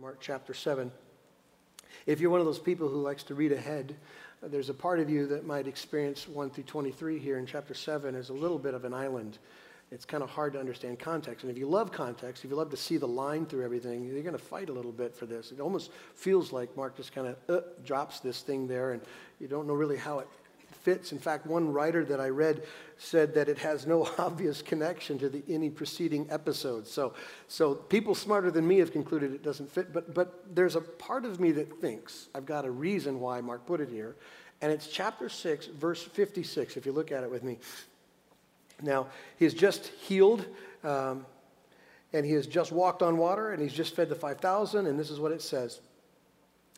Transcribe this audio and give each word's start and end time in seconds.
Mark 0.00 0.18
chapter 0.20 0.52
7. 0.52 0.92
If 2.04 2.20
you're 2.20 2.30
one 2.30 2.40
of 2.40 2.46
those 2.46 2.58
people 2.58 2.88
who 2.88 3.00
likes 3.00 3.22
to 3.24 3.34
read 3.34 3.52
ahead, 3.52 3.96
uh, 4.42 4.48
there's 4.48 4.68
a 4.68 4.74
part 4.74 5.00
of 5.00 5.08
you 5.08 5.26
that 5.28 5.46
might 5.46 5.66
experience 5.66 6.28
1 6.28 6.50
through 6.50 6.64
23 6.64 7.18
here 7.18 7.38
in 7.38 7.46
chapter 7.46 7.72
7 7.72 8.14
as 8.14 8.28
a 8.28 8.34
little 8.34 8.58
bit 8.58 8.74
of 8.74 8.84
an 8.84 8.92
island. 8.92 9.38
It's 9.90 10.04
kind 10.04 10.22
of 10.22 10.28
hard 10.28 10.52
to 10.52 10.60
understand 10.60 10.98
context. 10.98 11.44
And 11.44 11.50
if 11.50 11.56
you 11.56 11.66
love 11.66 11.92
context, 11.92 12.44
if 12.44 12.50
you 12.50 12.56
love 12.56 12.70
to 12.70 12.76
see 12.76 12.98
the 12.98 13.08
line 13.08 13.46
through 13.46 13.64
everything, 13.64 14.04
you're 14.04 14.20
going 14.22 14.36
to 14.36 14.38
fight 14.38 14.68
a 14.68 14.72
little 14.72 14.92
bit 14.92 15.16
for 15.16 15.24
this. 15.24 15.50
It 15.50 15.60
almost 15.60 15.90
feels 16.14 16.52
like 16.52 16.76
Mark 16.76 16.96
just 16.96 17.14
kind 17.14 17.28
of 17.28 17.36
uh, 17.48 17.60
drops 17.84 18.20
this 18.20 18.42
thing 18.42 18.66
there, 18.66 18.92
and 18.92 19.00
you 19.40 19.48
don't 19.48 19.66
know 19.66 19.74
really 19.74 19.96
how 19.96 20.18
it 20.18 20.28
fits. 20.86 21.10
In 21.10 21.18
fact, 21.18 21.48
one 21.48 21.72
writer 21.72 22.04
that 22.04 22.20
I 22.20 22.28
read 22.28 22.62
said 22.96 23.34
that 23.34 23.48
it 23.48 23.58
has 23.58 23.88
no 23.88 24.08
obvious 24.18 24.62
connection 24.62 25.18
to 25.18 25.28
the, 25.28 25.42
any 25.48 25.68
preceding 25.68 26.28
episodes. 26.30 26.88
So, 26.88 27.12
so 27.48 27.74
people 27.74 28.14
smarter 28.14 28.52
than 28.52 28.68
me 28.68 28.78
have 28.78 28.92
concluded 28.92 29.34
it 29.34 29.42
doesn't 29.42 29.68
fit. 29.72 29.92
But, 29.92 30.14
but 30.14 30.44
there's 30.54 30.76
a 30.76 30.80
part 30.80 31.24
of 31.24 31.40
me 31.40 31.50
that 31.52 31.80
thinks 31.80 32.28
I've 32.36 32.46
got 32.46 32.64
a 32.64 32.70
reason 32.70 33.18
why 33.18 33.40
Mark 33.40 33.66
put 33.66 33.80
it 33.80 33.88
here. 33.88 34.14
And 34.62 34.70
it's 34.70 34.86
chapter 34.86 35.28
6, 35.28 35.66
verse 35.66 36.04
56, 36.04 36.76
if 36.76 36.86
you 36.86 36.92
look 36.92 37.10
at 37.10 37.24
it 37.24 37.30
with 37.32 37.42
me. 37.42 37.58
Now, 38.80 39.08
he 39.38 39.44
has 39.44 39.54
just 39.54 39.88
healed. 39.88 40.46
Um, 40.84 41.26
and 42.12 42.24
he 42.24 42.32
has 42.32 42.46
just 42.46 42.70
walked 42.70 43.02
on 43.02 43.16
water 43.16 43.50
and 43.50 43.60
he's 43.60 43.72
just 43.72 43.96
fed 43.96 44.08
the 44.08 44.14
5,000. 44.14 44.86
And 44.86 44.98
this 44.98 45.10
is 45.10 45.18
what 45.18 45.32
it 45.32 45.42
says 45.42 45.80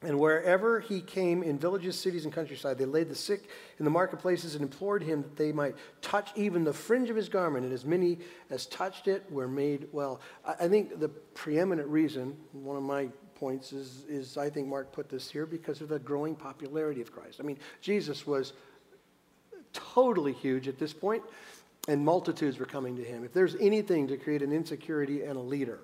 and 0.03 0.17
wherever 0.19 0.79
he 0.79 1.01
came 1.01 1.43
in 1.43 1.59
villages, 1.59 1.99
cities, 1.99 2.25
and 2.25 2.33
countryside, 2.33 2.79
they 2.79 2.85
laid 2.85 3.09
the 3.09 3.17
sick 3.17 3.49
in 3.81 3.85
the 3.85 3.91
marketplaces 3.91 4.55
and 4.55 4.63
implored 4.63 5.03
him 5.03 5.23
that 5.23 5.37
they 5.37 5.51
might 5.51 5.75
touch 6.03 6.31
even 6.37 6.63
the 6.63 6.73
fringe 6.73 7.11
of 7.11 7.17
his 7.17 7.29
garment. 7.29 7.65
And 7.65 7.75
as 7.75 7.85
many 7.85 8.19
as 8.49 8.67
touched 8.67 9.09
it 9.09 9.25
were 9.31 9.49
made 9.49 9.89
well. 9.91 10.21
I 10.47 10.69
think 10.69 11.01
the 11.01 11.09
preeminent 11.09 11.89
reason, 11.89 12.37
one 12.53 12.77
of 12.77 12.85
my 12.85 13.09
points 13.35 13.73
is, 13.73 14.05
is 14.09 14.37
I 14.37 14.51
think 14.51 14.69
Mark 14.69 14.93
put 14.93 15.09
this 15.09 15.29
here 15.29 15.47
because 15.47 15.81
of 15.81 15.89
the 15.89 15.99
growing 15.99 16.37
popularity 16.37 17.01
of 17.01 17.11
Christ. 17.11 17.41
I 17.41 17.43
mean, 17.43 17.59
Jesus 17.81 18.25
was 18.25 18.53
totally 19.73 20.33
huge 20.33 20.69
at 20.69 20.79
this 20.79 20.93
point, 20.93 21.25
and 21.89 22.05
multitudes 22.05 22.59
were 22.59 22.67
coming 22.67 22.97
to 22.97 23.05
him. 23.05 23.25
If 23.25 23.33
there's 23.33 23.57
anything 23.57 24.07
to 24.09 24.17
create 24.17 24.43
an 24.43 24.53
insecurity 24.53 25.25
in 25.25 25.35
a 25.35 25.43
leader, 25.43 25.81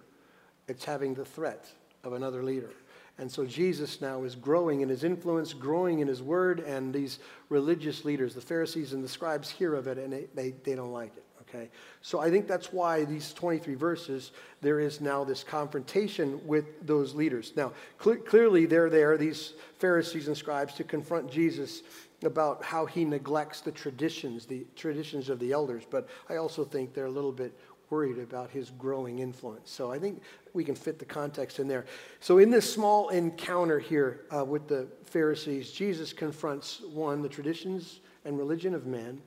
it's 0.69 0.84
having 0.84 1.15
the 1.15 1.25
threat 1.25 1.67
of 2.05 2.12
another 2.12 2.45
leader. 2.45 2.71
And 3.19 3.31
so 3.31 3.47
Jesus 3.47 4.01
now 4.01 4.25
is 4.25 4.34
growing 4.34 4.81
in 4.81 4.89
his 4.89 5.05
influence, 5.05 5.53
growing 5.53 6.01
in 6.01 6.09
his 6.09 6.20
word, 6.20 6.61
and 6.61 6.93
these 6.93 7.21
religious 7.48 8.05
leaders, 8.05 8.34
the 8.34 8.41
Pharisees 8.41 8.93
and 8.93 9.05
the 9.05 9.09
scribes, 9.09 9.48
hear 9.48 9.75
of 9.75 9.87
it 9.87 9.98
and 9.98 10.12
they, 10.12 10.27
they, 10.34 10.51
they 10.65 10.75
don't 10.75 10.93
like 10.93 11.17
it. 11.17 11.25
Okay? 11.55 11.71
So 12.03 12.19
I 12.19 12.31
think 12.31 12.48
that's 12.48 12.73
why 12.73 13.05
these 13.05 13.33
23 13.33 13.75
verses, 13.75 14.33
there 14.61 14.81
is 14.81 15.01
now 15.01 15.23
this 15.23 15.45
confrontation 15.45 16.45
with 16.47 16.65
those 16.87 17.15
leaders. 17.15 17.53
Now, 17.56 17.73
cl- 18.03 18.17
clearly 18.17 18.67
they're 18.67 18.91
there, 18.91 19.17
these 19.17 19.55
Pharisees 19.78 20.27
and 20.27 20.37
scribes, 20.37 20.75
to 20.75 20.84
confront 20.84 21.31
Jesus 21.31 21.83
about 22.25 22.65
how 22.65 22.87
he 22.87 23.05
neglects 23.05 23.61
the 23.61 23.71
traditions, 23.71 24.47
the 24.47 24.67
traditions 24.75 25.28
of 25.28 25.39
the 25.39 25.53
elders. 25.53 25.84
But 25.89 26.09
I 26.28 26.37
also 26.37 26.65
think 26.65 26.95
they're 26.95 27.06
a 27.06 27.11
little 27.11 27.33
bit 27.33 27.56
worried 27.95 28.19
about 28.19 28.50
his 28.50 28.70
growing 28.70 29.20
influence. 29.20 29.70
So 29.70 29.92
I 29.92 30.00
think 30.00 30.20
we 30.53 30.64
can 30.64 30.75
fit 30.75 30.98
the 30.98 31.05
context 31.05 31.61
in 31.61 31.69
there. 31.69 31.84
So, 32.19 32.39
in 32.39 32.50
this 32.50 32.69
small 32.69 33.11
encounter 33.11 33.78
here 33.78 34.23
uh, 34.37 34.45
with 34.45 34.67
the 34.67 34.89
Pharisees, 35.05 35.70
Jesus 35.70 36.12
confronts 36.12 36.81
one, 36.92 37.22
the 37.22 37.28
traditions 37.28 38.00
and 38.25 38.37
religion 38.37 38.75
of 38.75 38.84
men. 38.87 39.22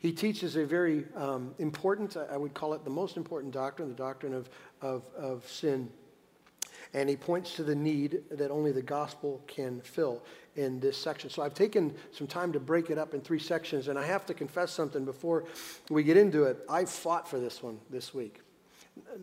He 0.00 0.10
teaches 0.10 0.56
a 0.56 0.64
very 0.64 1.04
um, 1.14 1.54
important, 1.60 2.16
I 2.16 2.36
would 2.36 2.54
call 2.54 2.74
it 2.74 2.82
the 2.82 2.90
most 2.90 3.16
important 3.16 3.54
doctrine, 3.54 3.88
the 3.88 3.94
doctrine 3.94 4.34
of, 4.34 4.50
of, 4.80 5.04
of 5.16 5.48
sin. 5.48 5.88
And 6.94 7.08
he 7.08 7.16
points 7.16 7.54
to 7.54 7.62
the 7.62 7.74
need 7.74 8.22
that 8.30 8.50
only 8.50 8.70
the 8.70 8.82
gospel 8.82 9.42
can 9.46 9.80
fill 9.80 10.22
in 10.56 10.78
this 10.80 10.96
section. 10.96 11.30
So 11.30 11.42
I've 11.42 11.54
taken 11.54 11.94
some 12.10 12.26
time 12.26 12.52
to 12.52 12.60
break 12.60 12.90
it 12.90 12.98
up 12.98 13.14
in 13.14 13.20
three 13.20 13.38
sections, 13.38 13.88
and 13.88 13.98
I 13.98 14.04
have 14.04 14.26
to 14.26 14.34
confess 14.34 14.72
something 14.72 15.04
before 15.04 15.44
we 15.88 16.02
get 16.02 16.16
into 16.16 16.44
it. 16.44 16.58
I 16.68 16.84
fought 16.84 17.26
for 17.26 17.38
this 17.38 17.62
one 17.62 17.78
this 17.88 18.12
week, 18.12 18.40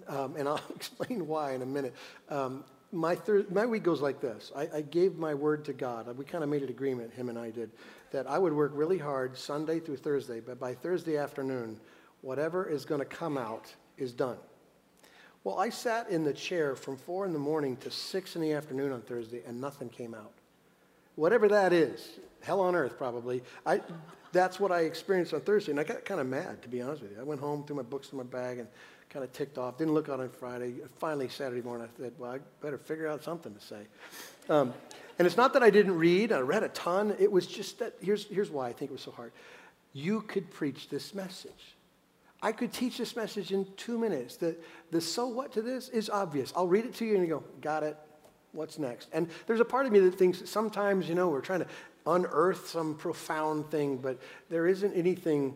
um, 0.07 0.35
and 0.35 0.47
I'll 0.47 0.61
explain 0.75 1.27
why 1.27 1.53
in 1.53 1.61
a 1.61 1.65
minute. 1.65 1.93
Um, 2.29 2.63
my, 2.91 3.13
thir- 3.13 3.45
my 3.51 3.65
week 3.65 3.83
goes 3.83 4.01
like 4.01 4.19
this 4.19 4.51
I, 4.55 4.67
I 4.73 4.81
gave 4.81 5.17
my 5.17 5.33
word 5.33 5.65
to 5.65 5.73
God. 5.73 6.17
We 6.17 6.25
kind 6.25 6.43
of 6.43 6.49
made 6.49 6.63
an 6.63 6.69
agreement, 6.69 7.13
him 7.13 7.29
and 7.29 7.37
I 7.37 7.51
did, 7.51 7.69
that 8.11 8.27
I 8.27 8.39
would 8.39 8.53
work 8.53 8.71
really 8.73 8.97
hard 8.97 9.37
Sunday 9.37 9.79
through 9.79 9.97
Thursday, 9.97 10.39
but 10.39 10.59
by 10.59 10.73
Thursday 10.73 11.17
afternoon, 11.17 11.79
whatever 12.21 12.67
is 12.67 12.85
going 12.85 12.99
to 12.99 13.05
come 13.05 13.37
out 13.37 13.73
is 13.97 14.11
done. 14.11 14.37
Well, 15.43 15.57
I 15.57 15.69
sat 15.69 16.09
in 16.09 16.23
the 16.23 16.33
chair 16.33 16.75
from 16.75 16.97
4 16.97 17.25
in 17.25 17.33
the 17.33 17.39
morning 17.39 17.77
to 17.77 17.91
6 17.91 18.35
in 18.35 18.41
the 18.41 18.53
afternoon 18.53 18.91
on 18.91 19.01
Thursday, 19.01 19.41
and 19.47 19.59
nothing 19.61 19.89
came 19.89 20.13
out 20.13 20.33
whatever 21.19 21.49
that 21.49 21.73
is, 21.73 22.19
hell 22.41 22.61
on 22.61 22.75
earth 22.75 22.97
probably. 22.97 23.43
I, 23.65 23.81
that's 24.31 24.59
what 24.59 24.71
I 24.71 24.81
experienced 24.81 25.33
on 25.33 25.41
Thursday, 25.41 25.71
and 25.71 25.79
I 25.79 25.83
got 25.83 26.05
kind 26.05 26.21
of 26.21 26.27
mad, 26.27 26.61
to 26.61 26.69
be 26.69 26.81
honest 26.81 27.01
with 27.01 27.11
you. 27.11 27.19
I 27.19 27.23
went 27.23 27.41
home, 27.41 27.65
threw 27.65 27.75
my 27.75 27.81
books 27.81 28.11
in 28.11 28.17
my 28.17 28.23
bag, 28.23 28.59
and 28.59 28.67
kind 29.09 29.25
of 29.25 29.33
ticked 29.33 29.57
off. 29.57 29.77
Didn't 29.77 29.93
look 29.93 30.07
out 30.07 30.21
on 30.21 30.29
Friday. 30.29 30.75
Finally, 30.97 31.27
Saturday 31.29 31.61
morning, 31.61 31.87
I 31.87 32.01
said, 32.01 32.13
well, 32.17 32.31
I 32.31 32.39
better 32.61 32.77
figure 32.77 33.07
out 33.07 33.23
something 33.23 33.53
to 33.53 33.59
say. 33.59 33.81
Um, 34.49 34.73
and 35.17 35.25
it's 35.25 35.35
not 35.35 35.51
that 35.53 35.63
I 35.63 35.69
didn't 35.69 35.97
read. 35.97 36.31
I 36.31 36.39
read 36.39 36.63
a 36.63 36.69
ton. 36.69 37.15
It 37.19 37.31
was 37.31 37.45
just 37.45 37.79
that, 37.79 37.95
here's, 37.99 38.25
here's 38.27 38.49
why 38.49 38.69
I 38.69 38.73
think 38.73 38.91
it 38.91 38.93
was 38.93 39.01
so 39.01 39.11
hard. 39.11 39.33
You 39.91 40.21
could 40.21 40.49
preach 40.51 40.87
this 40.87 41.13
message. 41.13 41.75
I 42.41 42.51
could 42.51 42.71
teach 42.71 42.97
this 42.97 43.15
message 43.15 43.51
in 43.51 43.67
two 43.75 43.97
minutes. 43.97 44.37
The, 44.37 44.55
the 44.91 45.01
so 45.01 45.27
what 45.27 45.51
to 45.53 45.61
this 45.61 45.89
is 45.89 46.09
obvious. 46.09 46.53
I'll 46.55 46.67
read 46.67 46.85
it 46.85 46.93
to 46.95 47.05
you 47.05 47.15
and 47.15 47.23
you 47.23 47.29
go, 47.29 47.43
got 47.61 47.83
it, 47.83 47.97
What's 48.51 48.79
next? 48.79 49.09
And 49.13 49.29
there's 49.45 49.59
a 49.59 49.65
part 49.65 49.85
of 49.85 49.91
me 49.91 49.99
that 49.99 50.15
thinks 50.15 50.49
sometimes, 50.49 51.07
you 51.07 51.15
know, 51.15 51.29
we're 51.29 51.41
trying 51.41 51.59
to 51.59 51.67
unearth 52.07 52.69
some 52.69 52.95
profound 52.95 53.69
thing, 53.69 53.97
but 53.97 54.17
there 54.49 54.65
isn't 54.65 54.93
anything 54.93 55.55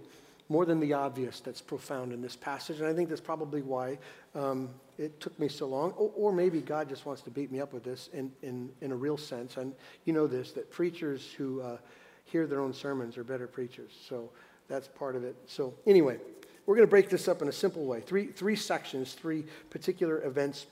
more 0.49 0.66
than 0.66 0.79
the 0.79 0.93
obvious 0.93 1.39
that's 1.39 1.61
profound 1.61 2.13
in 2.13 2.22
this 2.22 2.35
passage. 2.35 2.79
And 2.79 2.88
I 2.88 2.93
think 2.93 3.09
that's 3.09 3.22
probably 3.22 3.63
why 3.63 3.97
um, 4.35 4.69
it 4.99 5.19
took 5.19 5.38
me 5.39 5.47
so 5.47 5.66
long. 5.66 5.91
Or, 5.91 6.11
or, 6.16 6.31
maybe 6.31 6.61
God 6.61 6.89
just 6.89 7.05
wants 7.05 7.23
to 7.23 7.31
beat 7.31 7.51
me 7.51 7.59
up 7.59 7.73
with 7.73 7.83
this 7.83 8.09
in, 8.13 8.31
in, 8.43 8.69
in 8.81 8.91
a 8.91 8.95
real 8.95 9.17
sense. 9.17 9.57
And 9.57 9.73
you 10.05 10.13
know 10.13 10.27
this, 10.27 10.51
that 10.51 10.69
preachers 10.69 11.33
who 11.35 11.61
uh, 11.61 11.77
hear 12.25 12.45
their 12.45 12.59
own 12.59 12.73
sermons 12.73 13.17
are 13.17 13.23
better 13.23 13.47
preachers. 13.47 13.91
So 14.07 14.29
that's 14.67 14.88
part 14.88 15.16
of 15.16 15.23
it. 15.23 15.35
So, 15.47 15.73
anyway, 15.88 16.19
we're 16.66 16.75
going 16.75 16.88
to 16.88 16.90
break 16.90 17.09
this 17.09 17.28
up 17.28 17.41
in 17.41 17.47
a 17.47 17.53
simple 17.53 17.85
way 17.85 18.01
three, 18.01 18.28
three 18.28 18.56
sections, 18.56 19.13
three 19.13 19.46
particular 19.69 20.24
events. 20.24 20.66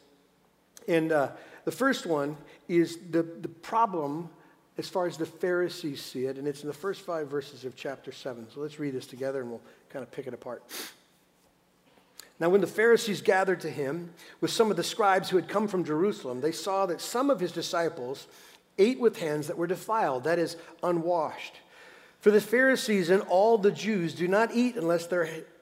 And 0.87 1.11
uh, 1.11 1.29
the 1.65 1.71
first 1.71 2.05
one 2.05 2.37
is 2.67 2.97
the, 3.11 3.23
the 3.23 3.49
problem 3.49 4.29
as 4.77 4.89
far 4.89 5.05
as 5.05 5.17
the 5.17 5.25
Pharisees 5.25 6.01
see 6.01 6.25
it, 6.25 6.37
and 6.37 6.47
it's 6.47 6.61
in 6.61 6.67
the 6.67 6.73
first 6.73 7.01
five 7.01 7.27
verses 7.27 7.65
of 7.65 7.75
chapter 7.75 8.11
7. 8.11 8.47
So 8.53 8.61
let's 8.61 8.79
read 8.79 8.93
this 8.93 9.05
together 9.05 9.41
and 9.41 9.49
we'll 9.49 9.61
kind 9.89 10.01
of 10.01 10.11
pick 10.11 10.27
it 10.27 10.33
apart. 10.33 10.63
Now, 12.39 12.49
when 12.49 12.61
the 12.61 12.67
Pharisees 12.67 13.21
gathered 13.21 13.61
to 13.61 13.69
him 13.69 14.11
with 14.39 14.49
some 14.49 14.71
of 14.71 14.77
the 14.77 14.83
scribes 14.83 15.29
who 15.29 15.37
had 15.37 15.47
come 15.47 15.67
from 15.67 15.83
Jerusalem, 15.83 16.41
they 16.41 16.51
saw 16.51 16.87
that 16.87 16.99
some 16.99 17.29
of 17.29 17.39
his 17.39 17.51
disciples 17.51 18.25
ate 18.79 18.99
with 18.99 19.19
hands 19.19 19.45
that 19.47 19.57
were 19.57 19.67
defiled, 19.67 20.23
that 20.23 20.39
is, 20.39 20.57
unwashed. 20.81 21.53
For 22.21 22.29
the 22.29 22.39
Pharisees 22.39 23.09
and 23.09 23.23
all 23.23 23.57
the 23.57 23.71
Jews 23.71 24.13
do 24.13 24.27
not 24.27 24.53
eat 24.53 24.75
unless 24.75 25.07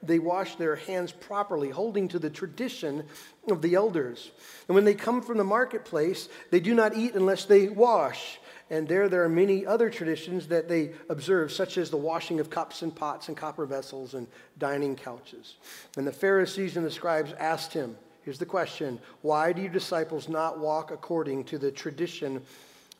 they 0.03 0.19
wash 0.19 0.55
their 0.55 0.75
hands 0.75 1.13
properly, 1.13 1.69
holding 1.69 2.09
to 2.09 2.19
the 2.19 2.29
tradition 2.29 3.05
of 3.49 3.61
the 3.61 3.75
elders. 3.75 4.31
And 4.67 4.75
when 4.75 4.83
they 4.83 4.93
come 4.93 5.21
from 5.21 5.37
the 5.37 5.45
marketplace, 5.45 6.27
they 6.51 6.59
do 6.59 6.75
not 6.75 6.97
eat 6.97 7.15
unless 7.15 7.45
they 7.45 7.69
wash. 7.69 8.41
And 8.69 8.89
there, 8.89 9.07
there 9.07 9.23
are 9.23 9.29
many 9.29 9.65
other 9.65 9.89
traditions 9.89 10.47
that 10.49 10.67
they 10.67 10.91
observe, 11.07 11.53
such 11.53 11.77
as 11.77 11.89
the 11.89 11.97
washing 11.97 12.41
of 12.41 12.49
cups 12.49 12.81
and 12.81 12.93
pots 12.93 13.29
and 13.29 13.37
copper 13.37 13.65
vessels 13.65 14.13
and 14.13 14.27
dining 14.57 14.97
couches. 14.97 15.55
And 15.95 16.05
the 16.05 16.11
Pharisees 16.11 16.75
and 16.75 16.85
the 16.85 16.91
scribes 16.91 17.31
asked 17.39 17.71
him, 17.71 17.95
Here's 18.23 18.37
the 18.37 18.45
question 18.45 18.99
Why 19.21 19.53
do 19.53 19.61
your 19.61 19.71
disciples 19.71 20.27
not 20.27 20.59
walk 20.59 20.91
according 20.91 21.45
to 21.45 21.57
the 21.57 21.71
tradition 21.71 22.41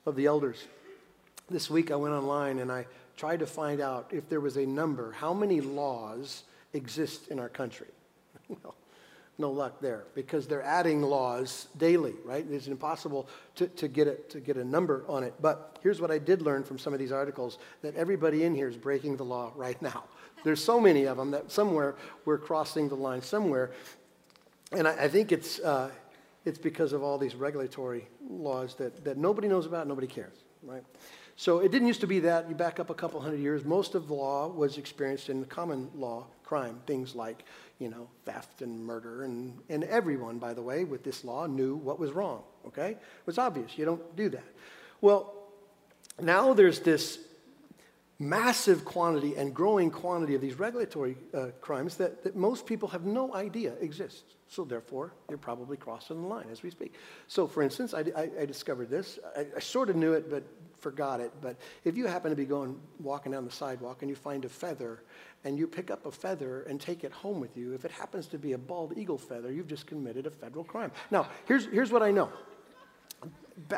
of 0.05 0.15
the 0.15 0.27
elders? 0.27 0.63
This 1.49 1.69
week 1.69 1.91
I 1.91 1.97
went 1.97 2.13
online 2.13 2.59
and 2.59 2.71
I 2.71 2.85
tried 3.19 3.39
to 3.39 3.45
find 3.45 3.81
out 3.81 4.07
if 4.11 4.29
there 4.29 4.39
was 4.39 4.55
a 4.55 4.65
number, 4.65 5.11
how 5.11 5.33
many 5.33 5.59
laws 5.59 6.43
exist 6.71 7.27
in 7.27 7.37
our 7.37 7.49
country. 7.49 7.87
well, 8.47 8.75
no 9.37 9.51
luck 9.51 9.81
there 9.81 10.05
because 10.15 10.47
they're 10.47 10.63
adding 10.63 11.01
laws 11.01 11.67
daily, 11.77 12.13
right? 12.23 12.45
It's 12.49 12.67
impossible 12.67 13.27
to, 13.55 13.67
to, 13.67 13.89
get 13.89 14.07
a, 14.07 14.15
to 14.29 14.39
get 14.39 14.55
a 14.55 14.63
number 14.63 15.03
on 15.09 15.23
it. 15.23 15.33
But 15.41 15.79
here's 15.83 15.99
what 15.99 16.11
I 16.11 16.17
did 16.17 16.41
learn 16.41 16.63
from 16.63 16.79
some 16.79 16.93
of 16.93 16.99
these 16.99 17.11
articles 17.11 17.57
that 17.81 17.93
everybody 17.95 18.45
in 18.45 18.55
here 18.55 18.69
is 18.69 18.77
breaking 18.77 19.17
the 19.17 19.25
law 19.25 19.51
right 19.57 19.81
now. 19.81 20.05
There's 20.45 20.63
so 20.63 20.79
many 20.79 21.03
of 21.03 21.17
them 21.17 21.31
that 21.31 21.51
somewhere 21.51 21.95
we're 22.23 22.37
crossing 22.37 22.87
the 22.87 22.95
line 22.95 23.21
somewhere. 23.21 23.71
And 24.71 24.87
I, 24.87 25.03
I 25.03 25.07
think 25.09 25.33
it's, 25.33 25.59
uh, 25.59 25.89
it's 26.45 26.57
because 26.57 26.93
of 26.93 27.03
all 27.03 27.17
these 27.17 27.35
regulatory 27.35 28.07
laws 28.29 28.75
that, 28.75 29.03
that 29.03 29.17
nobody 29.17 29.49
knows 29.49 29.65
about, 29.65 29.87
nobody 29.87 30.07
cares, 30.07 30.37
right? 30.63 30.83
So 31.39 31.59
it 31.59 31.71
didn't 31.71 31.87
used 31.87 32.01
to 32.01 32.07
be 32.07 32.19
that. 32.19 32.49
You 32.49 32.53
back 32.53 32.81
up 32.81 32.89
a 32.89 32.93
couple 32.93 33.21
hundred 33.21 33.39
years, 33.39 33.63
most 33.63 33.95
of 33.95 34.09
the 34.09 34.13
law 34.13 34.49
was 34.49 34.77
experienced 34.77 35.29
in 35.29 35.39
the 35.39 35.45
common 35.45 35.89
law 35.95 36.25
crime. 36.43 36.81
Things 36.85 37.15
like, 37.15 37.45
you 37.79 37.87
know, 37.87 38.09
theft 38.25 38.61
and 38.61 38.83
murder. 38.83 39.23
And, 39.23 39.57
and 39.69 39.85
everyone, 39.85 40.37
by 40.37 40.53
the 40.53 40.61
way, 40.61 40.83
with 40.83 41.05
this 41.05 41.23
law 41.23 41.45
knew 41.45 41.77
what 41.77 41.97
was 41.97 42.11
wrong, 42.11 42.43
okay? 42.67 42.89
It 42.89 43.25
was 43.25 43.37
obvious. 43.37 43.77
You 43.77 43.85
don't 43.85 44.17
do 44.17 44.27
that. 44.27 44.43
Well, 44.99 45.33
now 46.19 46.51
there's 46.51 46.81
this 46.81 47.19
massive 48.19 48.83
quantity 48.83 49.35
and 49.37 49.55
growing 49.55 49.89
quantity 49.89 50.35
of 50.35 50.41
these 50.41 50.59
regulatory 50.59 51.15
uh, 51.33 51.47
crimes 51.61 51.95
that, 51.95 52.21
that 52.25 52.35
most 52.35 52.65
people 52.65 52.89
have 52.89 53.05
no 53.05 53.33
idea 53.33 53.71
exist. 53.79 54.25
So 54.49 54.65
therefore, 54.65 55.13
you're 55.29 55.37
probably 55.37 55.77
crossing 55.77 56.21
the 56.21 56.27
line 56.27 56.47
as 56.51 56.63
we 56.63 56.69
speak. 56.69 56.95
So 57.29 57.47
for 57.47 57.63
instance, 57.63 57.93
I, 57.93 58.03
I, 58.13 58.29
I 58.41 58.45
discovered 58.45 58.89
this. 58.89 59.19
I, 59.37 59.45
I, 59.55 59.59
sort 59.59 59.89
of 59.89 59.95
knew 59.95 60.11
it, 60.13 60.29
but 60.29 60.43
forgot 60.79 61.19
it. 61.19 61.31
But 61.41 61.57
if 61.83 61.97
you 61.97 62.07
happen 62.07 62.29
to 62.29 62.35
be 62.35 62.45
going, 62.45 62.79
walking 62.99 63.31
down 63.31 63.45
the 63.45 63.51
sidewalk 63.51 64.01
and 64.01 64.09
you 64.09 64.15
find 64.15 64.45
a 64.45 64.49
feather 64.49 65.03
and 65.43 65.57
you 65.57 65.67
pick 65.67 65.91
up 65.91 66.05
a 66.05 66.11
feather 66.11 66.63
and 66.63 66.79
take 66.79 67.03
it 67.03 67.11
home 67.11 67.39
with 67.39 67.55
you, 67.57 67.73
if 67.73 67.85
it 67.85 67.91
happens 67.91 68.27
to 68.27 68.37
be 68.37 68.53
a 68.53 68.57
bald 68.57 68.97
eagle 68.97 69.17
feather, 69.17 69.51
you've 69.51 69.67
just 69.67 69.87
committed 69.87 70.25
a 70.25 70.31
federal 70.31 70.63
crime. 70.63 70.91
Now, 71.11 71.27
here's, 71.45 71.65
here's 71.65 71.91
what 71.91 72.03
I 72.03 72.11
know. 72.11 72.29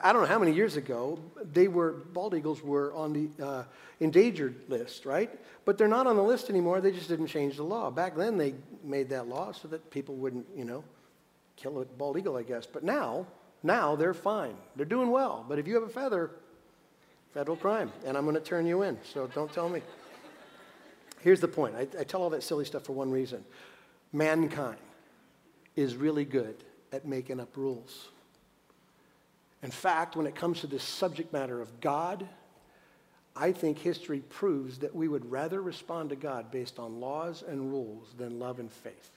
I 0.04 0.14
don't 0.14 0.22
know 0.22 0.28
how 0.28 0.40
many 0.40 0.54
years 0.54 0.78
ago, 0.78 1.20
they 1.52 1.68
were, 1.68 1.92
bald 1.92 2.36
eagles 2.36 2.62
were 2.62 2.94
on 2.94 3.14
the 3.14 3.44
uh, 3.44 3.64
endangered 4.00 4.56
list, 4.68 5.06
right? 5.06 5.32
But 5.66 5.78
they're 5.78 5.88
not 5.88 6.06
on 6.06 6.16
the 6.16 6.24
list 6.24 6.50
anymore. 6.50 6.82
They 6.82 6.92
just 6.92 7.08
didn't 7.08 7.28
change 7.28 7.56
the 7.58 7.64
law. 7.64 7.90
Back 7.90 8.16
then, 8.16 8.38
they 8.38 8.54
made 8.84 9.10
that 9.10 9.28
law 9.28 9.52
so 9.52 9.68
that 9.70 9.90
people 9.90 10.16
wouldn't, 10.16 10.46
you 10.56 10.66
know, 10.66 10.84
kill 11.56 11.82
a 11.82 11.86
bald 11.86 12.18
eagle, 12.18 12.38
I 12.38 12.44
guess. 12.44 12.66
But 12.66 12.84
now, 12.84 13.26
now 13.64 13.96
they're 13.96 14.14
fine. 14.14 14.56
They're 14.76 14.86
doing 14.86 15.10
well. 15.10 15.46
But 15.48 15.60
if 15.60 15.68
you 15.68 15.74
have 15.76 15.84
a 15.84 15.90
feather, 15.90 16.32
federal 17.34 17.58
crime, 17.58 17.92
and 18.06 18.18
I'm 18.18 18.24
going 18.26 18.36
to 18.36 18.42
turn 18.42 18.66
you 18.66 18.82
in. 18.84 18.98
So 19.04 19.28
don't 19.28 19.52
tell 19.54 19.70
me. 19.70 19.82
Here's 21.22 21.40
the 21.40 21.48
point. 21.48 21.76
I, 21.76 21.82
I 22.00 22.04
tell 22.04 22.22
all 22.22 22.30
that 22.32 22.44
silly 22.44 22.66
stuff 22.66 22.84
for 22.84 22.94
one 22.94 23.12
reason. 23.12 23.44
Mankind 24.12 24.80
is 25.76 25.96
really 25.96 26.26
good 26.26 26.56
at 26.92 27.06
making 27.06 27.40
up 27.40 27.56
rules. 27.56 28.10
In 29.64 29.72
fact, 29.72 30.16
when 30.16 30.26
it 30.26 30.36
comes 30.36 30.62
to 30.62 30.68
this 30.68 30.84
subject 30.84 31.32
matter 31.32 31.62
of 31.62 31.80
God, 31.80 32.28
I 33.36 33.52
think 33.52 33.78
history 33.78 34.20
proves 34.20 34.80
that 34.80 34.94
we 34.94 35.08
would 35.08 35.30
rather 35.32 35.62
respond 35.62 36.10
to 36.10 36.16
God 36.16 36.52
based 36.52 36.80
on 36.80 37.00
laws 37.00 37.44
and 37.48 37.72
rules 37.72 38.14
than 38.18 38.40
love 38.40 38.60
and 38.60 38.72
faith. 38.72 39.12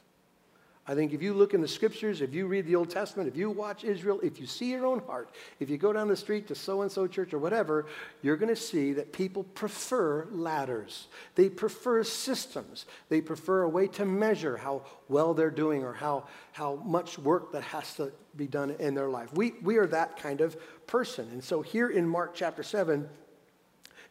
I 0.86 0.94
think 0.94 1.14
if 1.14 1.22
you 1.22 1.32
look 1.32 1.54
in 1.54 1.62
the 1.62 1.68
scriptures, 1.68 2.20
if 2.20 2.34
you 2.34 2.46
read 2.46 2.66
the 2.66 2.76
Old 2.76 2.90
Testament, 2.90 3.26
if 3.26 3.36
you 3.36 3.48
watch 3.50 3.84
Israel, 3.84 4.20
if 4.22 4.38
you 4.38 4.46
see 4.46 4.70
your 4.70 4.84
own 4.84 5.00
heart, 5.06 5.30
if 5.58 5.70
you 5.70 5.78
go 5.78 5.94
down 5.94 6.08
the 6.08 6.16
street 6.16 6.46
to 6.48 6.54
so 6.54 6.82
and 6.82 6.92
so 6.92 7.06
church 7.06 7.32
or 7.32 7.38
whatever, 7.38 7.86
you're 8.20 8.36
going 8.36 8.54
to 8.54 8.60
see 8.60 8.92
that 8.92 9.10
people 9.10 9.44
prefer 9.44 10.26
ladders. 10.30 11.08
They 11.36 11.48
prefer 11.48 12.04
systems. 12.04 12.84
They 13.08 13.22
prefer 13.22 13.62
a 13.62 13.68
way 13.68 13.86
to 13.88 14.04
measure 14.04 14.58
how 14.58 14.82
well 15.08 15.32
they're 15.32 15.50
doing 15.50 15.84
or 15.84 15.94
how, 15.94 16.24
how 16.52 16.76
much 16.84 17.18
work 17.18 17.52
that 17.52 17.62
has 17.62 17.94
to 17.94 18.12
be 18.36 18.46
done 18.46 18.76
in 18.78 18.94
their 18.94 19.08
life. 19.08 19.32
We, 19.32 19.54
we 19.62 19.78
are 19.78 19.86
that 19.86 20.18
kind 20.18 20.42
of 20.42 20.54
person. 20.86 21.28
And 21.32 21.42
so 21.42 21.62
here 21.62 21.88
in 21.88 22.06
Mark 22.06 22.34
chapter 22.34 22.62
7, 22.62 23.08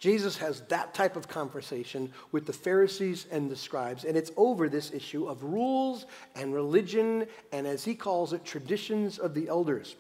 Jesus 0.04 0.38
has 0.40 0.60
that 0.68 0.94
type 0.94 1.16
of 1.16 1.30
conversation 1.30 2.12
with 2.34 2.46
the 2.46 2.52
Pharisees 2.52 3.26
and 3.32 3.50
the 3.50 3.56
scribes, 3.56 4.04
and 4.04 4.18
it's 4.18 4.34
over 4.36 4.68
this 4.68 4.92
issue 4.92 5.28
of 5.28 5.42
rules 5.46 6.08
and 6.36 6.54
religion, 6.54 7.26
and 7.54 7.66
as 7.66 7.86
he 7.86 7.96
calls 7.96 8.34
it, 8.34 8.44
traditions 8.44 9.18
of 9.18 9.34
the 9.34 9.48
elders. 9.48 9.96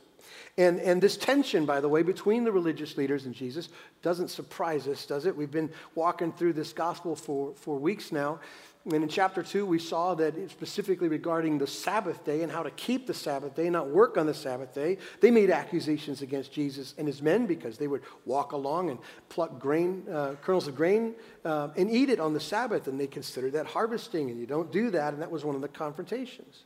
And, 0.57 0.81
and 0.81 1.01
this 1.01 1.15
tension, 1.15 1.65
by 1.65 1.79
the 1.79 1.87
way, 1.87 2.03
between 2.03 2.43
the 2.43 2.51
religious 2.51 2.97
leaders 2.97 3.25
and 3.25 3.33
Jesus 3.33 3.69
doesn't 4.01 4.27
surprise 4.27 4.89
us, 4.89 5.05
does 5.05 5.25
it? 5.25 5.37
We've 5.37 5.49
been 5.49 5.71
walking 5.95 6.33
through 6.33 6.51
this 6.51 6.73
gospel 6.73 7.15
for, 7.15 7.53
for 7.55 7.77
weeks 7.77 8.11
now. 8.11 8.41
And 8.85 8.95
in 8.95 9.07
chapter 9.07 9.41
2, 9.41 9.65
we 9.65 9.79
saw 9.79 10.13
that 10.15 10.51
specifically 10.51 11.07
regarding 11.07 11.57
the 11.57 11.67
Sabbath 11.67 12.25
day 12.25 12.41
and 12.41 12.51
how 12.51 12.63
to 12.63 12.71
keep 12.71 13.07
the 13.07 13.13
Sabbath 13.13 13.55
day, 13.55 13.69
not 13.69 13.87
work 13.87 14.17
on 14.17 14.25
the 14.25 14.33
Sabbath 14.33 14.73
day, 14.73 14.97
they 15.21 15.31
made 15.31 15.49
accusations 15.49 16.21
against 16.21 16.51
Jesus 16.51 16.93
and 16.97 17.07
his 17.07 17.21
men 17.21 17.45
because 17.45 17.77
they 17.77 17.87
would 17.87 18.01
walk 18.25 18.51
along 18.51 18.89
and 18.89 18.99
pluck 19.29 19.57
grain, 19.57 20.03
uh, 20.11 20.35
kernels 20.41 20.67
of 20.67 20.75
grain 20.75 21.15
uh, 21.45 21.69
and 21.77 21.89
eat 21.89 22.09
it 22.09 22.19
on 22.19 22.33
the 22.33 22.41
Sabbath. 22.41 22.87
And 22.87 22.99
they 22.99 23.07
considered 23.07 23.53
that 23.53 23.67
harvesting, 23.67 24.29
and 24.29 24.37
you 24.37 24.45
don't 24.45 24.69
do 24.69 24.89
that. 24.89 25.13
And 25.13 25.21
that 25.21 25.31
was 25.31 25.45
one 25.45 25.55
of 25.55 25.61
the 25.61 25.69
confrontations. 25.69 26.65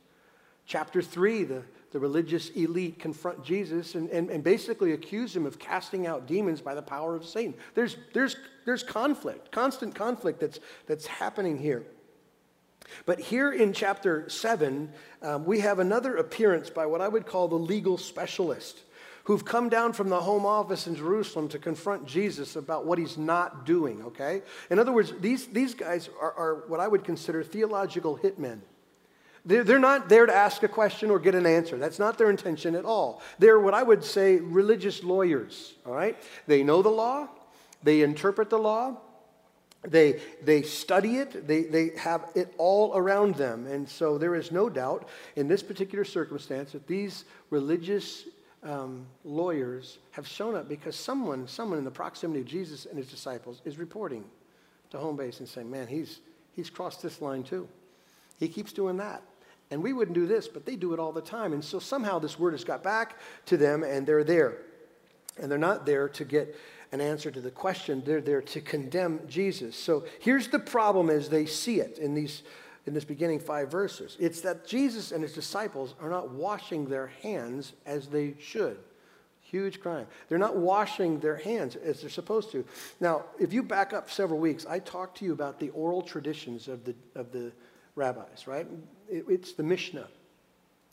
Chapter 0.66 1.00
3, 1.00 1.44
the, 1.44 1.62
the 1.92 2.00
religious 2.00 2.50
elite 2.50 2.98
confront 2.98 3.44
Jesus 3.44 3.94
and, 3.94 4.10
and, 4.10 4.28
and 4.28 4.42
basically 4.42 4.92
accuse 4.92 5.36
him 5.36 5.46
of 5.46 5.60
casting 5.60 6.08
out 6.08 6.26
demons 6.26 6.60
by 6.60 6.74
the 6.74 6.82
power 6.82 7.14
of 7.14 7.24
Satan. 7.24 7.54
There's, 7.74 7.96
there's, 8.12 8.34
there's 8.66 8.82
conflict, 8.82 9.52
constant 9.52 9.94
conflict 9.94 10.40
that's, 10.40 10.58
that's 10.88 11.06
happening 11.06 11.56
here. 11.56 11.86
But 13.06 13.20
here 13.20 13.52
in 13.52 13.72
chapter 13.72 14.28
7, 14.28 14.92
um, 15.22 15.44
we 15.44 15.60
have 15.60 15.78
another 15.78 16.16
appearance 16.16 16.70
by 16.70 16.86
what 16.86 17.00
I 17.00 17.08
would 17.08 17.26
call 17.26 17.48
the 17.48 17.56
legal 17.56 17.98
specialist 17.98 18.80
who've 19.28 19.44
come 19.44 19.68
down 19.68 19.92
from 19.92 20.08
the 20.08 20.20
home 20.20 20.46
office 20.46 20.86
in 20.86 20.96
Jerusalem 20.96 21.48
to 21.48 21.58
confront 21.58 22.06
Jesus 22.06 22.56
about 22.56 22.86
what 22.86 22.98
he's 22.98 23.18
not 23.18 23.66
doing, 23.66 24.02
okay? 24.02 24.40
In 24.70 24.78
other 24.78 24.90
words, 24.90 25.12
these, 25.20 25.46
these 25.48 25.74
guys 25.74 26.08
are, 26.18 26.32
are 26.32 26.54
what 26.66 26.80
I 26.80 26.88
would 26.88 27.04
consider 27.04 27.42
theological 27.42 28.16
hitmen. 28.16 28.60
They're, 29.44 29.64
they're 29.64 29.78
not 29.78 30.08
there 30.08 30.24
to 30.24 30.34
ask 30.34 30.62
a 30.62 30.68
question 30.68 31.10
or 31.10 31.18
get 31.18 31.34
an 31.34 31.44
answer. 31.44 31.76
That's 31.76 31.98
not 31.98 32.16
their 32.16 32.30
intention 32.30 32.74
at 32.74 32.86
all. 32.86 33.20
They're 33.38 33.60
what 33.60 33.74
I 33.74 33.82
would 33.82 34.02
say 34.02 34.36
religious 34.36 35.04
lawyers, 35.04 35.74
all 35.84 35.92
right? 35.92 36.16
They 36.46 36.62
know 36.62 36.80
the 36.80 36.88
law, 36.88 37.28
they 37.82 38.00
interpret 38.00 38.48
the 38.48 38.58
law, 38.58 38.96
they, 39.90 40.20
they 40.42 40.62
study 40.62 41.16
it, 41.16 41.46
they, 41.46 41.62
they 41.62 41.90
have 41.96 42.30
it 42.34 42.54
all 42.58 42.96
around 42.96 43.34
them. 43.36 43.66
And 43.66 43.88
so 43.88 44.18
there 44.18 44.34
is 44.34 44.52
no 44.52 44.68
doubt 44.68 45.08
in 45.36 45.48
this 45.48 45.62
particular 45.62 46.04
circumstance 46.04 46.72
that 46.72 46.86
these 46.86 47.24
religious 47.50 48.24
um, 48.62 49.06
lawyers 49.24 49.98
have 50.12 50.26
shown 50.26 50.54
up 50.54 50.68
because 50.68 50.96
someone, 50.96 51.46
someone 51.46 51.78
in 51.78 51.84
the 51.84 51.90
proximity 51.90 52.40
of 52.40 52.46
Jesus 52.46 52.86
and 52.86 52.98
his 52.98 53.08
disciples 53.08 53.62
is 53.64 53.78
reporting 53.78 54.24
to 54.90 54.98
home 54.98 55.16
base 55.16 55.40
and 55.40 55.48
saying, 55.48 55.70
man, 55.70 55.86
he's, 55.86 56.20
he's 56.52 56.70
crossed 56.70 57.02
this 57.02 57.20
line 57.20 57.42
too. 57.42 57.68
He 58.38 58.48
keeps 58.48 58.72
doing 58.72 58.96
that. 58.98 59.22
And 59.70 59.82
we 59.82 59.92
wouldn't 59.92 60.14
do 60.14 60.26
this, 60.26 60.48
but 60.48 60.64
they 60.64 60.76
do 60.76 60.94
it 60.94 61.00
all 61.00 61.12
the 61.12 61.20
time. 61.20 61.52
And 61.52 61.62
so 61.62 61.78
somehow 61.78 62.18
this 62.18 62.38
word 62.38 62.52
has 62.52 62.64
got 62.64 62.82
back 62.82 63.16
to 63.46 63.56
them 63.56 63.82
and 63.82 64.06
they're 64.06 64.24
there. 64.24 64.58
And 65.40 65.50
they're 65.50 65.58
not 65.58 65.86
there 65.86 66.08
to 66.08 66.24
get 66.24 66.56
an 66.92 67.00
answer 67.00 67.30
to 67.30 67.40
the 67.40 67.50
question. 67.50 68.02
They're 68.04 68.20
there 68.20 68.42
to 68.42 68.60
condemn 68.60 69.20
Jesus. 69.28 69.76
So 69.76 70.04
here's 70.20 70.48
the 70.48 70.58
problem 70.58 71.10
as 71.10 71.28
they 71.28 71.46
see 71.46 71.80
it 71.80 71.98
in 71.98 72.14
these 72.14 72.42
in 72.88 72.94
this 72.94 73.04
beginning 73.04 73.38
five 73.38 73.70
verses. 73.70 74.16
It's 74.18 74.40
that 74.40 74.66
Jesus 74.66 75.12
and 75.12 75.22
his 75.22 75.34
disciples 75.34 75.94
are 76.00 76.08
not 76.08 76.30
washing 76.30 76.86
their 76.86 77.08
hands 77.22 77.74
as 77.84 78.08
they 78.08 78.34
should. 78.40 78.78
Huge 79.42 79.78
crime. 79.80 80.06
They're 80.28 80.38
not 80.38 80.56
washing 80.56 81.20
their 81.20 81.36
hands 81.36 81.76
as 81.76 82.00
they're 82.00 82.10
supposed 82.10 82.50
to. 82.52 82.64
Now, 82.98 83.26
if 83.38 83.52
you 83.52 83.62
back 83.62 83.92
up 83.92 84.10
several 84.10 84.40
weeks, 84.40 84.66
I 84.66 84.78
talked 84.78 85.18
to 85.18 85.24
you 85.26 85.32
about 85.32 85.60
the 85.60 85.68
oral 85.70 86.02
traditions 86.02 86.66
of 86.66 86.84
the, 86.84 86.94
of 87.14 87.30
the 87.30 87.52
rabbis, 87.94 88.46
right? 88.46 88.66
It, 89.08 89.26
it's 89.28 89.52
the 89.52 89.62
Mishnah. 89.62 90.08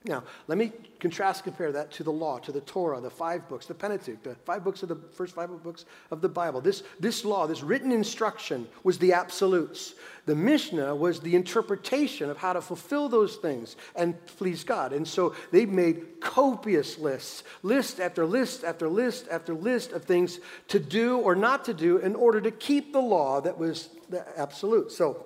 Now, 0.07 0.23
let 0.47 0.57
me 0.57 0.71
contrast, 0.99 1.43
compare 1.43 1.71
that 1.71 1.91
to 1.93 2.03
the 2.03 2.11
law, 2.11 2.37
to 2.39 2.51
the 2.51 2.61
Torah, 2.61 3.01
the 3.01 3.09
five 3.09 3.49
books, 3.49 3.65
the 3.65 3.73
Pentateuch, 3.73 4.21
the 4.21 4.35
five 4.45 4.63
books 4.63 4.83
of 4.83 4.89
the 4.89 4.95
first 4.95 5.33
five 5.33 5.49
books 5.63 5.85
of 6.11 6.21
the 6.21 6.29
Bible. 6.29 6.61
This, 6.61 6.83
this 6.99 7.25
law, 7.25 7.47
this 7.47 7.63
written 7.63 7.91
instruction, 7.91 8.67
was 8.83 8.99
the 8.99 9.13
absolutes. 9.13 9.95
The 10.27 10.35
Mishnah 10.35 10.95
was 10.95 11.19
the 11.19 11.35
interpretation 11.35 12.29
of 12.29 12.37
how 12.37 12.53
to 12.53 12.61
fulfill 12.61 13.09
those 13.09 13.37
things 13.37 13.75
and 13.95 14.23
please 14.37 14.63
God. 14.63 14.93
And 14.93 15.07
so 15.07 15.33
they 15.51 15.65
made 15.65 16.21
copious 16.21 16.99
lists, 16.99 17.43
list 17.63 17.99
after 17.99 18.25
list 18.25 18.63
after 18.63 18.87
list 18.87 19.27
after 19.29 19.53
list 19.53 19.91
of 19.91 20.05
things 20.05 20.39
to 20.67 20.79
do 20.79 21.17
or 21.17 21.35
not 21.35 21.65
to 21.65 21.73
do 21.73 21.97
in 21.97 22.15
order 22.15 22.39
to 22.41 22.51
keep 22.51 22.93
the 22.93 23.01
law 23.01 23.41
that 23.41 23.57
was 23.57 23.89
the 24.09 24.23
absolute. 24.39 24.91
So 24.91 25.25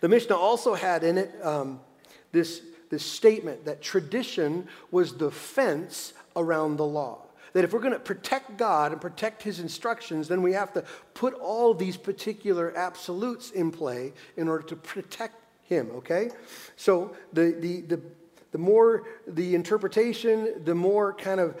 the 0.00 0.08
Mishnah 0.08 0.36
also 0.36 0.74
had 0.74 1.04
in 1.04 1.18
it 1.18 1.34
um, 1.42 1.80
this 2.32 2.62
this 2.92 3.02
statement 3.02 3.64
that 3.64 3.80
tradition 3.80 4.68
was 4.90 5.14
the 5.14 5.30
fence 5.30 6.12
around 6.36 6.76
the 6.76 6.84
law. 6.84 7.22
That 7.54 7.64
if 7.64 7.72
we're 7.72 7.80
going 7.80 7.94
to 7.94 7.98
protect 7.98 8.58
God 8.58 8.92
and 8.92 9.00
protect 9.00 9.42
his 9.42 9.60
instructions, 9.60 10.28
then 10.28 10.42
we 10.42 10.52
have 10.52 10.74
to 10.74 10.84
put 11.14 11.32
all 11.32 11.72
these 11.72 11.96
particular 11.96 12.76
absolutes 12.76 13.50
in 13.50 13.70
play 13.70 14.12
in 14.36 14.46
order 14.46 14.62
to 14.64 14.76
protect 14.76 15.36
him, 15.62 15.90
okay? 15.94 16.28
So 16.76 17.16
the, 17.32 17.56
the, 17.58 17.80
the, 17.80 18.00
the 18.52 18.58
more 18.58 19.04
the 19.26 19.54
interpretation, 19.54 20.62
the 20.64 20.74
more 20.74 21.14
kind 21.14 21.40
of 21.40 21.58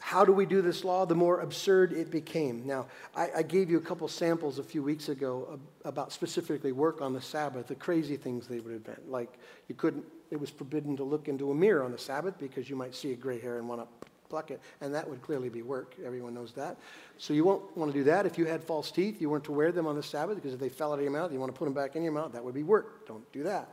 how 0.00 0.24
do 0.24 0.32
we 0.32 0.46
do 0.46 0.62
this 0.62 0.82
law, 0.82 1.06
the 1.06 1.14
more 1.14 1.40
absurd 1.40 1.92
it 1.92 2.10
became. 2.10 2.66
Now, 2.66 2.86
I, 3.14 3.28
I 3.36 3.42
gave 3.42 3.70
you 3.70 3.78
a 3.78 3.80
couple 3.80 4.06
samples 4.08 4.58
a 4.58 4.64
few 4.64 4.82
weeks 4.82 5.08
ago 5.08 5.60
about 5.84 6.12
specifically 6.12 6.72
work 6.72 7.00
on 7.00 7.12
the 7.12 7.20
Sabbath, 7.20 7.68
the 7.68 7.76
crazy 7.76 8.16
things 8.16 8.48
they 8.48 8.58
would 8.58 8.72
invent. 8.72 9.08
Like 9.08 9.38
you 9.68 9.76
couldn't, 9.76 10.04
it 10.30 10.40
was 10.40 10.50
forbidden 10.50 10.96
to 10.96 11.04
look 11.04 11.28
into 11.28 11.50
a 11.50 11.54
mirror 11.54 11.82
on 11.82 11.92
the 11.92 11.98
Sabbath 11.98 12.38
because 12.38 12.68
you 12.68 12.76
might 12.76 12.94
see 12.94 13.12
a 13.12 13.16
gray 13.16 13.40
hair 13.40 13.58
and 13.58 13.68
want 13.68 13.80
to 13.80 14.08
pluck 14.28 14.50
it. 14.50 14.60
And 14.80 14.94
that 14.94 15.08
would 15.08 15.22
clearly 15.22 15.48
be 15.48 15.62
work. 15.62 15.94
Everyone 16.04 16.34
knows 16.34 16.52
that. 16.54 16.76
So 17.18 17.32
you 17.32 17.44
won't 17.44 17.76
want 17.76 17.92
to 17.92 17.98
do 17.98 18.04
that. 18.04 18.26
If 18.26 18.38
you 18.38 18.44
had 18.44 18.62
false 18.62 18.90
teeth, 18.90 19.20
you 19.20 19.30
weren't 19.30 19.44
to 19.44 19.52
wear 19.52 19.72
them 19.72 19.86
on 19.86 19.96
the 19.96 20.02
Sabbath 20.02 20.36
because 20.36 20.52
if 20.52 20.60
they 20.60 20.68
fell 20.68 20.92
out 20.92 20.98
of 20.98 21.02
your 21.02 21.12
mouth, 21.12 21.32
you 21.32 21.38
want 21.38 21.54
to 21.54 21.58
put 21.58 21.64
them 21.66 21.74
back 21.74 21.96
in 21.96 22.02
your 22.02 22.12
mouth, 22.12 22.32
that 22.32 22.44
would 22.44 22.54
be 22.54 22.62
work. 22.62 23.06
Don't 23.06 23.30
do 23.32 23.44
that. 23.44 23.68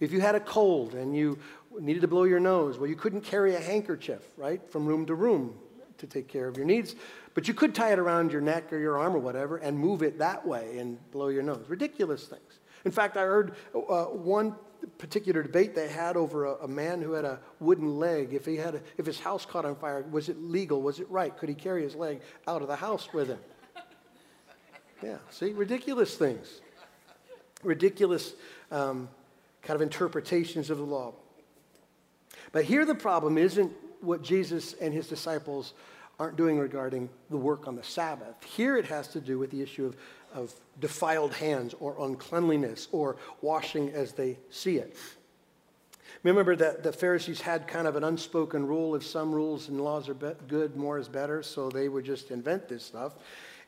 If 0.00 0.12
you 0.12 0.20
had 0.20 0.34
a 0.34 0.40
cold 0.40 0.94
and 0.94 1.16
you 1.16 1.38
needed 1.78 2.00
to 2.00 2.08
blow 2.08 2.24
your 2.24 2.40
nose, 2.40 2.78
well, 2.78 2.88
you 2.88 2.96
couldn't 2.96 3.22
carry 3.22 3.54
a 3.54 3.60
handkerchief, 3.60 4.22
right, 4.36 4.60
from 4.70 4.86
room 4.86 5.06
to 5.06 5.14
room 5.14 5.54
to 6.02 6.06
take 6.06 6.28
care 6.28 6.48
of 6.48 6.56
your 6.56 6.66
needs, 6.66 6.94
but 7.34 7.48
you 7.48 7.54
could 7.54 7.74
tie 7.74 7.92
it 7.92 7.98
around 7.98 8.32
your 8.32 8.40
neck 8.40 8.72
or 8.72 8.78
your 8.78 8.98
arm 8.98 9.14
or 9.14 9.18
whatever 9.18 9.56
and 9.56 9.78
move 9.78 10.02
it 10.02 10.18
that 10.18 10.46
way 10.46 10.78
and 10.78 10.98
blow 11.12 11.28
your 11.28 11.42
nose. 11.42 11.64
Ridiculous 11.68 12.26
things. 12.26 12.58
In 12.84 12.90
fact, 12.90 13.16
I 13.16 13.22
heard 13.22 13.54
uh, 13.74 14.06
one 14.06 14.56
particular 14.98 15.44
debate 15.44 15.76
they 15.76 15.88
had 15.88 16.16
over 16.16 16.46
a, 16.46 16.64
a, 16.64 16.68
man 16.68 17.00
who 17.00 17.12
had 17.12 17.24
a 17.24 17.38
wooden 17.60 18.00
leg. 18.00 18.34
If, 18.34 18.44
he 18.44 18.56
had 18.56 18.74
a, 18.74 18.82
if 18.98 19.06
his 19.06 19.20
house 19.20 19.46
caught 19.46 19.64
on 19.64 19.76
fire, 19.76 20.04
was 20.10 20.28
it 20.28 20.42
legal? 20.42 20.82
Was 20.82 20.98
it 20.98 21.08
right? 21.08 21.36
Could 21.36 21.48
he 21.48 21.54
carry 21.54 21.82
his 21.82 21.94
leg 21.94 22.20
out 22.48 22.62
of 22.62 22.68
the 22.68 22.76
house 22.76 23.12
with 23.12 23.28
him? 23.28 23.38
Yeah, 25.02 25.16
see, 25.30 25.50
ridiculous 25.50 26.14
things. 26.14 26.60
Ridiculous 27.64 28.34
um, 28.70 29.08
kind 29.62 29.74
of 29.74 29.82
interpretations 29.82 30.70
of 30.70 30.78
the 30.78 30.84
law. 30.84 31.14
But 32.52 32.66
here 32.66 32.84
the 32.84 32.94
problem 32.94 33.36
isn't 33.36 33.72
what 34.02 34.22
Jesus 34.22 34.74
and 34.74 34.92
his 34.92 35.06
disciples 35.08 35.74
aren't 36.18 36.36
doing 36.36 36.58
regarding 36.58 37.08
the 37.30 37.36
work 37.36 37.66
on 37.66 37.76
the 37.76 37.82
Sabbath. 37.82 38.36
Here 38.44 38.76
it 38.76 38.86
has 38.86 39.08
to 39.08 39.20
do 39.20 39.38
with 39.38 39.50
the 39.50 39.62
issue 39.62 39.86
of, 39.86 39.96
of 40.34 40.54
defiled 40.80 41.34
hands 41.34 41.74
or 41.80 41.96
uncleanliness 42.00 42.88
or 42.92 43.16
washing 43.40 43.90
as 43.90 44.12
they 44.12 44.38
see 44.50 44.76
it. 44.76 44.96
Remember 46.22 46.54
that 46.54 46.82
the 46.82 46.92
Pharisees 46.92 47.40
had 47.40 47.66
kind 47.66 47.86
of 47.86 47.96
an 47.96 48.04
unspoken 48.04 48.66
rule 48.66 48.94
if 48.94 49.04
some 49.04 49.34
rules 49.34 49.68
and 49.68 49.80
laws 49.80 50.08
are 50.08 50.14
good, 50.14 50.76
more 50.76 50.98
is 50.98 51.08
better, 51.08 51.42
so 51.42 51.68
they 51.68 51.88
would 51.88 52.04
just 52.04 52.30
invent 52.30 52.68
this 52.68 52.84
stuff. 52.84 53.14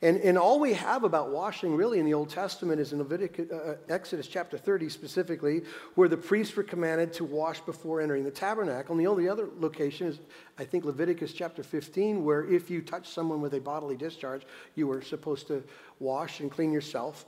And, 0.02 0.18
and 0.20 0.36
all 0.36 0.58
we 0.58 0.74
have 0.74 1.04
about 1.04 1.30
washing 1.30 1.74
really 1.74 1.98
in 1.98 2.04
the 2.04 2.14
Old 2.14 2.28
Testament 2.28 2.80
is 2.80 2.92
in 2.92 2.98
Leviticus, 2.98 3.50
uh, 3.50 3.56
uh, 3.56 3.76
Exodus 3.88 4.26
chapter 4.26 4.58
30 4.58 4.88
specifically, 4.88 5.62
where 5.94 6.08
the 6.08 6.16
priests 6.16 6.54
were 6.56 6.62
commanded 6.62 7.12
to 7.14 7.24
wash 7.24 7.60
before 7.60 8.00
entering 8.00 8.24
the 8.24 8.30
tabernacle. 8.30 8.92
And 8.92 9.00
the 9.00 9.08
only 9.08 9.28
other 9.28 9.48
location 9.58 10.08
is, 10.08 10.18
I 10.58 10.64
think, 10.64 10.84
Leviticus 10.84 11.32
chapter 11.32 11.62
15, 11.62 12.24
where 12.24 12.44
if 12.44 12.70
you 12.70 12.82
touch 12.82 13.08
someone 13.08 13.40
with 13.40 13.54
a 13.54 13.60
bodily 13.60 13.96
discharge, 13.96 14.42
you 14.74 14.86
were 14.86 15.02
supposed 15.02 15.46
to 15.48 15.62
wash 16.00 16.40
and 16.40 16.50
clean 16.50 16.72
yourself. 16.72 17.24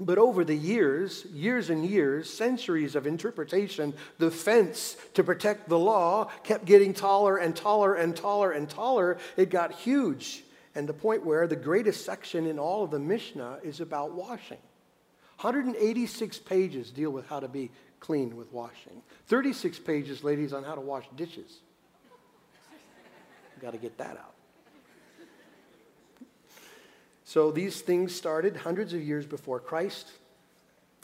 But 0.00 0.18
over 0.18 0.44
the 0.44 0.54
years, 0.54 1.24
years 1.32 1.70
and 1.70 1.84
years, 1.84 2.32
centuries 2.32 2.94
of 2.94 3.06
interpretation, 3.06 3.94
the 4.18 4.30
fence 4.30 4.96
to 5.14 5.24
protect 5.24 5.68
the 5.68 5.78
law 5.78 6.26
kept 6.44 6.66
getting 6.66 6.94
taller 6.94 7.38
and 7.38 7.56
taller 7.56 7.94
and 7.94 8.14
taller 8.14 8.52
and 8.52 8.68
taller. 8.68 9.18
It 9.36 9.50
got 9.50 9.72
huge 9.72 10.44
and 10.74 10.88
the 10.88 10.92
point 10.92 11.24
where 11.24 11.46
the 11.46 11.56
greatest 11.56 12.04
section 12.04 12.46
in 12.46 12.58
all 12.58 12.84
of 12.84 12.90
the 12.90 12.98
Mishnah 12.98 13.58
is 13.62 13.80
about 13.80 14.12
washing. 14.12 14.58
186 15.40 16.38
pages 16.38 16.90
deal 16.90 17.10
with 17.10 17.28
how 17.28 17.40
to 17.40 17.48
be 17.48 17.70
clean 18.00 18.36
with 18.36 18.52
washing. 18.52 19.02
36 19.26 19.78
pages, 19.80 20.24
ladies, 20.24 20.52
on 20.52 20.64
how 20.64 20.74
to 20.74 20.80
wash 20.80 21.04
dishes. 21.16 21.58
Got 23.60 23.72
to 23.72 23.78
get 23.78 23.98
that 23.98 24.16
out. 24.16 24.34
So 27.24 27.50
these 27.50 27.82
things 27.82 28.14
started 28.14 28.56
hundreds 28.56 28.94
of 28.94 29.02
years 29.02 29.26
before 29.26 29.60
Christ, 29.60 30.10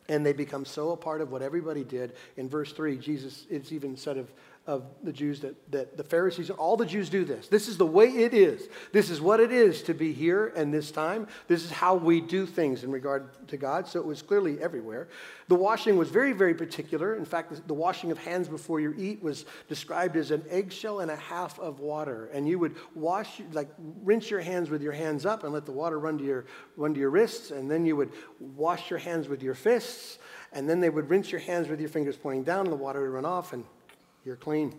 and 0.09 0.25
they 0.25 0.33
become 0.33 0.64
so 0.64 0.92
a 0.92 0.97
part 0.97 1.21
of 1.21 1.30
what 1.30 1.42
everybody 1.42 1.85
did. 1.85 2.14
In 2.37 2.49
verse 2.49 2.73
3, 2.73 2.97
Jesus, 2.97 3.44
it's 3.50 3.73
even 3.73 3.97
said 3.97 4.16
of 4.16 4.33
of 4.66 4.85
the 5.02 5.12
Jews 5.12 5.40
that, 5.40 5.71
that 5.73 5.97
the 5.99 6.04
Pharisees, 6.04 6.49
all 6.49 6.78
the 6.78 6.87
Jews 6.87 7.11
do 7.11 7.25
this. 7.26 7.49
This 7.49 7.68
is 7.68 7.76
the 7.76 7.85
way 7.87 8.06
it 8.06 8.33
is. 8.33 8.68
This 8.92 9.11
is 9.11 9.21
what 9.21 9.38
it 9.38 9.52
is 9.52 9.83
to 9.83 9.94
be 9.94 10.12
here 10.14 10.54
and 10.56 10.73
this 10.73 10.90
time. 10.90 11.26
This 11.49 11.64
is 11.64 11.71
how 11.71 11.97
we 11.97 12.23
do 12.23 12.47
things 12.47 12.83
in 12.83 12.90
regard 12.90 13.47
to 13.49 13.59
God. 13.59 13.87
So 13.87 14.00
it 14.00 14.06
was 14.06 14.23
clearly 14.23 14.59
everywhere. 14.62 15.09
The 15.49 15.54
washing 15.54 15.99
was 15.99 16.09
very, 16.09 16.33
very 16.33 16.54
particular. 16.54 17.14
In 17.14 17.26
fact, 17.26 17.68
the 17.68 17.75
washing 17.75 18.11
of 18.11 18.16
hands 18.16 18.49
before 18.49 18.80
you 18.80 18.94
eat 18.97 19.23
was 19.23 19.44
described 19.68 20.16
as 20.16 20.30
an 20.30 20.42
eggshell 20.49 21.00
and 21.00 21.11
a 21.11 21.16
half 21.16 21.59
of 21.59 21.80
water. 21.80 22.30
And 22.33 22.49
you 22.49 22.59
would 22.59 22.75
wash, 22.94 23.42
like 23.52 23.68
rinse 24.02 24.30
your 24.30 24.40
hands 24.40 24.71
with 24.71 24.80
your 24.80 24.92
hands 24.92 25.26
up 25.26 25.44
and 25.44 25.52
let 25.52 25.66
the 25.66 25.73
water 25.73 25.99
run 25.99 26.16
to 26.16 26.25
your, 26.25 26.47
run 26.78 26.94
to 26.94 27.00
your 27.00 27.11
wrists. 27.11 27.50
And 27.50 27.71
then 27.71 27.85
you 27.85 27.97
would 27.97 28.12
wash 28.40 28.88
your 28.88 28.99
hands 28.99 29.28
with 29.28 29.42
your 29.42 29.54
fists. 29.54 30.18
And 30.54 30.71
then 30.71 30.80
they 30.80 30.88
would 30.88 31.11
rinse 31.11 31.30
your 31.30 31.42
hands 31.42 31.68
with 31.68 31.80
your 31.80 31.90
fingers 31.90 32.16
pointing 32.16 32.44
down 32.44 32.61
and 32.61 32.73
the 32.73 32.76
water 32.76 33.02
would 33.02 33.11
run 33.11 33.26
off. 33.26 33.52
And 33.52 33.64
you're 34.24 34.36
clean. 34.36 34.78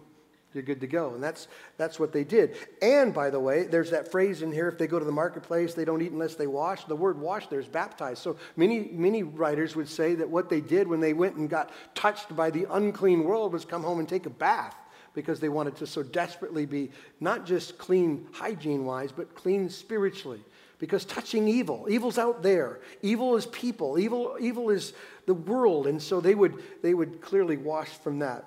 You're 0.56 0.64
good 0.64 0.80
to 0.82 0.88
go. 0.88 1.14
And 1.14 1.22
that's, 1.22 1.50
that's 1.76 2.00
what 2.00 2.14
they 2.14 2.24
did. 2.24 2.56
And 2.82 3.14
by 3.14 3.30
the 3.30 3.40
way, 3.40 3.64
there's 3.64 3.92
that 3.92 4.10
phrase 4.10 4.42
in 4.42 4.54
here 4.54 4.70
if 4.70 4.78
they 4.78 4.88
go 4.88 4.98
to 4.98 5.04
the 5.04 5.12
marketplace, 5.12 5.74
they 5.74 5.84
don't 5.84 6.02
eat 6.02 6.14
unless 6.14 6.36
they 6.36 6.48
wash. 6.48 6.86
The 6.86 6.96
word 6.96 7.20
wash 7.20 7.48
there 7.48 7.60
is 7.60 7.68
baptized. 7.68 8.22
So 8.22 8.38
many, 8.56 8.88
many 8.94 9.22
writers 9.22 9.76
would 9.76 9.90
say 9.90 10.16
that 10.16 10.30
what 10.30 10.50
they 10.50 10.62
did 10.62 10.88
when 10.88 11.02
they 11.02 11.12
went 11.12 11.36
and 11.36 11.50
got 11.50 11.72
touched 11.94 12.34
by 12.34 12.52
the 12.52 12.68
unclean 12.72 13.26
world 13.26 13.52
was 13.52 13.66
come 13.66 13.84
home 13.84 14.00
and 14.00 14.08
take 14.08 14.26
a 14.28 14.30
bath 14.30 14.76
because 15.14 15.42
they 15.42 15.50
wanted 15.50 15.76
to 15.78 15.88
so 15.88 16.02
desperately 16.02 16.66
be 16.66 16.90
not 17.20 17.46
just 17.46 17.78
clean 17.78 18.26
hygiene 18.32 18.86
wise, 18.86 19.12
but 19.12 19.36
clean 19.36 19.70
spiritually. 19.70 20.40
Because 20.80 21.04
touching 21.04 21.50
evil, 21.50 21.88
evil's 21.90 22.18
out 22.18 22.44
there. 22.44 22.80
Evil 23.02 23.36
is 23.36 23.46
people. 23.48 24.00
Evil, 24.00 24.38
evil 24.40 24.70
is 24.70 24.94
the 25.26 25.34
world. 25.34 25.88
And 25.88 26.02
so 26.02 26.22
they 26.22 26.36
would, 26.36 26.64
they 26.82 26.94
would 26.94 27.20
clearly 27.22 27.58
wash 27.58 27.90
from 27.90 28.20
that. 28.20 28.46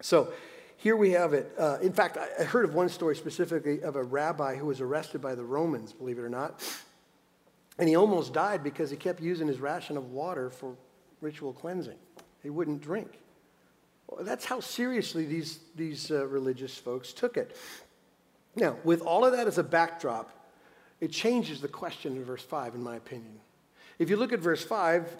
So 0.00 0.32
here 0.76 0.96
we 0.96 1.10
have 1.10 1.32
it. 1.32 1.52
Uh, 1.58 1.78
in 1.82 1.92
fact, 1.92 2.16
I 2.16 2.44
heard 2.44 2.64
of 2.64 2.74
one 2.74 2.88
story 2.88 3.16
specifically 3.16 3.82
of 3.82 3.96
a 3.96 4.02
rabbi 4.02 4.54
who 4.54 4.66
was 4.66 4.80
arrested 4.80 5.20
by 5.20 5.34
the 5.34 5.44
Romans, 5.44 5.92
believe 5.92 6.18
it 6.18 6.22
or 6.22 6.28
not. 6.28 6.62
And 7.78 7.88
he 7.88 7.96
almost 7.96 8.32
died 8.32 8.62
because 8.62 8.90
he 8.90 8.96
kept 8.96 9.20
using 9.20 9.48
his 9.48 9.60
ration 9.60 9.96
of 9.96 10.10
water 10.10 10.50
for 10.50 10.76
ritual 11.20 11.52
cleansing. 11.52 11.98
He 12.42 12.50
wouldn't 12.50 12.80
drink. 12.80 13.18
Well, 14.08 14.24
that's 14.24 14.44
how 14.44 14.60
seriously 14.60 15.26
these, 15.26 15.58
these 15.76 16.10
uh, 16.10 16.26
religious 16.26 16.76
folks 16.76 17.12
took 17.12 17.36
it. 17.36 17.56
Now, 18.56 18.76
with 18.84 19.02
all 19.02 19.24
of 19.24 19.32
that 19.32 19.46
as 19.46 19.58
a 19.58 19.62
backdrop, 19.62 20.30
it 21.00 21.12
changes 21.12 21.60
the 21.60 21.68
question 21.68 22.16
in 22.16 22.24
verse 22.24 22.42
5, 22.42 22.74
in 22.74 22.82
my 22.82 22.96
opinion. 22.96 23.40
If 23.98 24.10
you 24.10 24.16
look 24.16 24.32
at 24.32 24.40
verse 24.40 24.64
5, 24.64 25.16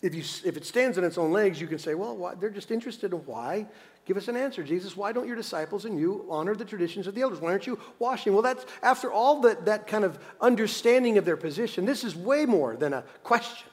if, 0.00 0.14
you, 0.14 0.22
if 0.44 0.56
it 0.56 0.64
stands 0.64 0.96
on 0.96 1.04
its 1.04 1.18
own 1.18 1.32
legs, 1.32 1.60
you 1.60 1.66
can 1.66 1.78
say, 1.78 1.94
well, 1.94 2.16
why? 2.16 2.34
they're 2.34 2.50
just 2.50 2.70
interested 2.70 3.12
in 3.12 3.18
why 3.20 3.66
Give 4.08 4.16
us 4.16 4.26
an 4.26 4.36
answer, 4.38 4.62
Jesus. 4.62 4.96
Why 4.96 5.12
don't 5.12 5.26
your 5.26 5.36
disciples 5.36 5.84
and 5.84 6.00
you 6.00 6.24
honor 6.30 6.54
the 6.54 6.64
traditions 6.64 7.06
of 7.06 7.14
the 7.14 7.20
elders? 7.20 7.40
Why 7.40 7.50
aren't 7.50 7.66
you 7.66 7.78
washing? 7.98 8.32
Well, 8.32 8.40
that's 8.40 8.64
after 8.82 9.12
all 9.12 9.42
that, 9.42 9.66
that 9.66 9.86
kind 9.86 10.02
of 10.02 10.18
understanding 10.40 11.18
of 11.18 11.26
their 11.26 11.36
position, 11.36 11.84
this 11.84 12.04
is 12.04 12.16
way 12.16 12.46
more 12.46 12.74
than 12.74 12.94
a 12.94 13.04
question. 13.22 13.68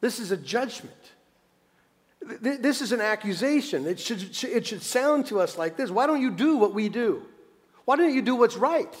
This 0.00 0.18
is 0.18 0.32
a 0.32 0.36
judgment. 0.36 0.92
This 2.40 2.82
is 2.82 2.90
an 2.90 3.00
accusation. 3.00 3.86
It 3.86 4.00
should, 4.00 4.22
it 4.42 4.66
should 4.66 4.82
sound 4.82 5.26
to 5.26 5.38
us 5.38 5.56
like 5.56 5.76
this 5.76 5.88
Why 5.88 6.08
don't 6.08 6.20
you 6.20 6.32
do 6.32 6.56
what 6.56 6.74
we 6.74 6.88
do? 6.88 7.22
Why 7.84 7.94
don't 7.94 8.12
you 8.12 8.22
do 8.22 8.34
what's 8.34 8.56
right? 8.56 8.92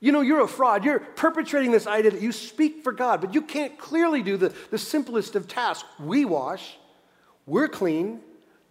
You 0.00 0.10
know, 0.10 0.20
you're 0.20 0.42
a 0.42 0.48
fraud. 0.48 0.84
You're 0.84 0.98
perpetrating 0.98 1.70
this 1.70 1.86
idea 1.86 2.10
that 2.10 2.22
you 2.22 2.32
speak 2.32 2.82
for 2.82 2.90
God, 2.90 3.20
but 3.20 3.34
you 3.34 3.42
can't 3.42 3.78
clearly 3.78 4.24
do 4.24 4.36
the, 4.36 4.52
the 4.72 4.78
simplest 4.78 5.36
of 5.36 5.46
tasks. 5.46 5.88
We 6.00 6.24
wash, 6.24 6.76
we're 7.46 7.68
clean, 7.68 8.20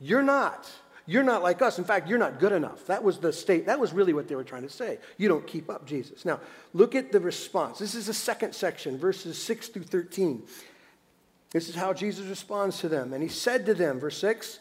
you're 0.01 0.23
not. 0.23 0.69
You're 1.09 1.23
not 1.23 1.41
like 1.41 1.63
us. 1.63 1.79
In 1.79 1.85
fact, 1.85 2.07
you're 2.07 2.19
not 2.19 2.39
good 2.39 2.51
enough. 2.51 2.85
That 2.85 3.03
was 3.03 3.17
the 3.17 3.33
state. 3.33 3.65
That 3.65 3.79
was 3.79 3.93
really 3.93 4.13
what 4.13 4.27
they 4.27 4.35
were 4.35 4.43
trying 4.43 4.61
to 4.61 4.69
say. 4.69 4.99
You 5.17 5.27
don't 5.27 5.47
keep 5.47 5.67
up, 5.67 5.87
Jesus. 5.87 6.23
Now, 6.23 6.39
look 6.71 6.93
at 6.93 7.11
the 7.11 7.19
response. 7.19 7.79
This 7.79 7.95
is 7.95 8.05
the 8.05 8.13
second 8.13 8.53
section, 8.53 8.95
verses 8.95 9.41
6 9.41 9.69
through 9.69 9.85
13. 9.85 10.43
This 11.49 11.67
is 11.67 11.73
how 11.73 11.93
Jesus 11.93 12.27
responds 12.27 12.77
to 12.81 12.89
them. 12.89 13.13
And 13.13 13.23
he 13.23 13.27
said 13.27 13.65
to 13.65 13.73
them, 13.73 13.99
verse 13.99 14.19
6, 14.19 14.59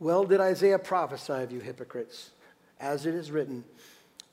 Well 0.00 0.24
did 0.24 0.40
Isaiah 0.40 0.80
prophesy 0.80 1.34
of 1.34 1.52
you 1.52 1.60
hypocrites, 1.60 2.30
as 2.80 3.06
it 3.06 3.14
is 3.14 3.30
written, 3.30 3.62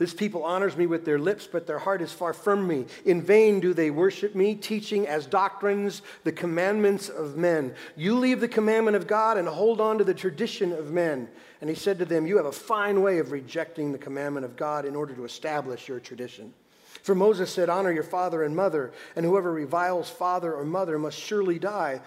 this 0.04 0.14
people 0.14 0.44
honors 0.44 0.76
me 0.76 0.86
with 0.86 1.06
their 1.06 1.18
lips, 1.18 1.48
but 1.50 1.66
their 1.66 1.80
heart 1.80 2.02
is 2.02 2.12
far 2.12 2.34
from 2.34 2.68
me. 2.68 2.86
In 3.06 3.22
vain 3.22 3.62
do 3.62 3.74
they 3.74 3.90
worship 3.90 4.36
me, 4.36 4.54
teaching 4.54 5.08
as 5.08 5.26
doctrines 5.26 6.02
the 6.26 6.32
commandments 6.34 7.08
of 7.08 7.38
men. 7.38 7.74
You 7.96 8.20
leave 8.20 8.42
the 8.42 8.50
commandment 8.50 8.98
of 8.98 9.08
God 9.08 9.38
and 9.38 9.48
hold 9.48 9.80
on 9.80 10.00
to 10.00 10.04
the 10.04 10.14
tradition 10.14 10.74
of 10.74 10.92
men. 10.92 11.30
And 11.62 11.70
he 11.70 11.76
said 11.78 12.00
to 12.00 12.06
them, 12.06 12.28
You 12.28 12.36
have 12.36 12.46
a 12.46 12.52
fine 12.52 13.02
way 13.02 13.20
of 13.20 13.32
rejecting 13.32 13.94
the 13.94 13.98
commandment 13.98 14.46
of 14.46 14.58
God 14.58 14.84
in 14.84 14.94
order 14.94 15.14
to 15.14 15.24
establish 15.24 15.88
your 15.88 16.02
tradition. 16.02 16.54
For 17.02 17.16
Moses 17.16 17.50
said, 17.50 17.70
Honor 17.70 17.94
your 17.94 18.04
father 18.04 18.44
and 18.44 18.58
mother, 18.58 18.92
and 19.16 19.26
whoever 19.26 19.54
reviles 19.54 20.10
father 20.10 20.54
or 20.54 20.66
mother 20.66 21.00
must 21.00 21.18
surely 21.18 21.60
die. 21.60 22.02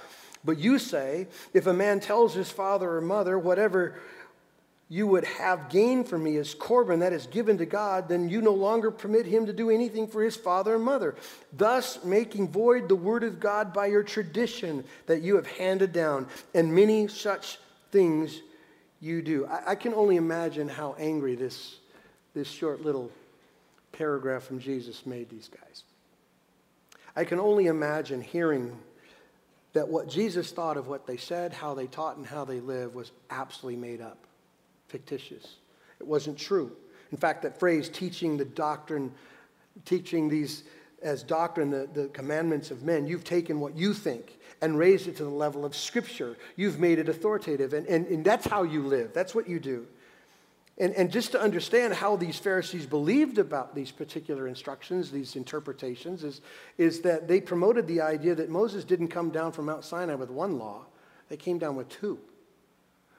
But 0.44 0.58
you 0.58 0.78
say, 0.78 1.28
If 1.54 1.66
a 1.66 1.72
man 1.72 2.00
tells 2.00 2.34
his 2.34 2.50
father 2.50 2.90
or 2.90 3.00
mother, 3.00 3.38
whatever 3.38 3.98
you 4.88 5.06
would 5.06 5.24
have 5.24 5.68
gain 5.68 6.04
from 6.04 6.22
me 6.22 6.36
as 6.36 6.54
Corban 6.54 7.00
that 7.00 7.12
is 7.12 7.26
given 7.26 7.58
to 7.58 7.66
God, 7.66 8.08
then 8.08 8.28
you 8.28 8.40
no 8.40 8.52
longer 8.52 8.90
permit 8.90 9.26
him 9.26 9.46
to 9.46 9.52
do 9.52 9.68
anything 9.68 10.06
for 10.06 10.22
his 10.22 10.36
father 10.36 10.76
and 10.76 10.84
mother, 10.84 11.16
thus 11.52 12.04
making 12.04 12.48
void 12.48 12.88
the 12.88 12.94
word 12.94 13.24
of 13.24 13.40
God 13.40 13.72
by 13.72 13.86
your 13.86 14.04
tradition 14.04 14.84
that 15.06 15.22
you 15.22 15.34
have 15.36 15.46
handed 15.46 15.92
down, 15.92 16.28
and 16.54 16.72
many 16.72 17.08
such 17.08 17.58
things 17.90 18.40
you 19.00 19.22
do. 19.22 19.46
I, 19.46 19.72
I 19.72 19.74
can 19.74 19.92
only 19.92 20.16
imagine 20.16 20.68
how 20.68 20.94
angry 20.98 21.34
this, 21.34 21.76
this 22.34 22.48
short 22.48 22.82
little 22.82 23.10
paragraph 23.90 24.44
from 24.44 24.60
Jesus 24.60 25.04
made 25.04 25.28
these 25.30 25.48
guys. 25.48 25.82
I 27.16 27.24
can 27.24 27.40
only 27.40 27.66
imagine 27.66 28.20
hearing 28.20 28.78
that 29.72 29.88
what 29.88 30.08
Jesus 30.08 30.52
thought 30.52 30.76
of 30.76 30.86
what 30.86 31.06
they 31.06 31.16
said, 31.16 31.52
how 31.52 31.74
they 31.74 31.86
taught, 31.86 32.16
and 32.16 32.26
how 32.26 32.44
they 32.44 32.60
lived 32.60 32.94
was 32.94 33.10
absolutely 33.30 33.80
made 33.80 34.00
up, 34.00 34.25
fictitious. 34.96 35.56
It 36.00 36.06
wasn't 36.06 36.38
true. 36.38 36.72
In 37.12 37.18
fact, 37.18 37.42
that 37.42 37.60
phrase, 37.60 37.90
teaching 37.90 38.38
the 38.38 38.46
doctrine, 38.46 39.12
teaching 39.84 40.30
these 40.30 40.64
as 41.02 41.22
doctrine, 41.22 41.70
the, 41.70 41.86
the 41.92 42.08
commandments 42.08 42.70
of 42.70 42.82
men, 42.82 43.06
you've 43.06 43.22
taken 43.22 43.60
what 43.60 43.76
you 43.76 43.92
think 43.92 44.38
and 44.62 44.78
raised 44.78 45.06
it 45.06 45.14
to 45.18 45.24
the 45.24 45.28
level 45.28 45.66
of 45.66 45.76
Scripture. 45.76 46.38
You've 46.56 46.80
made 46.80 46.98
it 46.98 47.10
authoritative, 47.10 47.74
and, 47.74 47.86
and, 47.86 48.06
and 48.06 48.24
that's 48.24 48.46
how 48.46 48.62
you 48.62 48.86
live. 48.86 49.12
That's 49.12 49.34
what 49.34 49.46
you 49.46 49.60
do. 49.60 49.86
And, 50.78 50.94
and 50.94 51.12
just 51.12 51.32
to 51.32 51.40
understand 51.40 51.92
how 51.92 52.16
these 52.16 52.38
Pharisees 52.38 52.86
believed 52.86 53.36
about 53.36 53.74
these 53.74 53.90
particular 53.90 54.48
instructions, 54.48 55.10
these 55.10 55.36
interpretations, 55.36 56.24
is, 56.24 56.40
is 56.78 57.02
that 57.02 57.28
they 57.28 57.42
promoted 57.42 57.86
the 57.86 58.00
idea 58.00 58.34
that 58.34 58.48
Moses 58.48 58.82
didn't 58.82 59.08
come 59.08 59.28
down 59.28 59.52
from 59.52 59.66
Mount 59.66 59.84
Sinai 59.84 60.14
with 60.14 60.30
one 60.30 60.58
law, 60.58 60.86
they 61.28 61.36
came 61.36 61.58
down 61.58 61.76
with 61.76 61.90
two 61.90 62.18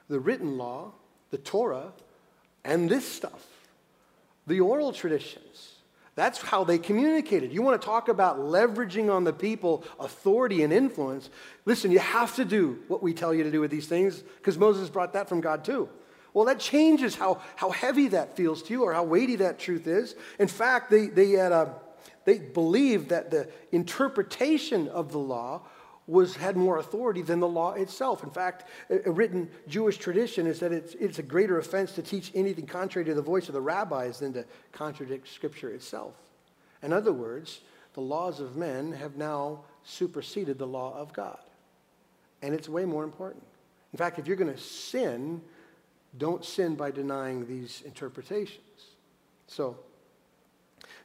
the 0.08 0.18
written 0.18 0.56
law, 0.56 0.92
the 1.30 1.38
Torah, 1.38 1.92
and 2.64 2.88
this 2.88 3.06
stuff, 3.06 3.46
the 4.46 4.60
oral 4.60 4.92
traditions. 4.92 5.74
That's 6.14 6.40
how 6.40 6.64
they 6.64 6.78
communicated. 6.78 7.52
You 7.52 7.62
want 7.62 7.80
to 7.80 7.86
talk 7.86 8.08
about 8.08 8.40
leveraging 8.40 9.08
on 9.08 9.22
the 9.22 9.32
people 9.32 9.84
authority 10.00 10.64
and 10.64 10.72
influence? 10.72 11.30
Listen, 11.64 11.92
you 11.92 12.00
have 12.00 12.34
to 12.36 12.44
do 12.44 12.80
what 12.88 13.04
we 13.04 13.14
tell 13.14 13.32
you 13.32 13.44
to 13.44 13.52
do 13.52 13.60
with 13.60 13.70
these 13.70 13.86
things 13.86 14.24
because 14.38 14.58
Moses 14.58 14.90
brought 14.90 15.12
that 15.12 15.28
from 15.28 15.40
God 15.40 15.64
too. 15.64 15.88
Well, 16.34 16.46
that 16.46 16.58
changes 16.58 17.14
how, 17.14 17.40
how 17.54 17.70
heavy 17.70 18.08
that 18.08 18.36
feels 18.36 18.64
to 18.64 18.72
you 18.72 18.82
or 18.82 18.92
how 18.92 19.04
weighty 19.04 19.36
that 19.36 19.60
truth 19.60 19.86
is. 19.86 20.16
In 20.40 20.48
fact, 20.48 20.90
they, 20.90 21.06
they, 21.06 21.30
had 21.30 21.52
a, 21.52 21.74
they 22.24 22.38
believed 22.38 23.10
that 23.10 23.30
the 23.30 23.48
interpretation 23.70 24.88
of 24.88 25.12
the 25.12 25.18
law 25.18 25.62
was, 26.08 26.34
had 26.34 26.56
more 26.56 26.78
authority 26.78 27.22
than 27.22 27.38
the 27.38 27.46
law 27.46 27.74
itself. 27.74 28.24
In 28.24 28.30
fact, 28.30 28.64
a, 28.90 29.10
written 29.10 29.48
Jewish 29.68 29.98
tradition 29.98 30.46
is 30.46 30.58
that 30.60 30.72
it's, 30.72 30.94
it's 30.94 31.18
a 31.18 31.22
greater 31.22 31.58
offense 31.58 31.92
to 31.92 32.02
teach 32.02 32.32
anything 32.34 32.66
contrary 32.66 33.04
to 33.04 33.14
the 33.14 33.22
voice 33.22 33.48
of 33.48 33.52
the 33.52 33.60
rabbis 33.60 34.18
than 34.18 34.32
to 34.32 34.44
contradict 34.72 35.28
Scripture 35.28 35.70
itself. 35.70 36.14
In 36.82 36.92
other 36.92 37.12
words, 37.12 37.60
the 37.92 38.00
laws 38.00 38.40
of 38.40 38.56
men 38.56 38.92
have 38.92 39.16
now 39.16 39.60
superseded 39.84 40.58
the 40.58 40.66
law 40.66 40.96
of 40.96 41.12
God. 41.12 41.38
And 42.42 42.54
it's 42.54 42.68
way 42.68 42.84
more 42.84 43.04
important. 43.04 43.44
In 43.92 43.98
fact, 43.98 44.18
if 44.18 44.26
you're 44.26 44.36
going 44.36 44.52
to 44.52 44.60
sin, 44.60 45.42
don't 46.16 46.44
sin 46.44 46.74
by 46.74 46.90
denying 46.90 47.46
these 47.46 47.82
interpretations. 47.84 48.62
So, 49.46 49.76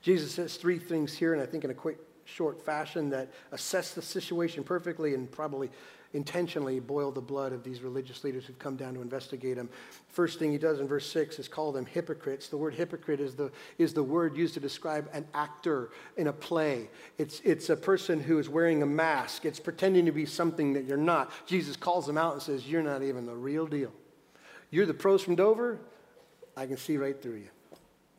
Jesus 0.01 0.31
says 0.33 0.55
three 0.55 0.79
things 0.79 1.13
here, 1.13 1.33
and 1.33 1.41
I 1.41 1.45
think 1.45 1.63
in 1.63 1.71
a 1.71 1.73
quick, 1.73 1.97
short 2.33 2.63
fashion 2.65 3.09
that 3.11 3.31
assess 3.51 3.93
the 3.93 4.01
situation 4.01 4.63
perfectly 4.63 5.13
and 5.13 5.31
probably 5.31 5.69
intentionally 6.13 6.79
boil 6.79 7.11
the 7.11 7.21
blood 7.21 7.53
of 7.53 7.63
these 7.63 7.81
religious 7.81 8.23
leaders 8.23 8.45
who've 8.45 8.59
come 8.59 8.75
down 8.75 8.93
to 8.93 9.01
investigate 9.01 9.57
him. 9.57 9.67
First 10.09 10.37
thing 10.37 10.51
he 10.51 10.59
does 10.59 10.79
in 10.79 10.87
verse 10.87 11.11
6 11.11 11.39
is 11.39 11.47
call 11.47 11.71
them 11.71 11.85
hypocrites. 11.85 12.47
The 12.49 12.57
word 12.57 12.75
hypocrite 12.75 13.19
is 13.19 13.35
the, 13.35 13.51
is 13.79 13.93
the 13.93 14.03
word 14.03 14.37
used 14.37 14.53
to 14.53 14.59
describe 14.59 15.09
an 15.11 15.25
actor 15.33 15.89
in 16.17 16.27
a 16.27 16.33
play. 16.33 16.89
It's, 17.17 17.41
it's 17.43 17.69
a 17.69 17.75
person 17.75 18.19
who 18.19 18.37
is 18.37 18.47
wearing 18.47 18.83
a 18.83 18.85
mask, 18.87 19.45
it's 19.45 19.59
pretending 19.59 20.05
to 20.05 20.11
be 20.11 20.25
something 20.25 20.73
that 20.73 20.85
you're 20.85 20.97
not. 20.97 21.31
Jesus 21.47 21.75
calls 21.75 22.05
them 22.05 22.17
out 22.17 22.33
and 22.33 22.41
says, 22.41 22.67
You're 22.67 22.83
not 22.83 23.01
even 23.01 23.25
the 23.25 23.35
real 23.35 23.65
deal. 23.65 23.91
You're 24.69 24.85
the 24.85 24.93
pros 24.93 25.23
from 25.23 25.35
Dover, 25.35 25.79
I 26.55 26.67
can 26.67 26.77
see 26.77 26.97
right 26.97 27.19
through 27.19 27.35
you. 27.35 27.49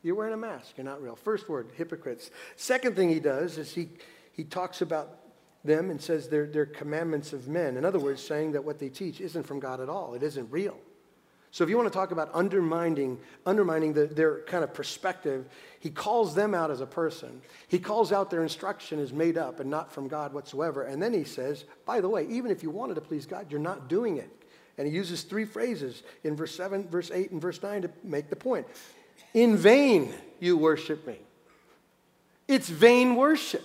You're 0.04 0.14
wearing 0.14 0.34
a 0.34 0.36
mask. 0.36 0.74
You're 0.76 0.84
not 0.84 1.02
real. 1.02 1.16
First 1.16 1.48
word, 1.48 1.70
hypocrites. 1.76 2.30
Second 2.56 2.94
thing 2.94 3.08
he 3.08 3.20
does 3.20 3.56
is 3.56 3.72
he, 3.72 3.88
he 4.32 4.44
talks 4.44 4.82
about 4.82 5.18
them 5.64 5.90
and 5.90 6.00
says 6.00 6.28
they're, 6.28 6.46
they're 6.46 6.66
commandments 6.66 7.32
of 7.32 7.48
men. 7.48 7.78
In 7.78 7.86
other 7.86 7.98
words, 7.98 8.22
saying 8.22 8.52
that 8.52 8.62
what 8.62 8.78
they 8.78 8.90
teach 8.90 9.20
isn't 9.20 9.44
from 9.44 9.58
God 9.58 9.80
at 9.80 9.88
all. 9.88 10.12
It 10.14 10.22
isn't 10.22 10.50
real. 10.50 10.76
So 11.52 11.64
if 11.64 11.70
you 11.70 11.76
want 11.76 11.90
to 11.90 11.96
talk 11.96 12.10
about 12.10 12.30
undermining, 12.34 13.18
undermining 13.46 13.94
the, 13.94 14.06
their 14.06 14.40
kind 14.40 14.62
of 14.62 14.74
perspective, 14.74 15.46
he 15.80 15.88
calls 15.88 16.34
them 16.34 16.52
out 16.52 16.70
as 16.70 16.82
a 16.82 16.86
person. 16.86 17.40
He 17.68 17.78
calls 17.78 18.12
out 18.12 18.28
their 18.28 18.42
instruction 18.42 18.98
is 18.98 19.12
made 19.12 19.38
up 19.38 19.60
and 19.60 19.70
not 19.70 19.90
from 19.90 20.08
God 20.08 20.34
whatsoever. 20.34 20.82
And 20.82 21.02
then 21.02 21.14
he 21.14 21.24
says, 21.24 21.64
by 21.86 22.00
the 22.00 22.08
way, 22.08 22.26
even 22.28 22.50
if 22.50 22.62
you 22.62 22.70
wanted 22.70 22.96
to 22.96 23.00
please 23.00 23.24
God, 23.24 23.46
you're 23.50 23.60
not 23.60 23.88
doing 23.88 24.18
it. 24.18 24.28
And 24.76 24.86
he 24.86 24.92
uses 24.92 25.22
three 25.22 25.44
phrases 25.44 26.02
in 26.24 26.36
verse 26.36 26.54
7, 26.54 26.88
verse 26.88 27.10
8, 27.10 27.30
and 27.30 27.40
verse 27.40 27.62
9 27.62 27.82
to 27.82 27.90
make 28.02 28.28
the 28.28 28.36
point. 28.36 28.66
In 29.32 29.56
vain 29.56 30.12
you 30.40 30.56
worship 30.56 31.06
me. 31.06 31.18
It's 32.46 32.68
vain 32.68 33.16
worship. 33.16 33.64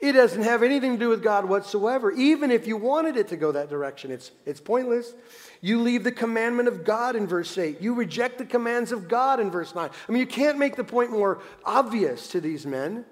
It 0.00 0.12
doesn't 0.12 0.42
have 0.42 0.62
anything 0.62 0.92
to 0.92 0.98
do 0.98 1.08
with 1.08 1.24
God 1.24 1.46
whatsoever. 1.46 2.12
Even 2.12 2.52
if 2.52 2.68
you 2.68 2.76
wanted 2.76 3.16
it 3.16 3.28
to 3.28 3.36
go 3.36 3.50
that 3.52 3.68
direction, 3.68 4.12
it's, 4.12 4.30
it's 4.46 4.60
pointless. 4.60 5.12
You 5.60 5.80
leave 5.80 6.04
the 6.04 6.12
commandment 6.12 6.68
of 6.68 6.84
God 6.84 7.16
in 7.16 7.26
verse 7.26 7.58
8. 7.58 7.80
You 7.80 7.94
reject 7.94 8.38
the 8.38 8.44
commands 8.44 8.92
of 8.92 9.08
God 9.08 9.40
in 9.40 9.50
verse 9.50 9.74
9. 9.74 9.90
I 9.90 10.12
mean, 10.12 10.20
you 10.20 10.26
can't 10.26 10.56
make 10.56 10.76
the 10.76 10.84
point 10.84 11.10
more 11.10 11.40
obvious 11.64 12.28
to 12.28 12.40
these 12.40 12.64
men 12.64 13.04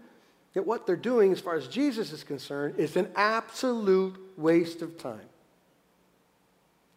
that 0.55 0.65
what 0.65 0.87
they're 0.87 0.95
doing, 0.95 1.33
as 1.33 1.41
far 1.41 1.57
as 1.57 1.67
Jesus 1.67 2.13
is 2.13 2.23
concerned, 2.23 2.77
is 2.79 2.95
an 2.97 3.11
absolute 3.17 4.17
waste 4.37 4.81
of 4.81 4.97
time 4.97 5.27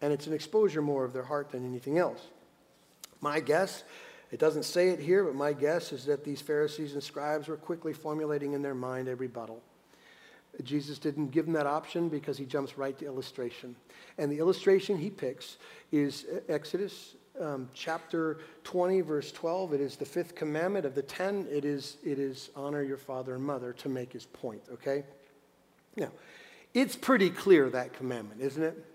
and 0.02 0.13
it's 0.13 0.28
an 0.28 0.34
exposure 0.34 0.82
more 0.82 1.04
of 1.04 1.13
their 1.13 1.24
heart 1.24 1.52
than 1.52 1.65
anything 1.65 1.98
else. 1.98 2.22
My 3.21 3.39
guess, 3.39 3.84
it 4.32 4.39
doesn't 4.39 4.63
say 4.63 4.89
it 4.89 4.99
here, 4.99 5.23
but 5.23 5.36
my 5.36 5.53
guess 5.53 5.91
is 5.91 6.05
that 6.05 6.23
these 6.23 6.41
Pharisees 6.41 6.93
and 6.93 7.03
scribes 7.03 7.47
were 7.47 7.58
quickly 7.58 7.93
formulating 7.93 8.53
in 8.53 8.62
their 8.62 8.75
mind 8.75 9.08
a 9.08 9.15
rebuttal. 9.15 9.62
Jesus 10.63 10.99
didn't 10.99 11.29
give 11.29 11.45
them 11.45 11.53
that 11.53 11.67
option 11.67 12.10
because 12.10 12.38
he 12.38 12.45
jumps 12.45 12.77
right 12.77 12.97
to 12.99 13.05
illustration. 13.05 13.75
And 14.17 14.32
the 14.32 14.39
illustration 14.39 14.97
he 14.97 15.10
picks 15.10 15.58
is 15.91 16.25
Exodus 16.49 17.15
um, 17.39 17.69
chapter 17.73 18.39
20, 18.65 19.01
verse 19.01 19.32
12. 19.32 19.73
It 19.73 19.82
is 19.82 19.95
the 19.95 20.05
fifth 20.05 20.36
commandment 20.36 20.86
of 20.86 20.95
the 20.95 21.01
ten. 21.01 21.47
It 21.49 21.63
is, 21.65 21.97
it 22.03 22.19
is 22.19 22.49
honor 22.55 22.84
your 22.84 22.97
father 22.97 23.36
and 23.36 23.43
mother 23.43 23.73
to 23.73 23.89
make 23.89 24.12
his 24.12 24.25
point, 24.25 24.62
okay? 24.73 25.03
Now, 25.95 26.12
it's 26.73 26.95
pretty 26.95 27.29
clear, 27.29 27.69
that 27.69 27.93
commandment, 27.93 28.41
isn't 28.41 28.62
it? 28.62 28.86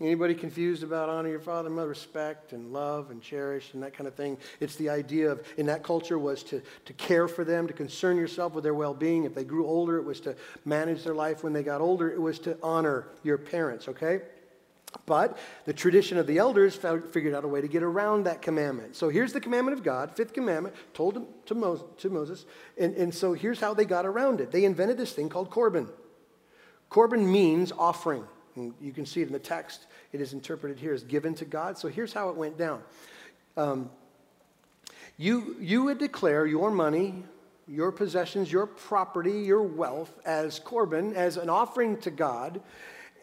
Anybody 0.00 0.34
confused 0.34 0.84
about 0.84 1.08
honor 1.08 1.28
your 1.28 1.40
father 1.40 1.66
and 1.66 1.74
mother, 1.74 1.88
respect 1.88 2.52
and 2.52 2.72
love 2.72 3.10
and 3.10 3.20
cherish 3.20 3.74
and 3.74 3.82
that 3.82 3.94
kind 3.94 4.06
of 4.06 4.14
thing? 4.14 4.38
It's 4.60 4.76
the 4.76 4.88
idea 4.88 5.32
of, 5.32 5.42
in 5.56 5.66
that 5.66 5.82
culture, 5.82 6.20
was 6.20 6.44
to, 6.44 6.62
to 6.84 6.92
care 6.92 7.26
for 7.26 7.44
them, 7.44 7.66
to 7.66 7.72
concern 7.72 8.16
yourself 8.16 8.54
with 8.54 8.62
their 8.62 8.74
well 8.74 8.94
being. 8.94 9.24
If 9.24 9.34
they 9.34 9.42
grew 9.42 9.66
older, 9.66 9.96
it 9.96 10.04
was 10.04 10.20
to 10.20 10.36
manage 10.64 11.02
their 11.02 11.14
life. 11.14 11.42
When 11.42 11.52
they 11.52 11.64
got 11.64 11.80
older, 11.80 12.08
it 12.08 12.20
was 12.20 12.38
to 12.40 12.56
honor 12.62 13.08
your 13.24 13.38
parents, 13.38 13.88
okay? 13.88 14.20
But 15.04 15.36
the 15.64 15.72
tradition 15.72 16.16
of 16.16 16.28
the 16.28 16.38
elders 16.38 16.76
figured 16.76 17.34
out 17.34 17.44
a 17.44 17.48
way 17.48 17.60
to 17.60 17.68
get 17.68 17.82
around 17.82 18.24
that 18.24 18.40
commandment. 18.40 18.94
So 18.94 19.08
here's 19.08 19.32
the 19.32 19.40
commandment 19.40 19.76
of 19.76 19.84
God, 19.84 20.16
fifth 20.16 20.32
commandment, 20.32 20.76
told 20.94 21.26
to, 21.46 21.54
Moses. 21.54 21.86
To 21.98 22.08
Moses 22.08 22.46
and, 22.78 22.94
and 22.94 23.12
so 23.12 23.32
here's 23.32 23.60
how 23.60 23.74
they 23.74 23.84
got 23.84 24.06
around 24.06 24.40
it. 24.40 24.52
They 24.52 24.64
invented 24.64 24.96
this 24.96 25.12
thing 25.12 25.28
called 25.28 25.50
Corban. 25.50 25.88
Corban 26.88 27.30
means 27.30 27.72
offering. 27.72 28.24
And 28.56 28.74
you 28.80 28.92
can 28.92 29.06
see 29.06 29.22
it 29.22 29.26
in 29.26 29.32
the 29.32 29.38
text. 29.38 29.86
It 30.12 30.20
is 30.20 30.32
interpreted 30.32 30.78
here 30.78 30.94
as 30.94 31.02
given 31.02 31.34
to 31.34 31.44
God. 31.44 31.78
So 31.78 31.88
here's 31.88 32.12
how 32.12 32.30
it 32.30 32.36
went 32.36 32.56
down. 32.56 32.82
Um, 33.56 33.90
you, 35.18 35.56
you 35.60 35.84
would 35.84 35.98
declare 35.98 36.46
your 36.46 36.70
money, 36.70 37.24
your 37.66 37.92
possessions, 37.92 38.50
your 38.50 38.66
property, 38.66 39.40
your 39.40 39.62
wealth 39.62 40.12
as 40.24 40.58
Corban, 40.60 41.14
as 41.14 41.36
an 41.36 41.50
offering 41.50 41.98
to 41.98 42.10
God. 42.10 42.60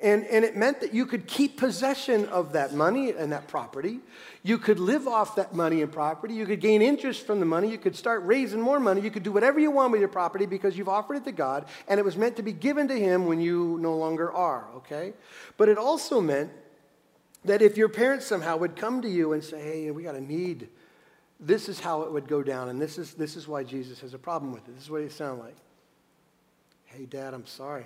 And, 0.03 0.25
and 0.25 0.43
it 0.43 0.57
meant 0.57 0.81
that 0.81 0.93
you 0.93 1.05
could 1.05 1.25
keep 1.25 1.57
possession 1.57 2.25
of 2.25 2.51
that 2.51 2.73
money 2.73 3.11
and 3.11 3.31
that 3.31 3.47
property. 3.47 4.01
You 4.43 4.57
could 4.57 4.77
live 4.77 5.07
off 5.07 5.37
that 5.37 5.55
money 5.55 5.81
and 5.81 5.91
property. 5.91 6.33
You 6.33 6.45
could 6.45 6.59
gain 6.59 6.81
interest 6.81 7.25
from 7.25 7.39
the 7.39 7.45
money. 7.45 7.71
You 7.71 7.77
could 7.77 7.95
start 7.95 8.23
raising 8.25 8.59
more 8.59 8.79
money. 8.79 8.99
You 8.99 9.09
could 9.09 9.23
do 9.23 9.31
whatever 9.31 9.57
you 9.57 9.71
want 9.71 9.93
with 9.93 10.01
your 10.01 10.09
property 10.09 10.45
because 10.45 10.77
you've 10.77 10.89
offered 10.89 11.15
it 11.15 11.23
to 11.23 11.31
God 11.31 11.65
and 11.87 11.97
it 11.97 12.03
was 12.03 12.17
meant 12.17 12.35
to 12.35 12.43
be 12.43 12.51
given 12.51 12.89
to 12.89 12.99
Him 12.99 13.25
when 13.25 13.39
you 13.39 13.77
no 13.79 13.95
longer 13.95 14.31
are, 14.33 14.67
okay? 14.75 15.13
But 15.55 15.69
it 15.69 15.77
also 15.77 16.19
meant 16.19 16.51
that 17.45 17.61
if 17.61 17.77
your 17.77 17.89
parents 17.89 18.25
somehow 18.25 18.57
would 18.57 18.75
come 18.75 19.01
to 19.01 19.09
you 19.09 19.33
and 19.33 19.43
say, 19.43 19.61
hey, 19.61 19.91
we 19.91 20.03
got 20.03 20.15
a 20.15 20.21
need, 20.21 20.69
this 21.39 21.69
is 21.69 21.79
how 21.79 22.03
it 22.03 22.11
would 22.11 22.27
go 22.27 22.41
down. 22.41 22.69
And 22.69 22.81
this 22.81 22.97
is, 22.97 23.13
this 23.13 23.35
is 23.35 23.47
why 23.47 23.63
Jesus 23.63 23.99
has 24.01 24.13
a 24.13 24.17
problem 24.17 24.51
with 24.51 24.67
it. 24.67 24.75
This 24.75 24.85
is 24.85 24.89
what 24.89 25.01
it 25.01 25.11
sound 25.11 25.39
like. 25.39 25.55
Hey, 26.85 27.05
Dad, 27.05 27.33
I'm 27.33 27.45
sorry. 27.45 27.85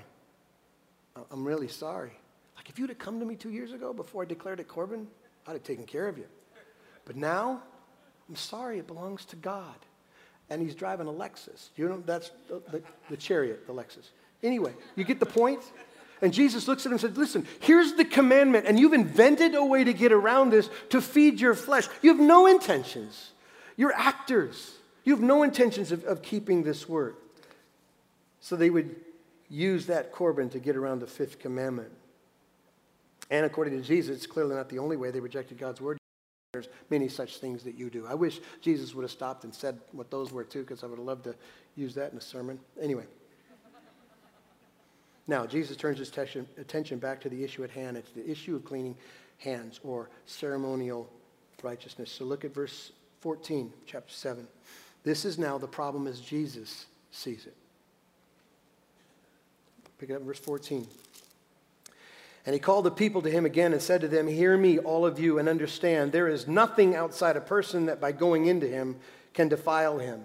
I'm 1.31 1.45
really 1.45 1.67
sorry. 1.67 2.11
Like, 2.55 2.69
if 2.69 2.77
you'd 2.77 2.89
have 2.89 2.99
come 2.99 3.19
to 3.19 3.25
me 3.25 3.35
two 3.35 3.49
years 3.49 3.73
ago 3.73 3.93
before 3.93 4.23
I 4.23 4.25
declared 4.25 4.59
it 4.59 4.67
Corban, 4.67 5.07
I'd 5.47 5.53
have 5.53 5.63
taken 5.63 5.85
care 5.85 6.07
of 6.07 6.17
you. 6.17 6.25
But 7.05 7.15
now, 7.15 7.61
I'm 8.27 8.35
sorry, 8.35 8.77
it 8.77 8.87
belongs 8.87 9.25
to 9.25 9.35
God. 9.35 9.75
And 10.49 10.61
he's 10.61 10.75
driving 10.75 11.07
a 11.07 11.11
Lexus. 11.11 11.69
You 11.75 11.89
know, 11.89 12.03
that's 12.05 12.31
the, 12.47 12.61
the, 12.71 12.83
the 13.09 13.17
chariot, 13.17 13.65
the 13.67 13.73
Lexus. 13.73 14.09
Anyway, 14.43 14.73
you 14.95 15.03
get 15.03 15.19
the 15.19 15.25
point? 15.25 15.61
And 16.21 16.33
Jesus 16.33 16.67
looks 16.67 16.85
at 16.85 16.87
him 16.87 16.93
and 16.93 17.01
says, 17.01 17.17
Listen, 17.17 17.47
here's 17.61 17.93
the 17.93 18.05
commandment, 18.05 18.65
and 18.67 18.79
you've 18.79 18.93
invented 18.93 19.55
a 19.55 19.63
way 19.63 19.83
to 19.83 19.93
get 19.93 20.11
around 20.11 20.49
this 20.49 20.69
to 20.89 21.01
feed 21.01 21.39
your 21.39 21.55
flesh. 21.55 21.87
You 22.01 22.09
have 22.09 22.19
no 22.19 22.47
intentions 22.47 23.31
You're 23.77 23.93
actors. 23.93 24.75
You 25.05 25.13
have 25.15 25.23
no 25.23 25.43
intentions 25.43 25.91
of, 25.91 26.03
of 26.03 26.21
keeping 26.21 26.63
this 26.63 26.87
word. 26.87 27.15
So 28.41 28.55
they 28.55 28.69
would 28.69 28.95
use 29.49 29.87
that 29.87 30.11
Corban 30.11 30.49
to 30.49 30.59
get 30.59 30.75
around 30.75 30.99
the 30.99 31.07
fifth 31.07 31.39
commandment. 31.39 31.91
And 33.31 33.45
according 33.45 33.79
to 33.79 33.87
Jesus, 33.87 34.17
it's 34.17 34.27
clearly 34.27 34.55
not 34.55 34.69
the 34.69 34.79
only 34.79 34.97
way 34.97 35.11
they 35.11 35.19
rejected 35.19 35.57
God's 35.57 35.79
word. 35.79 35.97
There's 36.53 36.67
many 36.89 37.07
such 37.07 37.37
things 37.37 37.63
that 37.63 37.75
you 37.75 37.89
do. 37.89 38.05
I 38.07 38.15
wish 38.15 38.39
Jesus 38.61 38.93
would 38.93 39.03
have 39.03 39.11
stopped 39.11 39.43
and 39.43 39.53
said 39.53 39.79
what 39.91 40.11
those 40.11 40.31
were 40.31 40.43
too, 40.43 40.61
because 40.61 40.83
I 40.83 40.87
would 40.87 40.97
have 40.97 41.05
loved 41.05 41.23
to 41.25 41.35
use 41.75 41.95
that 41.95 42.11
in 42.11 42.17
a 42.17 42.21
sermon. 42.21 42.59
Anyway. 42.81 43.05
Now, 45.29 45.45
Jesus 45.45 45.77
turns 45.77 45.99
his 45.99 46.11
attention 46.57 46.97
back 46.97 47.21
to 47.21 47.29
the 47.29 47.43
issue 47.43 47.63
at 47.63 47.69
hand. 47.69 47.97
It's 47.97 48.09
the 48.09 48.27
issue 48.27 48.55
of 48.55 48.65
cleaning 48.65 48.95
hands 49.37 49.79
or 49.83 50.09
ceremonial 50.25 51.07
righteousness. 51.61 52.11
So 52.11 52.25
look 52.25 52.45
at 52.45 52.51
verse 52.51 52.93
14, 53.21 53.71
chapter 53.85 54.11
7. 54.11 54.47
This 55.03 55.25
is 55.25 55.37
now 55.37 55.59
the 55.59 55.67
problem 55.67 56.07
as 56.07 56.19
Jesus 56.19 56.87
sees 57.11 57.45
it. 57.45 57.55
Pick 59.99 60.09
it 60.09 60.13
up 60.13 60.21
in 60.21 60.25
verse 60.25 60.39
14. 60.39 60.87
And 62.47 62.55
he 62.55 62.59
called 62.59 62.85
the 62.85 62.91
people 62.91 63.21
to 63.21 63.29
him 63.29 63.45
again 63.45 63.71
and 63.71 63.81
said 63.83 64.01
to 64.01 64.07
them, 64.07 64.25
Hear 64.25 64.57
me, 64.57 64.79
all 64.79 65.05
of 65.05 65.19
you, 65.19 65.37
and 65.37 65.47
understand 65.47 66.11
there 66.11 66.27
is 66.27 66.47
nothing 66.47 66.95
outside 66.95 67.37
a 67.37 67.41
person 67.41 67.85
that 67.85 68.01
by 68.01 68.13
going 68.13 68.47
into 68.47 68.67
him 68.67 68.95
can 69.35 69.47
defile 69.47 69.99
him. 69.99 70.23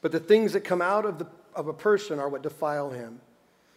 But 0.00 0.12
the 0.12 0.20
things 0.20 0.54
that 0.54 0.62
come 0.62 0.80
out 0.80 1.04
of, 1.04 1.18
the, 1.18 1.26
of 1.54 1.68
a 1.68 1.74
person 1.74 2.18
are 2.18 2.30
what 2.30 2.42
defile 2.42 2.88
him. 2.92 3.20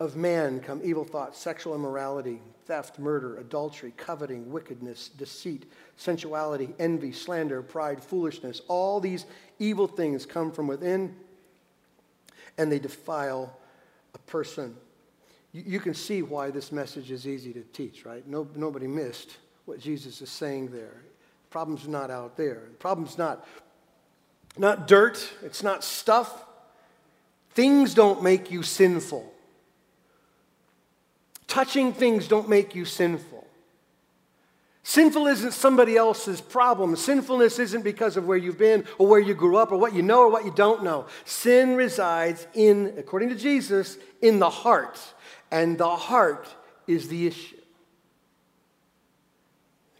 of 0.00 0.16
man 0.16 0.60
come 0.60 0.80
evil 0.84 1.04
thoughts, 1.04 1.38
sexual 1.38 1.74
immorality, 1.74 2.40
theft, 2.66 2.98
murder, 2.98 3.36
adultery, 3.38 3.92
coveting, 3.96 4.50
wickedness, 4.52 5.08
deceit, 5.08 5.64
sensuality, 5.96 6.74
envy, 6.78 7.12
slander, 7.12 7.62
pride, 7.62 8.02
foolishness. 8.02 8.60
All 8.68 9.00
these 9.00 9.26
evil 9.58 9.86
things 9.88 10.24
come 10.26 10.52
from 10.52 10.66
within 10.66 11.16
and 12.58 12.70
they 12.70 12.78
defile 12.78 13.56
a 14.14 14.18
person. 14.18 14.76
You, 15.52 15.80
can 15.80 15.94
see 15.94 16.22
why 16.22 16.50
this 16.50 16.70
message 16.70 17.10
is 17.10 17.26
easy 17.26 17.52
to 17.54 17.62
teach, 17.72 18.04
right? 18.04 18.26
No, 18.28 18.46
nobody 18.54 18.86
missed 18.86 19.38
what 19.64 19.80
Jesus 19.80 20.20
is 20.20 20.28
saying 20.28 20.68
there. 20.68 21.02
The 21.02 21.50
problem's 21.50 21.88
not 21.88 22.10
out 22.10 22.36
there. 22.36 22.64
The 22.68 22.76
problem's 22.76 23.16
not, 23.16 23.46
not 24.58 24.86
dirt, 24.86 25.26
it's 25.42 25.62
not 25.62 25.82
stuff. 25.82 26.44
Things 27.50 27.94
don't 27.94 28.22
make 28.22 28.50
you 28.50 28.62
sinful. 28.62 29.32
Touching 31.48 31.94
things 31.94 32.28
don't 32.28 32.48
make 32.48 32.74
you 32.74 32.84
sinful. 32.84 33.46
Sinful 34.82 35.26
isn't 35.26 35.52
somebody 35.52 35.96
else's 35.96 36.40
problem. 36.40 36.94
Sinfulness 36.94 37.58
isn't 37.58 37.82
because 37.82 38.16
of 38.16 38.26
where 38.26 38.36
you've 38.36 38.58
been 38.58 38.84
or 38.98 39.06
where 39.06 39.20
you 39.20 39.34
grew 39.34 39.56
up 39.56 39.72
or 39.72 39.76
what 39.76 39.94
you 39.94 40.02
know 40.02 40.20
or 40.20 40.30
what 40.30 40.44
you 40.44 40.50
don't 40.50 40.84
know. 40.84 41.06
Sin 41.24 41.74
resides 41.74 42.46
in, 42.54 42.94
according 42.96 43.30
to 43.30 43.34
Jesus, 43.34 43.98
in 44.22 44.38
the 44.38 44.48
heart. 44.48 44.98
And 45.50 45.76
the 45.76 45.88
heart 45.88 46.48
is 46.86 47.08
the 47.08 47.26
issue. 47.26 47.56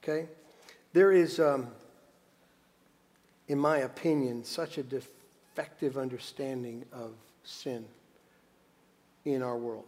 Okay? 0.03 0.27
There 0.93 1.13
is, 1.13 1.41
um, 1.41 1.69
in 3.47 3.59
my 3.59 3.79
opinion, 3.79 4.45
such 4.45 4.79
a 4.79 4.83
defective 4.83 5.99
understanding 5.99 6.85
of 6.93 7.13
sin 7.43 7.85
in 9.25 9.43
our 9.43 9.57
world 9.57 9.85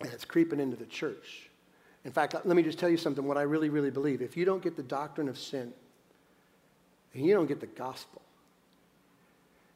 and 0.00 0.12
it's 0.12 0.24
creeping 0.24 0.60
into 0.60 0.76
the 0.76 0.86
church. 0.86 1.48
In 2.04 2.12
fact, 2.12 2.34
let 2.34 2.56
me 2.56 2.62
just 2.62 2.78
tell 2.78 2.88
you 2.88 2.96
something 2.96 3.24
what 3.24 3.36
I 3.36 3.42
really, 3.42 3.68
really 3.68 3.90
believe. 3.90 4.22
If 4.22 4.36
you 4.36 4.44
don't 4.44 4.62
get 4.62 4.76
the 4.76 4.82
doctrine 4.82 5.28
of 5.28 5.38
sin, 5.38 5.72
then 7.12 7.24
you 7.24 7.34
don't 7.34 7.46
get 7.46 7.60
the 7.60 7.66
gospel. 7.66 8.22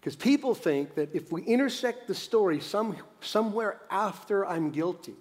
Because 0.01 0.17
people 0.17 0.55
think 0.55 0.95
that 0.97 1.15
if 1.15 1.31
we 1.31 1.43
intersect 1.43 2.09
the 2.09 2.15
story 2.15 2.61
some, 2.61 2.97
somewhere 3.21 3.81
after 3.91 4.47
I'm 4.47 4.71
guilty, 4.71 5.15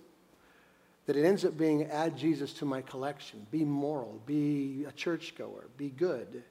that 1.06 1.16
it 1.16 1.26
ends 1.26 1.46
up 1.46 1.58
being 1.58 1.86
add 1.86 2.18
Jesus 2.18 2.54
to 2.54 2.66
my 2.66 2.82
collection, 2.82 3.46
be 3.52 3.66
moral, 3.66 4.22
be 4.26 4.86
a 4.88 4.92
churchgoer, 4.92 5.68
be 5.78 5.90
good, 5.90 6.44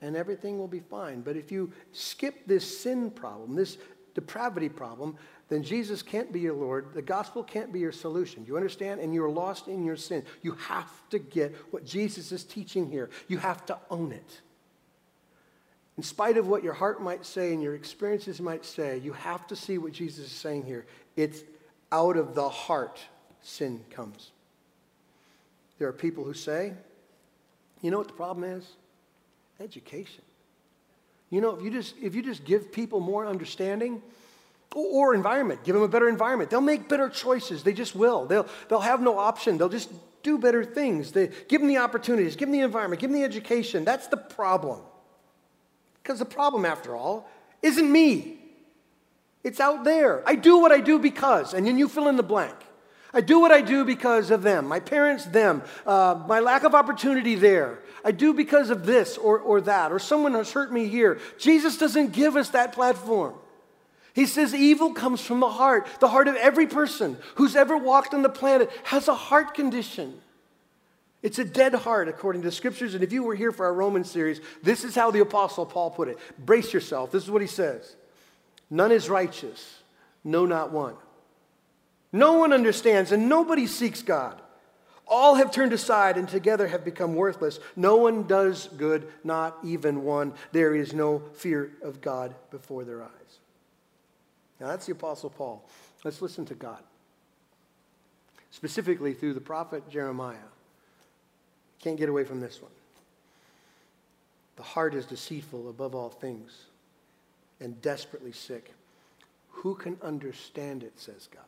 and 0.00 0.16
everything 0.16 0.58
will 0.58 0.68
be 0.68 0.80
fine. 0.80 1.22
But 1.22 1.36
if 1.36 1.50
you 1.50 1.72
skip 1.92 2.46
this 2.46 2.80
sin 2.80 3.10
problem, 3.10 3.54
this 3.54 3.78
depravity 4.14 4.68
problem, 4.68 5.16
then 5.52 5.62
Jesus 5.62 6.00
can't 6.00 6.32
be 6.32 6.40
your 6.40 6.54
Lord. 6.54 6.94
The 6.94 7.02
gospel 7.02 7.44
can't 7.44 7.70
be 7.70 7.78
your 7.78 7.92
solution. 7.92 8.46
You 8.46 8.56
understand? 8.56 9.00
And 9.02 9.12
you're 9.12 9.28
lost 9.28 9.68
in 9.68 9.84
your 9.84 9.96
sin. 9.96 10.24
You 10.40 10.52
have 10.52 10.90
to 11.10 11.18
get 11.18 11.54
what 11.70 11.84
Jesus 11.84 12.32
is 12.32 12.42
teaching 12.42 12.90
here. 12.90 13.10
You 13.28 13.36
have 13.36 13.66
to 13.66 13.78
own 13.90 14.12
it. 14.12 14.40
In 15.98 16.04
spite 16.04 16.38
of 16.38 16.48
what 16.48 16.64
your 16.64 16.72
heart 16.72 17.02
might 17.02 17.26
say 17.26 17.52
and 17.52 17.62
your 17.62 17.74
experiences 17.74 18.40
might 18.40 18.64
say, 18.64 18.96
you 18.96 19.12
have 19.12 19.46
to 19.48 19.54
see 19.54 19.76
what 19.76 19.92
Jesus 19.92 20.24
is 20.24 20.32
saying 20.32 20.64
here. 20.64 20.86
It's 21.16 21.42
out 21.90 22.16
of 22.16 22.34
the 22.34 22.48
heart 22.48 22.98
sin 23.42 23.84
comes. 23.90 24.30
There 25.78 25.86
are 25.86 25.92
people 25.92 26.24
who 26.24 26.32
say, 26.32 26.72
you 27.82 27.90
know 27.90 27.98
what 27.98 28.08
the 28.08 28.14
problem 28.14 28.44
is? 28.44 28.66
Education. 29.60 30.22
You 31.28 31.42
know, 31.42 31.50
if 31.50 31.62
you 31.62 31.70
just, 31.70 31.94
if 32.00 32.14
you 32.14 32.22
just 32.22 32.46
give 32.46 32.72
people 32.72 33.00
more 33.00 33.26
understanding, 33.26 34.00
or 34.74 35.14
environment. 35.14 35.64
Give 35.64 35.74
them 35.74 35.84
a 35.84 35.88
better 35.88 36.08
environment. 36.08 36.50
They'll 36.50 36.60
make 36.60 36.88
better 36.88 37.08
choices. 37.08 37.62
They 37.62 37.72
just 37.72 37.94
will. 37.94 38.26
They'll, 38.26 38.46
they'll 38.68 38.80
have 38.80 39.00
no 39.00 39.18
option. 39.18 39.58
They'll 39.58 39.68
just 39.68 39.90
do 40.22 40.38
better 40.38 40.64
things. 40.64 41.12
They, 41.12 41.30
give 41.48 41.60
them 41.60 41.68
the 41.68 41.78
opportunities. 41.78 42.36
Give 42.36 42.48
them 42.48 42.52
the 42.52 42.64
environment. 42.64 43.00
Give 43.00 43.10
them 43.10 43.18
the 43.18 43.24
education. 43.24 43.84
That's 43.84 44.06
the 44.08 44.16
problem. 44.16 44.80
Because 46.02 46.18
the 46.18 46.24
problem, 46.24 46.64
after 46.64 46.96
all, 46.96 47.28
isn't 47.62 47.90
me. 47.90 48.38
It's 49.44 49.60
out 49.60 49.84
there. 49.84 50.22
I 50.26 50.36
do 50.36 50.58
what 50.58 50.72
I 50.72 50.80
do 50.80 50.98
because, 50.98 51.54
and 51.54 51.66
then 51.66 51.78
you 51.78 51.88
fill 51.88 52.08
in 52.08 52.16
the 52.16 52.22
blank. 52.22 52.54
I 53.14 53.20
do 53.20 53.40
what 53.40 53.52
I 53.52 53.60
do 53.60 53.84
because 53.84 54.30
of 54.30 54.42
them, 54.42 54.66
my 54.66 54.80
parents, 54.80 55.26
them, 55.26 55.62
uh, 55.86 56.22
my 56.26 56.40
lack 56.40 56.64
of 56.64 56.74
opportunity 56.74 57.34
there. 57.34 57.80
I 58.04 58.10
do 58.10 58.32
because 58.32 58.70
of 58.70 58.86
this 58.86 59.18
or, 59.18 59.38
or 59.38 59.60
that, 59.62 59.92
or 59.92 59.98
someone 59.98 60.32
has 60.32 60.50
hurt 60.50 60.72
me 60.72 60.86
here. 60.88 61.20
Jesus 61.38 61.76
doesn't 61.76 62.12
give 62.12 62.36
us 62.36 62.50
that 62.50 62.72
platform. 62.72 63.34
He 64.14 64.26
says 64.26 64.54
evil 64.54 64.92
comes 64.92 65.20
from 65.20 65.40
the 65.40 65.48
heart. 65.48 65.86
The 66.00 66.08
heart 66.08 66.28
of 66.28 66.36
every 66.36 66.66
person 66.66 67.16
who's 67.36 67.56
ever 67.56 67.76
walked 67.76 68.12
on 68.12 68.22
the 68.22 68.28
planet 68.28 68.70
has 68.84 69.08
a 69.08 69.14
heart 69.14 69.54
condition. 69.54 70.20
It's 71.22 71.38
a 71.38 71.44
dead 71.44 71.74
heart, 71.74 72.08
according 72.08 72.42
to 72.42 72.48
the 72.48 72.52
scriptures. 72.52 72.94
And 72.94 73.04
if 73.04 73.12
you 73.12 73.22
were 73.22 73.34
here 73.34 73.52
for 73.52 73.64
our 73.66 73.72
Roman 73.72 74.04
series, 74.04 74.40
this 74.62 74.84
is 74.84 74.94
how 74.94 75.10
the 75.10 75.20
Apostle 75.20 75.64
Paul 75.64 75.90
put 75.90 76.08
it. 76.08 76.18
Brace 76.38 76.72
yourself. 76.74 77.12
This 77.12 77.22
is 77.22 77.30
what 77.30 77.42
he 77.42 77.48
says 77.48 77.96
None 78.68 78.92
is 78.92 79.08
righteous, 79.08 79.78
no, 80.24 80.46
not 80.46 80.72
one. 80.72 80.94
No 82.12 82.34
one 82.34 82.52
understands, 82.52 83.12
and 83.12 83.28
nobody 83.28 83.66
seeks 83.66 84.02
God. 84.02 84.40
All 85.06 85.34
have 85.36 85.50
turned 85.50 85.72
aside 85.72 86.16
and 86.16 86.28
together 86.28 86.66
have 86.66 86.84
become 86.84 87.14
worthless. 87.14 87.58
No 87.76 87.96
one 87.96 88.26
does 88.26 88.68
good, 88.76 89.08
not 89.24 89.58
even 89.64 90.04
one. 90.04 90.34
There 90.52 90.74
is 90.74 90.92
no 90.92 91.22
fear 91.34 91.72
of 91.82 92.00
God 92.00 92.34
before 92.50 92.84
their 92.84 93.02
eyes. 93.02 93.10
Now, 94.62 94.68
that's 94.68 94.86
the 94.86 94.92
Apostle 94.92 95.28
Paul. 95.28 95.60
Let's 96.04 96.22
listen 96.22 96.46
to 96.46 96.54
God, 96.54 96.78
specifically 98.52 99.12
through 99.12 99.34
the 99.34 99.40
prophet 99.40 99.90
Jeremiah. 99.90 100.36
Can't 101.80 101.98
get 101.98 102.08
away 102.08 102.22
from 102.22 102.38
this 102.38 102.62
one. 102.62 102.70
The 104.54 104.62
heart 104.62 104.94
is 104.94 105.04
deceitful 105.04 105.68
above 105.68 105.96
all 105.96 106.10
things 106.10 106.66
and 107.58 107.82
desperately 107.82 108.30
sick. 108.30 108.72
Who 109.50 109.74
can 109.74 109.96
understand 110.00 110.84
it, 110.84 110.92
says 110.96 111.28
God. 111.34 111.42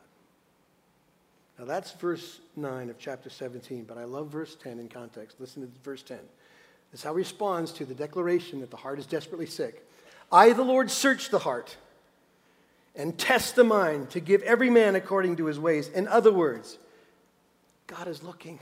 Now 1.57 1.63
that's 1.63 1.93
verse 1.93 2.41
9 2.57 2.89
of 2.89 2.99
chapter 2.99 3.29
17, 3.29 3.85
but 3.85 3.97
I 3.97 4.03
love 4.03 4.27
verse 4.27 4.57
10 4.61 4.77
in 4.77 4.89
context. 4.89 5.39
Listen 5.39 5.61
to 5.61 5.69
verse 5.85 6.03
10. 6.03 6.17
This 6.91 6.99
is 6.99 7.03
how 7.05 7.13
he 7.13 7.19
responds 7.19 7.71
to 7.73 7.85
the 7.85 7.93
declaration 7.93 8.59
that 8.59 8.71
the 8.71 8.77
heart 8.77 8.99
is 8.99 9.05
desperately 9.05 9.45
sick. 9.45 9.87
I, 10.33 10.51
the 10.51 10.63
Lord, 10.63 10.91
search 10.91 11.29
the 11.29 11.39
heart 11.39 11.77
and 12.95 13.17
test 13.17 13.55
the 13.55 13.63
mind 13.63 14.09
to 14.11 14.19
give 14.19 14.41
every 14.43 14.69
man 14.69 14.95
according 14.95 15.35
to 15.37 15.45
his 15.45 15.59
ways. 15.59 15.87
In 15.89 16.07
other 16.07 16.31
words, 16.31 16.77
God 17.87 18.07
is 18.07 18.23
looking. 18.23 18.59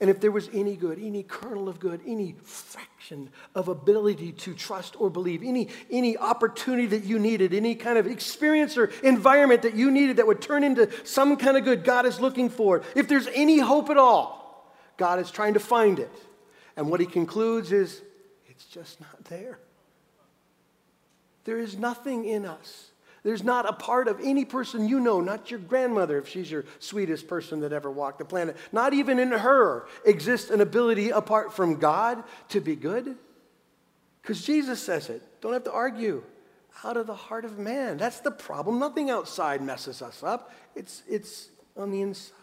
And 0.00 0.10
if 0.10 0.20
there 0.20 0.32
was 0.32 0.50
any 0.52 0.74
good, 0.74 0.98
any 1.00 1.22
kernel 1.22 1.68
of 1.68 1.78
good, 1.78 2.00
any 2.04 2.34
fraction 2.42 3.30
of 3.54 3.68
ability 3.68 4.32
to 4.32 4.52
trust 4.52 5.00
or 5.00 5.08
believe, 5.08 5.44
any, 5.44 5.68
any 5.92 6.16
opportunity 6.18 6.86
that 6.86 7.04
you 7.04 7.20
needed, 7.20 7.54
any 7.54 7.76
kind 7.76 7.96
of 7.96 8.08
experience 8.08 8.76
or 8.76 8.86
environment 9.04 9.62
that 9.62 9.74
you 9.74 9.92
needed 9.92 10.16
that 10.16 10.26
would 10.26 10.42
turn 10.42 10.64
into 10.64 10.90
some 11.06 11.36
kind 11.36 11.56
of 11.56 11.62
good, 11.62 11.84
God 11.84 12.04
is 12.04 12.18
looking 12.18 12.50
for. 12.50 12.78
it. 12.78 12.84
If 12.96 13.06
there's 13.06 13.28
any 13.32 13.60
hope 13.60 13.90
at 13.90 13.96
all, 13.96 14.74
God 14.96 15.20
is 15.20 15.30
trying 15.30 15.54
to 15.54 15.60
find 15.60 16.00
it. 16.00 16.12
And 16.76 16.90
what 16.90 16.98
he 16.98 17.06
concludes 17.06 17.70
is, 17.70 18.02
it's 18.48 18.64
just 18.64 19.00
not 19.00 19.24
there. 19.26 19.60
There 21.44 21.58
is 21.58 21.76
nothing 21.76 22.24
in 22.24 22.46
us 22.46 22.92
there's 23.22 23.44
not 23.44 23.68
a 23.68 23.72
part 23.72 24.08
of 24.08 24.18
any 24.22 24.44
person 24.44 24.88
you 24.88 24.98
know, 24.98 25.20
not 25.20 25.50
your 25.50 25.60
grandmother, 25.60 26.18
if 26.18 26.28
she's 26.28 26.50
your 26.50 26.64
sweetest 26.80 27.28
person 27.28 27.60
that 27.60 27.72
ever 27.72 27.90
walked 27.90 28.18
the 28.18 28.24
planet, 28.24 28.56
not 28.72 28.94
even 28.94 29.18
in 29.20 29.30
her 29.30 29.86
exists 30.04 30.50
an 30.50 30.60
ability 30.60 31.10
apart 31.10 31.52
from 31.52 31.76
God 31.76 32.24
to 32.48 32.60
be 32.60 32.74
good. 32.74 33.16
Because 34.20 34.44
Jesus 34.44 34.80
says 34.80 35.08
it. 35.08 35.22
Don't 35.40 35.52
have 35.52 35.64
to 35.64 35.72
argue. 35.72 36.24
Out 36.84 36.96
of 36.96 37.06
the 37.06 37.14
heart 37.14 37.44
of 37.44 37.58
man. 37.58 37.96
That's 37.96 38.20
the 38.20 38.30
problem. 38.30 38.78
Nothing 38.78 39.10
outside 39.10 39.62
messes 39.62 40.02
us 40.02 40.22
up, 40.22 40.52
it's, 40.74 41.02
it's 41.08 41.48
on 41.76 41.90
the 41.90 42.00
inside. 42.00 42.34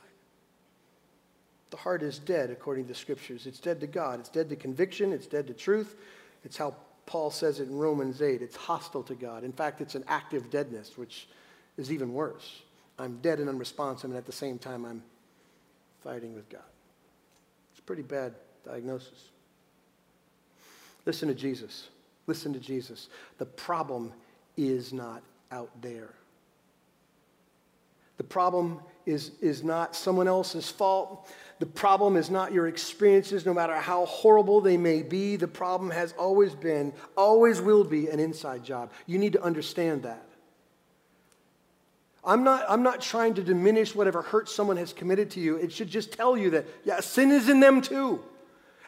The 1.71 1.77
heart 1.77 2.03
is 2.03 2.17
dead, 2.19 2.49
according 2.49 2.85
to 2.85 2.89
the 2.89 2.95
scriptures. 2.95 3.45
It's 3.45 3.59
dead 3.59 3.79
to 3.81 3.88
God. 3.88 4.19
It's 4.19 4.29
dead 4.29 4.49
to 4.49 4.55
conviction. 4.55 5.12
It's 5.13 5.27
dead 5.27 5.45
to 5.47 5.53
truth. 5.53 5.95
It's 6.43 6.57
how 6.57 6.75
Paul 7.10 7.32
says 7.32 7.60
it 7.60 7.67
in 7.67 7.76
Romans 7.76 8.22
8. 8.22 8.43
It's 8.43 8.56
hostile 8.56 9.02
to 9.02 9.15
God. 9.15 9.43
In 9.43 9.52
fact, 9.52 9.82
it's 9.82 9.95
an 9.95 10.04
active 10.08 10.52
deadness, 10.52 10.95
which 10.95 11.28
is 11.76 11.91
even 11.91 12.13
worse. 12.13 12.62
I'm 13.00 13.17
dead 13.17 13.39
and 13.39 13.50
unresponsive, 13.50 14.12
and 14.12 14.17
at 14.17 14.28
the 14.28 14.32
same 14.32 14.60
time, 14.60 14.86
I'm 14.86 15.02
fighting 16.04 16.36
with 16.36 16.48
God. 16.50 16.62
It's 17.72 17.80
a 17.80 17.82
pretty 17.82 18.04
bad 18.04 18.36
diagnosis. 18.63 19.30
Listen 21.08 21.28
to 21.30 21.34
Jesus. 21.34 21.88
Listen 22.28 22.54
to 22.54 22.60
Jesus. 22.60 23.10
The 23.39 23.45
problem 23.48 24.13
is 24.56 24.93
not 24.93 25.24
out 25.52 25.72
there. 25.82 26.13
The 28.17 28.24
problem 28.24 28.82
is, 29.10 29.32
is 29.41 29.63
not 29.63 29.95
someone 29.95 30.28
else's 30.28 30.69
fault. 30.69 31.28
The 31.60 31.65
problem 31.65 32.15
is 32.15 32.30
not 32.30 32.54
your 32.54 32.67
experiences, 32.67 33.45
no 33.45 33.54
matter 33.54 33.76
how 33.76 34.06
horrible 34.06 34.62
they 34.62 34.78
may 34.78 35.02
be. 35.02 35.36
The 35.36 35.48
problem 35.48 35.91
has 35.91 36.13
always 36.17 36.56
been, 36.56 36.93
always 37.17 37.60
will 37.60 37.84
be, 37.84 38.08
an 38.08 38.19
inside 38.19 38.63
job. 38.63 38.91
You 39.06 39.17
need 39.17 39.34
to 39.34 39.43
understand 39.43 40.04
that. 40.04 40.26
I'm 42.24 42.43
not, 42.43 42.65
I'm 42.69 42.84
not 42.84 43.02
trying 43.02 43.34
to 43.36 43.43
diminish 43.43 43.95
whatever 43.95 44.22
hurt 44.22 44.50
someone 44.50 44.78
has 44.78 44.93
committed 44.93 45.32
to 45.32 45.39
you. 45.39 45.56
It 45.58 45.72
should 45.72 45.89
just 45.89 46.13
tell 46.13 46.38
you 46.38 46.52
that, 46.52 46.65
yeah, 46.86 47.00
sin 47.00 47.32
is 47.32 47.50
in 47.50 47.60
them 47.60 47.82
too. 47.82 48.24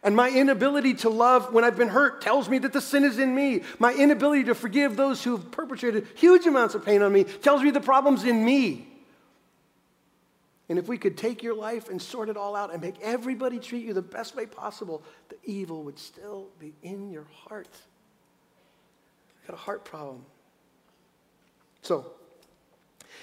And 0.04 0.16
my 0.16 0.30
inability 0.30 0.96
to 0.96 1.10
love 1.10 1.54
when 1.54 1.64
I've 1.64 1.78
been 1.78 1.88
hurt 1.88 2.22
tells 2.22 2.50
me 2.50 2.58
that 2.60 2.74
the 2.74 2.82
sin 2.82 3.04
is 3.04 3.20
in 3.20 3.36
me. 3.36 3.62
My 3.80 3.94
inability 3.94 4.46
to 4.46 4.56
forgive 4.56 4.96
those 4.96 5.24
who 5.24 5.38
have 5.38 5.52
perpetrated 5.52 6.08
huge 6.16 6.48
amounts 6.48 6.74
of 6.74 6.84
pain 6.84 7.02
on 7.02 7.14
me 7.14 7.24
tells 7.24 7.62
me 7.62 7.72
the 7.72 7.82
problem's 7.82 8.24
in 8.24 8.44
me. 8.44 8.91
And 10.72 10.80
if 10.80 10.88
we 10.88 10.98
could 10.98 11.18
take 11.18 11.44
your 11.44 11.54
life 11.54 11.90
and 11.90 12.02
sort 12.02 12.30
it 12.30 12.38
all 12.38 12.56
out 12.56 12.72
and 12.72 12.82
make 12.82 12.96
everybody 13.02 13.60
treat 13.60 13.84
you 13.86 13.94
the 13.94 14.02
best 14.02 14.38
way 14.38 14.46
possible, 14.46 15.04
the 15.28 15.36
evil 15.44 15.84
would 15.84 16.00
still 16.00 16.48
be 16.60 16.72
in 16.82 17.12
your 17.12 17.28
heart. 17.44 17.68
You 19.44 19.48
got 19.50 19.54
a 19.56 19.62
heart 19.62 19.84
problem. 19.84 20.24
So, 21.82 22.14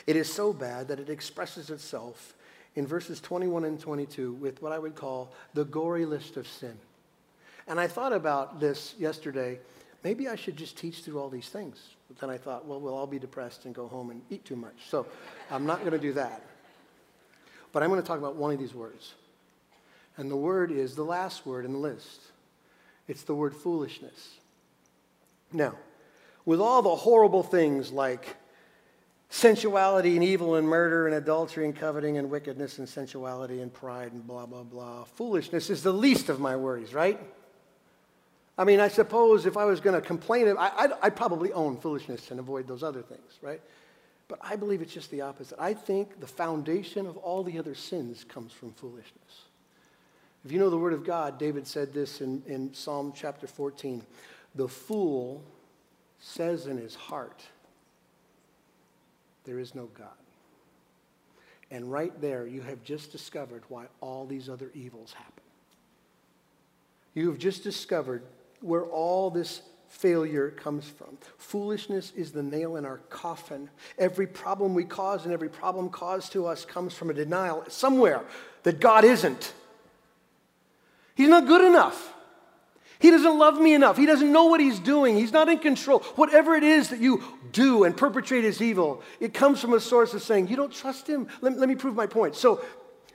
it 0.07 0.15
is 0.15 0.31
so 0.31 0.53
bad 0.53 0.89
that 0.89 1.01
it 1.01 1.09
expresses 1.09 1.71
itself 1.71 2.35
in 2.75 2.87
verses 2.87 3.19
21 3.19 3.65
and 3.65 3.81
22 3.81 4.35
with 4.35 4.61
what 4.61 4.73
I 4.73 4.79
would 4.79 4.95
call 4.95 5.33
the 5.55 5.65
gory 5.65 6.05
list 6.05 6.37
of 6.37 6.47
sin. 6.47 6.77
And 7.67 7.81
I 7.81 7.87
thought 7.87 8.13
about 8.13 8.61
this 8.61 8.95
yesterday. 8.99 9.59
Maybe 10.05 10.29
I 10.29 10.37
should 10.37 10.59
just 10.59 10.77
teach 10.77 11.01
through 11.01 11.19
all 11.19 11.31
these 11.31 11.49
things. 11.49 11.79
But 12.09 12.19
then 12.19 12.29
I 12.29 12.37
thought, 12.37 12.67
well, 12.67 12.79
we'll 12.79 12.95
all 12.95 13.07
be 13.07 13.19
depressed 13.19 13.65
and 13.65 13.75
go 13.75 13.89
home 13.89 14.11
and 14.11 14.21
eat 14.29 14.45
too 14.45 14.57
much. 14.57 14.77
So 14.91 15.07
I'm 15.51 15.65
not 15.65 15.79
going 15.81 15.93
to 15.93 15.99
do 15.99 16.13
that. 16.13 16.43
But 17.73 17.83
I'm 17.83 17.91
going 17.91 18.01
to 18.01 18.07
talk 18.07 18.19
about 18.19 18.37
one 18.37 18.53
of 18.53 18.59
these 18.59 18.75
words. 18.75 19.15
And 20.17 20.31
the 20.31 20.37
word 20.37 20.73
is 20.73 20.95
the 20.95 21.05
last 21.05 21.47
word 21.47 21.65
in 21.65 21.73
the 21.73 21.79
list 21.79 22.21
it's 23.07 23.23
the 23.23 23.35
word 23.35 23.57
foolishness. 23.57 24.35
Now, 25.51 25.75
with 26.45 26.61
all 26.61 26.83
the 26.83 26.95
horrible 26.95 27.43
things 27.43 27.91
like 27.91 28.37
sensuality 29.31 30.15
and 30.15 30.23
evil 30.23 30.57
and 30.57 30.69
murder 30.69 31.07
and 31.07 31.17
adultery 31.17 31.65
and 31.65 31.75
coveting 31.75 32.19
and 32.19 32.31
wickedness 32.31 32.79
and 32.79 32.89
sensuality 32.89 33.61
and 33.61 33.73
pride 33.73 34.13
and 34.13 34.27
blah, 34.27 34.47
blah, 34.47 34.63
blah, 34.63 35.05
foolishness 35.05 35.71
is 35.71 35.83
the 35.83 35.93
least 35.93 36.29
of 36.29 36.39
my 36.39 36.55
worries, 36.55 36.93
right? 36.93 37.19
I 38.57 38.65
mean, 38.65 38.81
I 38.81 38.89
suppose 38.89 39.47
if 39.47 39.57
I 39.57 39.65
was 39.65 39.81
going 39.81 39.99
to 39.99 40.07
complain, 40.07 40.55
I, 40.59 40.89
I'd 41.03 41.17
probably 41.17 41.53
own 41.53 41.77
foolishness 41.77 42.31
and 42.31 42.41
avoid 42.41 42.67
those 42.67 42.83
other 42.83 43.03
things, 43.03 43.39
right? 43.41 43.61
But 44.29 44.39
I 44.43 44.57
believe 44.57 44.83
it's 44.83 44.93
just 44.93 45.11
the 45.11 45.23
opposite. 45.23 45.59
I 45.59 45.73
think 45.73 46.21
the 46.21 46.27
foundation 46.27 47.07
of 47.07 47.17
all 47.17 47.43
the 47.43 47.59
other 47.59 47.75
sins 47.75 48.25
comes 48.25 48.53
from 48.53 48.73
foolishness. 48.73 49.45
If 50.45 50.53
you 50.53 50.59
know 50.59 50.71
the 50.71 50.79
Word 50.79 50.93
of 50.93 51.05
God, 51.05 51.39
David 51.39 51.67
said 51.67 51.93
this 51.93 52.21
in, 52.21 52.43
in 52.47 52.73
Psalm 52.75 53.13
chapter 53.17 53.47
14 53.47 54.03
The 54.55 54.69
fool 54.69 55.43
says 56.21 56.67
in 56.67 56.77
his 56.77 56.95
heart, 56.95 57.43
There 59.45 59.59
is 59.59 59.75
no 59.75 59.87
God. 59.87 60.09
And 61.71 61.91
right 61.91 62.19
there, 62.21 62.47
you 62.47 62.63
have 62.63 62.83
just 62.83 63.13
discovered 63.13 63.63
why 63.69 63.87
all 64.01 64.27
these 64.27 64.49
other 64.49 64.71
evils 64.75 65.13
happen. 65.13 65.43
You 67.15 67.29
have 67.31 67.39
just 67.39 67.63
discovered 67.63 68.23
where 68.61 68.85
all 68.85 69.31
this 69.31 69.63
failure 69.89 70.51
comes 70.51 70.89
from. 70.89 71.19
Foolishness 71.39 72.13
is 72.15 72.33
the 72.33 72.43
nail 72.43 72.77
in 72.77 72.85
our 72.85 72.99
coffin. 73.09 73.69
Every 73.99 74.27
problem 74.27 74.75
we 74.75 74.85
cause 74.85 75.25
and 75.25 75.33
every 75.33 75.49
problem 75.49 75.89
caused 75.89 76.33
to 76.33 76.47
us 76.47 76.65
comes 76.65 76.95
from 76.95 77.11
a 77.11 77.15
denial 77.15 77.65
somewhere 77.69 78.23
that 78.63 78.81
God 78.81 79.05
isn't. 79.05 79.53
He's 81.15 81.29
not 81.29 81.47
good 81.47 81.65
enough. 81.65 82.15
He 83.01 83.11
doesn't 83.11 83.39
love 83.39 83.61
me 83.61 83.75
enough. 83.75 83.97
He 83.97 84.07
doesn't 84.07 84.31
know 84.31 84.47
what 84.47 84.61
he's 84.61 84.79
doing. 84.79 85.17
He's 85.17 85.33
not 85.33 85.49
in 85.49 85.59
control. 85.59 86.01
Whatever 86.17 86.55
it 86.55 86.65
is 86.65 86.91
that 86.91 87.01
you 87.01 87.23
do 87.53 87.85
and 87.85 87.97
perpetrate 87.97 88.45
as 88.45 88.61
evil, 88.61 89.03
it 89.21 89.33
comes 89.33 89.61
from 89.61 89.73
a 89.73 89.81
source 89.81 90.15
of 90.15 90.23
saying, 90.23 90.49
You 90.49 90.57
don't 90.57 90.73
trust 90.73 91.07
him. 91.07 91.29
Let, 91.41 91.57
let 91.59 91.69
me 91.69 91.77
prove 91.77 91.95
my 91.95 92.07
point. 92.07 92.35
So, 92.35 92.65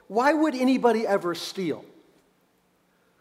why 0.07 0.33
would 0.33 0.55
anybody 0.55 1.05
ever 1.05 1.35
steal? 1.35 1.83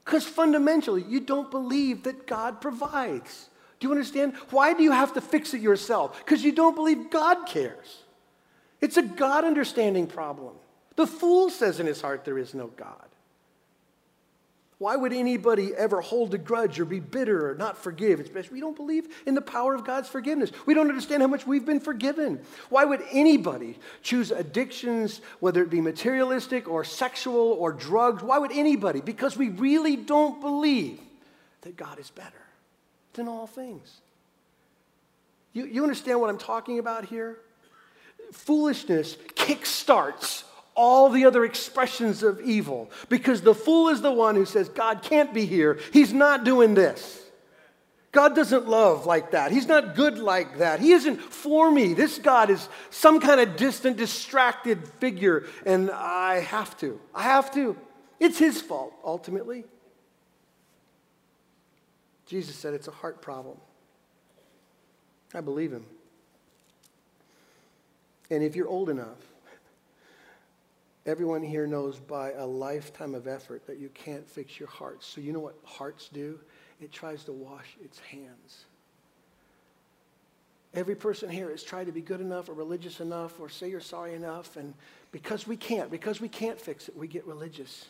Because 0.05 0.25
fundamentally, 0.25 1.05
you 1.09 1.21
don't 1.21 1.51
believe 1.51 2.05
that 2.05 2.27
God 2.27 2.61
provides. 2.61 3.49
Do 3.79 3.87
you 3.87 3.93
understand? 3.93 4.35
Why 4.51 4.75
do 4.75 4.83
you 4.83 4.93
have 4.93 5.15
to 5.15 5.21
fix 5.21 5.55
it 5.55 5.61
yourself? 5.61 6.19
Because 6.19 6.45
you 6.45 6.53
don't 6.53 6.75
believe 6.75 7.11
God 7.11 7.47
cares. 7.47 8.03
It's 8.81 8.97
a 8.97 9.03
God 9.03 9.45
understanding 9.45 10.07
problem. 10.07 10.55
The 10.97 11.07
fool 11.07 11.51
says 11.51 11.81
in 11.81 11.87
his 11.87 12.01
heart 12.01 12.25
there 12.25 12.39
is 12.39 12.55
no 12.55 12.67
God. 12.69 13.09
Why 14.83 14.97
would 14.97 15.13
anybody 15.13 15.73
ever 15.77 16.01
hold 16.01 16.35
a 16.35 16.39
grudge 16.39 16.81
or 16.81 16.85
be 16.85 16.99
bitter 16.99 17.49
or 17.49 17.55
not 17.55 17.79
forgive? 17.79 18.19
It's 18.19 18.29
because 18.29 18.51
we 18.51 18.59
don't 18.59 18.75
believe 18.75 19.07
in 19.27 19.37
the 19.37 19.41
power 19.41 19.77
of 19.77 19.85
God's 19.85 20.09
forgiveness. 20.09 20.51
We 20.67 20.75
don't 20.75 20.89
understand 20.89 21.23
how 21.23 21.29
much 21.29 21.47
we've 21.47 21.65
been 21.65 21.79
forgiven. 21.79 22.41
Why 22.69 22.85
would 22.85 23.01
anybody 23.13 23.79
choose 24.03 24.33
addictions, 24.33 25.21
whether 25.39 25.63
it 25.63 25.71
be 25.71 25.81
materialistic 25.81 26.69
or 26.69 26.83
sexual 26.83 27.53
or 27.53 27.73
drugs? 27.73 28.25
Why 28.25 28.39
would 28.39 28.51
anybody? 28.51 29.01
Because 29.01 29.37
we 29.37 29.51
really 29.51 29.95
don't 29.95 30.41
believe 30.41 30.99
that 31.61 31.77
God 31.77 32.01
is 32.01 32.11
better 32.11 32.43
than 33.13 33.29
all 33.29 33.47
things. 33.47 34.01
You, 35.53 35.65
you 35.65 35.85
understand 35.85 36.21
what 36.21 36.29
I'm 36.29 36.39
talking 36.39 36.81
about 36.81 37.05
here? 37.05 37.39
Foolishness 38.33 39.17
kickstarts 39.37 40.43
all 40.75 41.11
the 41.11 41.25
other 41.25 41.45
expressions 41.45 42.23
of 42.23 42.41
evil 42.41 42.91
because 43.09 43.43
the 43.43 43.55
fool 43.55 43.89
is 43.89 44.01
the 44.01 44.13
one 44.13 44.35
who 44.35 44.45
says, 44.45 44.69
God 44.69 45.03
can't 45.03 45.33
be 45.35 45.47
here. 45.47 45.79
He's 45.93 46.13
not 46.13 46.45
doing 46.45 46.75
this. 46.75 47.21
God 48.13 48.37
doesn't 48.37 48.69
love 48.69 49.07
like 49.07 49.31
that. 49.31 49.53
He's 49.53 49.67
not 49.67 49.97
good 49.97 50.19
like 50.19 50.59
that. 50.59 50.81
He 50.81 50.93
isn't 50.93 51.17
for 51.17 51.71
me. 51.71 51.95
This 51.95 52.19
God 52.19 52.51
is 52.51 52.69
some 52.91 53.21
kind 53.21 53.41
of 53.41 53.57
distant, 53.57 53.97
distracted 53.97 54.87
figure, 55.01 55.47
and 55.65 55.91
I 55.91 56.41
have 56.41 56.77
to. 56.81 57.01
I 57.15 57.23
have 57.23 57.53
to. 57.55 57.75
It's 58.21 58.39
his 58.39 58.61
fault, 58.61 58.93
ultimately. 59.03 59.65
Jesus 62.27 62.55
said 62.55 62.75
it's 62.75 62.89
a 62.89 62.93
heart 62.93 63.23
problem. 63.23 63.57
I 65.35 65.41
believe 65.41 65.73
him. 65.73 65.87
And 68.31 68.43
if 68.43 68.55
you're 68.55 68.69
old 68.69 68.91
enough, 68.91 69.32
Everyone 71.05 71.43
here 71.43 71.67
knows 71.67 71.99
by 71.99 72.33
a 72.33 72.47
lifetime 72.47 73.15
of 73.15 73.27
effort 73.27 73.67
that 73.67 73.79
you 73.79 73.89
can't 73.93 74.29
fix 74.29 74.61
your 74.61 74.69
hearts. 74.69 75.07
So, 75.07 75.21
you 75.21 75.33
know 75.33 75.41
what 75.41 75.57
hearts 75.65 76.09
do? 76.13 76.39
It 76.81 76.93
tries 76.93 77.25
to 77.25 77.33
wash 77.33 77.77
its 77.85 77.99
hands. 77.99 78.65
Every 80.75 80.95
person 80.95 81.29
here 81.29 81.51
has 81.51 81.63
tried 81.63 81.87
to 81.87 81.93
be 81.93 82.01
good 82.01 82.21
enough 82.21 82.49
or 82.49 82.55
religious 82.55 83.01
enough 83.01 83.41
or 83.41 83.49
say 83.49 83.69
you're 83.69 83.81
sorry 83.81 84.15
enough. 84.15 84.57
And 84.57 84.75
because 85.11 85.47
we 85.47 85.57
can't, 85.57 85.91
because 85.91 86.21
we 86.21 86.29
can't 86.29 86.61
fix 86.61 86.89
it, 86.89 86.97
we 86.97 87.09
get 87.09 87.27
religious. 87.27 87.87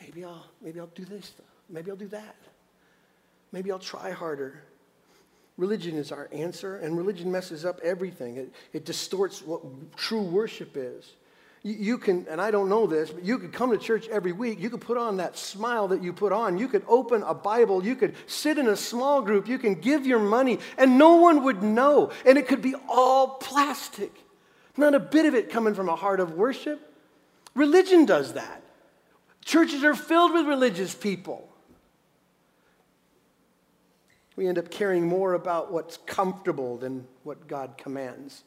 maybe 0.00 0.24
I'll, 0.24 0.46
maybe 0.62 0.80
I'll 0.80 0.86
do 0.88 1.04
this. 1.04 1.32
Maybe 1.68 1.90
I'll 1.90 1.96
do 1.96 2.08
that. 2.08 2.36
Maybe 3.52 3.70
I'll 3.70 3.78
try 3.78 4.10
harder. 4.10 4.62
Religion 5.56 5.96
is 5.96 6.10
our 6.10 6.28
answer, 6.32 6.76
and 6.78 6.96
religion 6.96 7.30
messes 7.30 7.64
up 7.64 7.80
everything. 7.84 8.38
It, 8.38 8.52
it 8.72 8.84
distorts 8.86 9.42
what 9.42 9.60
true 9.96 10.22
worship 10.22 10.70
is. 10.74 11.12
You, 11.62 11.98
can, 11.98 12.26
and 12.30 12.40
I 12.40 12.50
don't 12.50 12.70
know 12.70 12.86
this, 12.86 13.10
but 13.10 13.22
you 13.22 13.38
could 13.38 13.52
come 13.52 13.70
to 13.70 13.76
church 13.76 14.08
every 14.08 14.32
week. 14.32 14.60
You 14.60 14.70
could 14.70 14.80
put 14.80 14.96
on 14.96 15.18
that 15.18 15.36
smile 15.36 15.88
that 15.88 16.02
you 16.02 16.14
put 16.14 16.32
on. 16.32 16.56
You 16.56 16.68
could 16.68 16.84
open 16.88 17.22
a 17.22 17.34
Bible. 17.34 17.84
You 17.84 17.96
could 17.96 18.14
sit 18.26 18.56
in 18.56 18.66
a 18.66 18.76
small 18.76 19.20
group. 19.20 19.46
You 19.46 19.58
can 19.58 19.74
give 19.74 20.06
your 20.06 20.20
money, 20.20 20.58
and 20.78 20.96
no 20.96 21.16
one 21.16 21.44
would 21.44 21.62
know. 21.62 22.12
And 22.24 22.38
it 22.38 22.48
could 22.48 22.62
be 22.62 22.74
all 22.88 23.28
plastic. 23.28 24.10
Not 24.78 24.94
a 24.94 25.00
bit 25.00 25.26
of 25.26 25.34
it 25.34 25.50
coming 25.50 25.74
from 25.74 25.90
a 25.90 25.96
heart 25.96 26.20
of 26.20 26.32
worship. 26.32 26.80
Religion 27.54 28.06
does 28.06 28.32
that. 28.32 28.62
Churches 29.44 29.84
are 29.84 29.94
filled 29.94 30.32
with 30.32 30.46
religious 30.46 30.94
people. 30.94 31.46
We 34.36 34.48
end 34.48 34.56
up 34.56 34.70
caring 34.70 35.06
more 35.06 35.34
about 35.34 35.70
what's 35.70 35.98
comfortable 35.98 36.78
than 36.78 37.06
what 37.22 37.46
God 37.46 37.76
commands. 37.76 38.44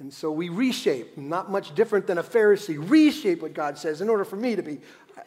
And 0.00 0.12
so 0.12 0.32
we 0.32 0.48
reshape, 0.48 1.18
not 1.18 1.50
much 1.50 1.74
different 1.74 2.06
than 2.06 2.16
a 2.16 2.22
Pharisee, 2.22 2.76
reshape 2.78 3.42
what 3.42 3.52
God 3.52 3.76
says 3.76 4.00
in 4.00 4.08
order 4.08 4.24
for 4.24 4.36
me 4.36 4.56
to 4.56 4.62
be, 4.62 4.80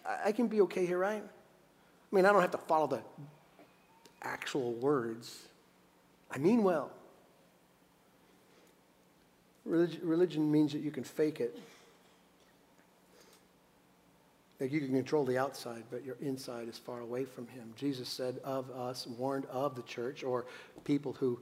I, 0.06 0.30
I 0.30 0.32
can 0.32 0.48
be 0.48 0.62
okay 0.62 0.86
here, 0.86 0.98
right? 0.98 1.24
I 1.24 2.16
mean, 2.16 2.26
I 2.26 2.32
don't 2.32 2.42
have 2.42 2.52
to 2.52 2.58
follow 2.58 2.88
the 2.88 3.02
actual 4.24 4.74
words. 4.74 5.44
I 6.32 6.40
mean 6.40 6.64
well. 6.64 6.92
Religion, 9.66 10.02
religion 10.04 10.52
means 10.52 10.74
that 10.74 10.82
you 10.82 10.92
can 10.92 11.04
fake 11.04 11.40
it. 11.40 11.58
Like 14.60 14.72
you 14.72 14.80
can 14.80 14.94
control 14.94 15.26
the 15.26 15.38
outside, 15.38 15.84
but 15.92 16.04
your 16.04 16.16
inside 16.22 16.68
is 16.68 16.78
far 16.78 17.00
away 17.00 17.26
from 17.26 17.48
Him. 17.48 17.74
Jesus 17.78 18.10
said 18.10 18.40
of 18.44 18.72
us, 18.72 19.06
warned 19.06 19.46
of 19.48 19.76
the 19.76 19.82
church, 19.84 20.24
or 20.24 20.46
people 20.84 21.14
who 21.14 21.40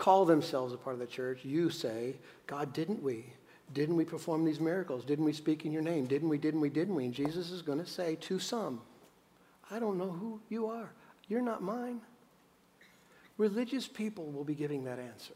call 0.00 0.24
themselves 0.24 0.72
a 0.72 0.78
part 0.78 0.94
of 0.94 1.00
the 1.00 1.06
church, 1.06 1.44
you 1.44 1.68
say, 1.68 2.14
God, 2.46 2.72
didn't 2.72 3.02
we? 3.02 3.26
Didn't 3.74 3.96
we 3.96 4.04
perform 4.06 4.46
these 4.46 4.58
miracles? 4.58 5.04
Didn't 5.04 5.26
we 5.26 5.34
speak 5.34 5.66
in 5.66 5.72
your 5.72 5.82
name? 5.82 6.06
Didn't 6.06 6.30
we, 6.30 6.38
didn't 6.38 6.62
we, 6.62 6.70
didn't 6.70 6.94
we? 6.94 7.04
And 7.04 7.14
Jesus 7.14 7.50
is 7.50 7.60
going 7.60 7.78
to 7.78 7.86
say 7.86 8.16
to 8.22 8.38
some, 8.38 8.80
I 9.70 9.78
don't 9.78 9.98
know 9.98 10.10
who 10.10 10.40
you 10.48 10.66
are. 10.66 10.90
You're 11.28 11.42
not 11.42 11.62
mine. 11.62 12.00
Religious 13.36 13.86
people 13.86 14.24
will 14.32 14.42
be 14.42 14.54
giving 14.54 14.84
that 14.84 14.98
answer. 14.98 15.34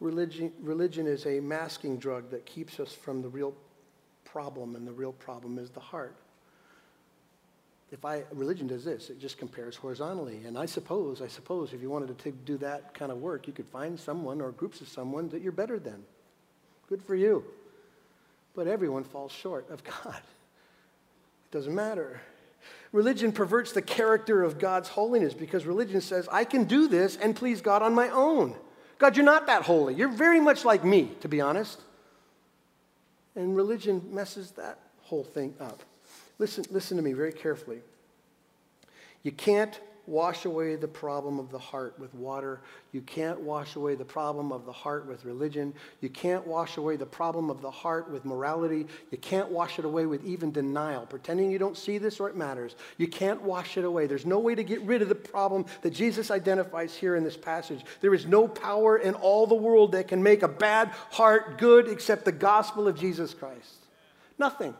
Religion, 0.00 0.50
religion 0.62 1.06
is 1.06 1.26
a 1.26 1.40
masking 1.40 1.98
drug 1.98 2.30
that 2.30 2.46
keeps 2.46 2.80
us 2.80 2.94
from 2.94 3.20
the 3.20 3.28
real 3.28 3.54
problem, 4.24 4.74
and 4.74 4.88
the 4.88 4.92
real 4.92 5.12
problem 5.12 5.58
is 5.58 5.68
the 5.68 5.80
heart. 5.80 6.16
If 7.92 8.04
I, 8.04 8.24
religion 8.32 8.66
does 8.66 8.84
this, 8.84 9.10
it 9.10 9.20
just 9.20 9.38
compares 9.38 9.76
horizontally. 9.76 10.40
And 10.44 10.58
I 10.58 10.66
suppose, 10.66 11.22
I 11.22 11.28
suppose 11.28 11.72
if 11.72 11.80
you 11.80 11.88
wanted 11.88 12.18
to 12.18 12.32
do 12.32 12.56
that 12.58 12.94
kind 12.94 13.12
of 13.12 13.18
work, 13.18 13.46
you 13.46 13.52
could 13.52 13.68
find 13.68 13.98
someone 13.98 14.40
or 14.40 14.50
groups 14.50 14.80
of 14.80 14.88
someone 14.88 15.28
that 15.28 15.40
you're 15.40 15.52
better 15.52 15.78
than. 15.78 16.02
Good 16.88 17.02
for 17.02 17.14
you. 17.14 17.44
But 18.54 18.66
everyone 18.66 19.04
falls 19.04 19.30
short 19.30 19.70
of 19.70 19.84
God. 20.04 20.16
It 20.16 21.52
doesn't 21.52 21.74
matter. 21.74 22.20
Religion 22.90 23.30
perverts 23.30 23.72
the 23.72 23.82
character 23.82 24.42
of 24.42 24.58
God's 24.58 24.88
holiness 24.88 25.34
because 25.34 25.64
religion 25.64 26.00
says, 26.00 26.28
I 26.32 26.44
can 26.44 26.64
do 26.64 26.88
this 26.88 27.16
and 27.16 27.36
please 27.36 27.60
God 27.60 27.82
on 27.82 27.94
my 27.94 28.08
own. 28.08 28.56
God, 28.98 29.16
you're 29.16 29.26
not 29.26 29.46
that 29.46 29.62
holy. 29.62 29.94
You're 29.94 30.08
very 30.08 30.40
much 30.40 30.64
like 30.64 30.84
me, 30.84 31.10
to 31.20 31.28
be 31.28 31.40
honest. 31.40 31.80
And 33.36 33.54
religion 33.54 34.02
messes 34.10 34.52
that 34.52 34.78
whole 35.02 35.24
thing 35.24 35.54
up. 35.60 35.82
Listen, 36.38 36.64
listen 36.70 36.96
to 36.96 37.02
me 37.02 37.12
very 37.12 37.32
carefully. 37.32 37.80
You 39.22 39.32
can't 39.32 39.78
wash 40.06 40.44
away 40.44 40.76
the 40.76 40.88
problem 40.88 41.38
of 41.38 41.50
the 41.50 41.58
heart 41.58 41.98
with 41.98 42.14
water. 42.14 42.60
You 42.92 43.00
can't 43.00 43.40
wash 43.40 43.74
away 43.74 43.96
the 43.96 44.04
problem 44.04 44.52
of 44.52 44.64
the 44.64 44.72
heart 44.72 45.06
with 45.06 45.24
religion. 45.24 45.74
You 46.00 46.08
can't 46.08 46.46
wash 46.46 46.76
away 46.76 46.96
the 46.96 47.06
problem 47.06 47.50
of 47.50 47.60
the 47.60 47.70
heart 47.70 48.08
with 48.10 48.24
morality. 48.24 48.86
You 49.10 49.18
can't 49.18 49.50
wash 49.50 49.78
it 49.78 49.84
away 49.84 50.06
with 50.06 50.24
even 50.24 50.52
denial, 50.52 51.06
pretending 51.06 51.50
you 51.50 51.58
don't 51.58 51.76
see 51.76 51.98
this 51.98 52.20
or 52.20 52.28
it 52.28 52.36
matters. 52.36 52.76
You 52.98 53.08
can't 53.08 53.42
wash 53.42 53.76
it 53.76 53.84
away. 53.84 54.06
There's 54.06 54.26
no 54.26 54.38
way 54.38 54.54
to 54.54 54.62
get 54.62 54.80
rid 54.82 55.02
of 55.02 55.08
the 55.08 55.14
problem 55.14 55.66
that 55.82 55.90
Jesus 55.90 56.30
identifies 56.30 56.94
here 56.94 57.16
in 57.16 57.24
this 57.24 57.36
passage. 57.36 57.84
There 58.00 58.14
is 58.14 58.26
no 58.26 58.46
power 58.46 58.98
in 58.98 59.14
all 59.14 59.46
the 59.46 59.54
world 59.54 59.92
that 59.92 60.08
can 60.08 60.22
make 60.22 60.42
a 60.42 60.48
bad 60.48 60.88
heart 61.10 61.58
good 61.58 61.88
except 61.88 62.24
the 62.24 62.32
gospel 62.32 62.86
of 62.86 62.98
Jesus 62.98 63.34
Christ. 63.34 63.74
Nothing. 64.38 64.74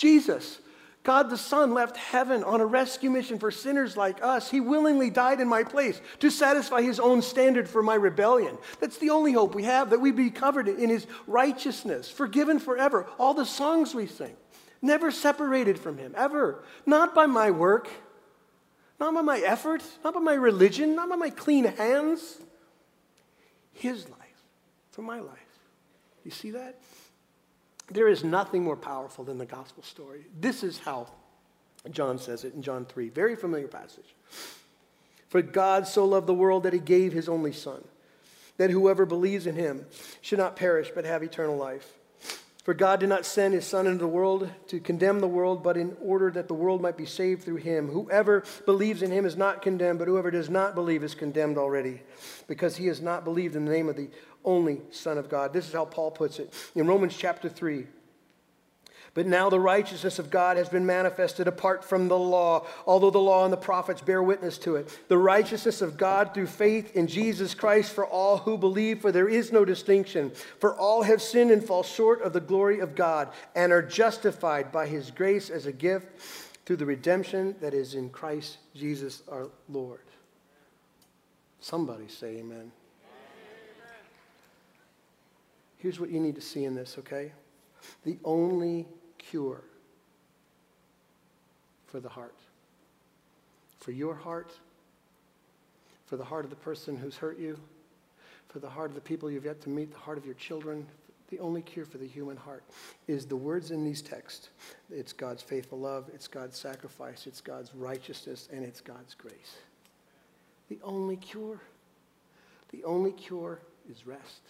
Jesus 0.00 0.58
God 1.02 1.30
the 1.30 1.38
Son 1.38 1.72
left 1.72 1.96
heaven 1.96 2.44
on 2.44 2.60
a 2.60 2.66
rescue 2.66 3.10
mission 3.10 3.38
for 3.38 3.50
sinners 3.50 3.96
like 3.96 4.22
us. 4.22 4.50
He 4.50 4.60
willingly 4.60 5.08
died 5.08 5.40
in 5.40 5.48
my 5.48 5.64
place 5.64 6.00
to 6.18 6.30
satisfy 6.30 6.82
his 6.82 7.00
own 7.00 7.22
standard 7.22 7.68
for 7.68 7.82
my 7.82 7.94
rebellion. 7.94 8.58
That's 8.80 8.98
the 8.98 9.10
only 9.10 9.32
hope 9.32 9.54
we 9.54 9.62
have, 9.62 9.90
that 9.90 10.00
we 10.00 10.12
be 10.12 10.30
covered 10.30 10.68
in 10.68 10.90
his 10.90 11.06
righteousness, 11.26 12.10
forgiven 12.10 12.58
forever. 12.58 13.06
All 13.18 13.32
the 13.32 13.46
songs 13.46 13.94
we 13.94 14.06
sing, 14.06 14.36
never 14.82 15.10
separated 15.10 15.78
from 15.78 15.96
him, 15.96 16.14
ever. 16.18 16.62
Not 16.84 17.14
by 17.14 17.24
my 17.24 17.50
work, 17.50 17.88
not 18.98 19.14
by 19.14 19.22
my 19.22 19.38
effort, 19.38 19.82
not 20.04 20.12
by 20.12 20.20
my 20.20 20.34
religion, 20.34 20.94
not 20.94 21.08
by 21.08 21.16
my 21.16 21.30
clean 21.30 21.64
hands. 21.64 22.38
His 23.72 24.06
life 24.10 24.18
for 24.90 25.00
my 25.00 25.20
life. 25.20 25.38
You 26.24 26.30
see 26.30 26.50
that? 26.50 26.78
There 27.90 28.08
is 28.08 28.22
nothing 28.22 28.62
more 28.62 28.76
powerful 28.76 29.24
than 29.24 29.38
the 29.38 29.46
gospel 29.46 29.82
story. 29.82 30.26
This 30.38 30.62
is 30.62 30.78
how 30.78 31.08
John 31.90 32.18
says 32.18 32.44
it 32.44 32.54
in 32.54 32.62
John 32.62 32.84
3. 32.84 33.08
Very 33.08 33.36
familiar 33.36 33.68
passage. 33.68 34.14
For 35.28 35.42
God 35.42 35.86
so 35.86 36.04
loved 36.04 36.26
the 36.26 36.34
world 36.34 36.64
that 36.64 36.72
he 36.72 36.78
gave 36.78 37.12
his 37.12 37.28
only 37.28 37.52
Son, 37.52 37.82
that 38.58 38.70
whoever 38.70 39.06
believes 39.06 39.46
in 39.46 39.54
him 39.54 39.86
should 40.20 40.38
not 40.38 40.56
perish 40.56 40.90
but 40.94 41.04
have 41.04 41.22
eternal 41.22 41.56
life. 41.56 41.94
For 42.64 42.74
God 42.74 43.00
did 43.00 43.08
not 43.08 43.24
send 43.24 43.54
his 43.54 43.66
Son 43.66 43.86
into 43.86 44.00
the 44.00 44.06
world 44.06 44.50
to 44.66 44.80
condemn 44.80 45.20
the 45.20 45.26
world, 45.26 45.62
but 45.62 45.78
in 45.78 45.96
order 46.02 46.30
that 46.32 46.46
the 46.46 46.54
world 46.54 46.82
might 46.82 46.96
be 46.96 47.06
saved 47.06 47.42
through 47.42 47.56
him. 47.56 47.88
Whoever 47.88 48.44
believes 48.66 49.02
in 49.02 49.10
him 49.10 49.24
is 49.24 49.36
not 49.36 49.62
condemned, 49.62 49.98
but 49.98 50.08
whoever 50.08 50.30
does 50.30 50.50
not 50.50 50.74
believe 50.74 51.02
is 51.02 51.14
condemned 51.14 51.56
already, 51.56 52.02
because 52.48 52.76
he 52.76 52.86
has 52.88 53.00
not 53.00 53.24
believed 53.24 53.56
in 53.56 53.64
the 53.64 53.72
name 53.72 53.88
of 53.88 53.96
the 53.96 54.10
only 54.44 54.80
Son 54.90 55.18
of 55.18 55.28
God. 55.28 55.52
This 55.52 55.66
is 55.66 55.72
how 55.72 55.84
Paul 55.84 56.10
puts 56.10 56.38
it 56.38 56.52
in 56.74 56.86
Romans 56.86 57.16
chapter 57.16 57.48
3. 57.48 57.86
But 59.12 59.26
now 59.26 59.50
the 59.50 59.58
righteousness 59.58 60.20
of 60.20 60.30
God 60.30 60.56
has 60.56 60.68
been 60.68 60.86
manifested 60.86 61.48
apart 61.48 61.84
from 61.84 62.06
the 62.06 62.18
law, 62.18 62.66
although 62.86 63.10
the 63.10 63.18
law 63.18 63.44
and 63.44 63.52
the 63.52 63.56
prophets 63.56 64.00
bear 64.00 64.22
witness 64.22 64.56
to 64.58 64.76
it. 64.76 64.96
The 65.08 65.18
righteousness 65.18 65.82
of 65.82 65.96
God 65.96 66.32
through 66.32 66.46
faith 66.46 66.94
in 66.94 67.08
Jesus 67.08 67.52
Christ 67.52 67.92
for 67.92 68.06
all 68.06 68.38
who 68.38 68.56
believe, 68.56 69.00
for 69.00 69.10
there 69.10 69.28
is 69.28 69.50
no 69.50 69.64
distinction. 69.64 70.30
For 70.60 70.76
all 70.76 71.02
have 71.02 71.20
sinned 71.20 71.50
and 71.50 71.64
fall 71.64 71.82
short 71.82 72.22
of 72.22 72.32
the 72.32 72.40
glory 72.40 72.78
of 72.78 72.94
God, 72.94 73.30
and 73.56 73.72
are 73.72 73.82
justified 73.82 74.70
by 74.70 74.86
his 74.86 75.10
grace 75.10 75.50
as 75.50 75.66
a 75.66 75.72
gift 75.72 76.06
through 76.64 76.76
the 76.76 76.86
redemption 76.86 77.56
that 77.60 77.74
is 77.74 77.94
in 77.94 78.10
Christ 78.10 78.58
Jesus 78.76 79.22
our 79.28 79.48
Lord. 79.68 80.02
Somebody 81.58 82.06
say 82.06 82.36
amen. 82.36 82.70
Here's 85.80 85.98
what 85.98 86.10
you 86.10 86.20
need 86.20 86.34
to 86.34 86.42
see 86.42 86.64
in 86.64 86.74
this, 86.74 86.96
okay? 86.98 87.32
The 88.04 88.18
only 88.22 88.86
cure 89.16 89.62
for 91.86 92.00
the 92.00 92.08
heart, 92.08 92.34
for 93.78 93.90
your 93.90 94.14
heart, 94.14 94.52
for 96.04 96.18
the 96.18 96.24
heart 96.24 96.44
of 96.44 96.50
the 96.50 96.56
person 96.56 96.98
who's 96.98 97.16
hurt 97.16 97.38
you, 97.38 97.58
for 98.48 98.58
the 98.58 98.68
heart 98.68 98.90
of 98.90 98.94
the 98.94 99.00
people 99.00 99.30
you've 99.30 99.46
yet 99.46 99.62
to 99.62 99.70
meet, 99.70 99.90
the 99.90 99.98
heart 99.98 100.18
of 100.18 100.26
your 100.26 100.34
children, 100.34 100.86
the 101.30 101.38
only 101.38 101.62
cure 101.62 101.86
for 101.86 101.96
the 101.96 102.06
human 102.06 102.36
heart 102.36 102.64
is 103.08 103.24
the 103.24 103.36
words 103.36 103.70
in 103.70 103.82
these 103.82 104.02
texts. 104.02 104.50
It's 104.90 105.14
God's 105.14 105.42
faithful 105.42 105.78
love, 105.78 106.10
it's 106.12 106.28
God's 106.28 106.58
sacrifice, 106.58 107.26
it's 107.26 107.40
God's 107.40 107.74
righteousness, 107.74 108.50
and 108.52 108.64
it's 108.64 108.82
God's 108.82 109.14
grace. 109.14 109.56
The 110.68 110.78
only 110.82 111.16
cure, 111.16 111.60
the 112.70 112.84
only 112.84 113.12
cure 113.12 113.60
is 113.88 114.06
rest 114.06 114.42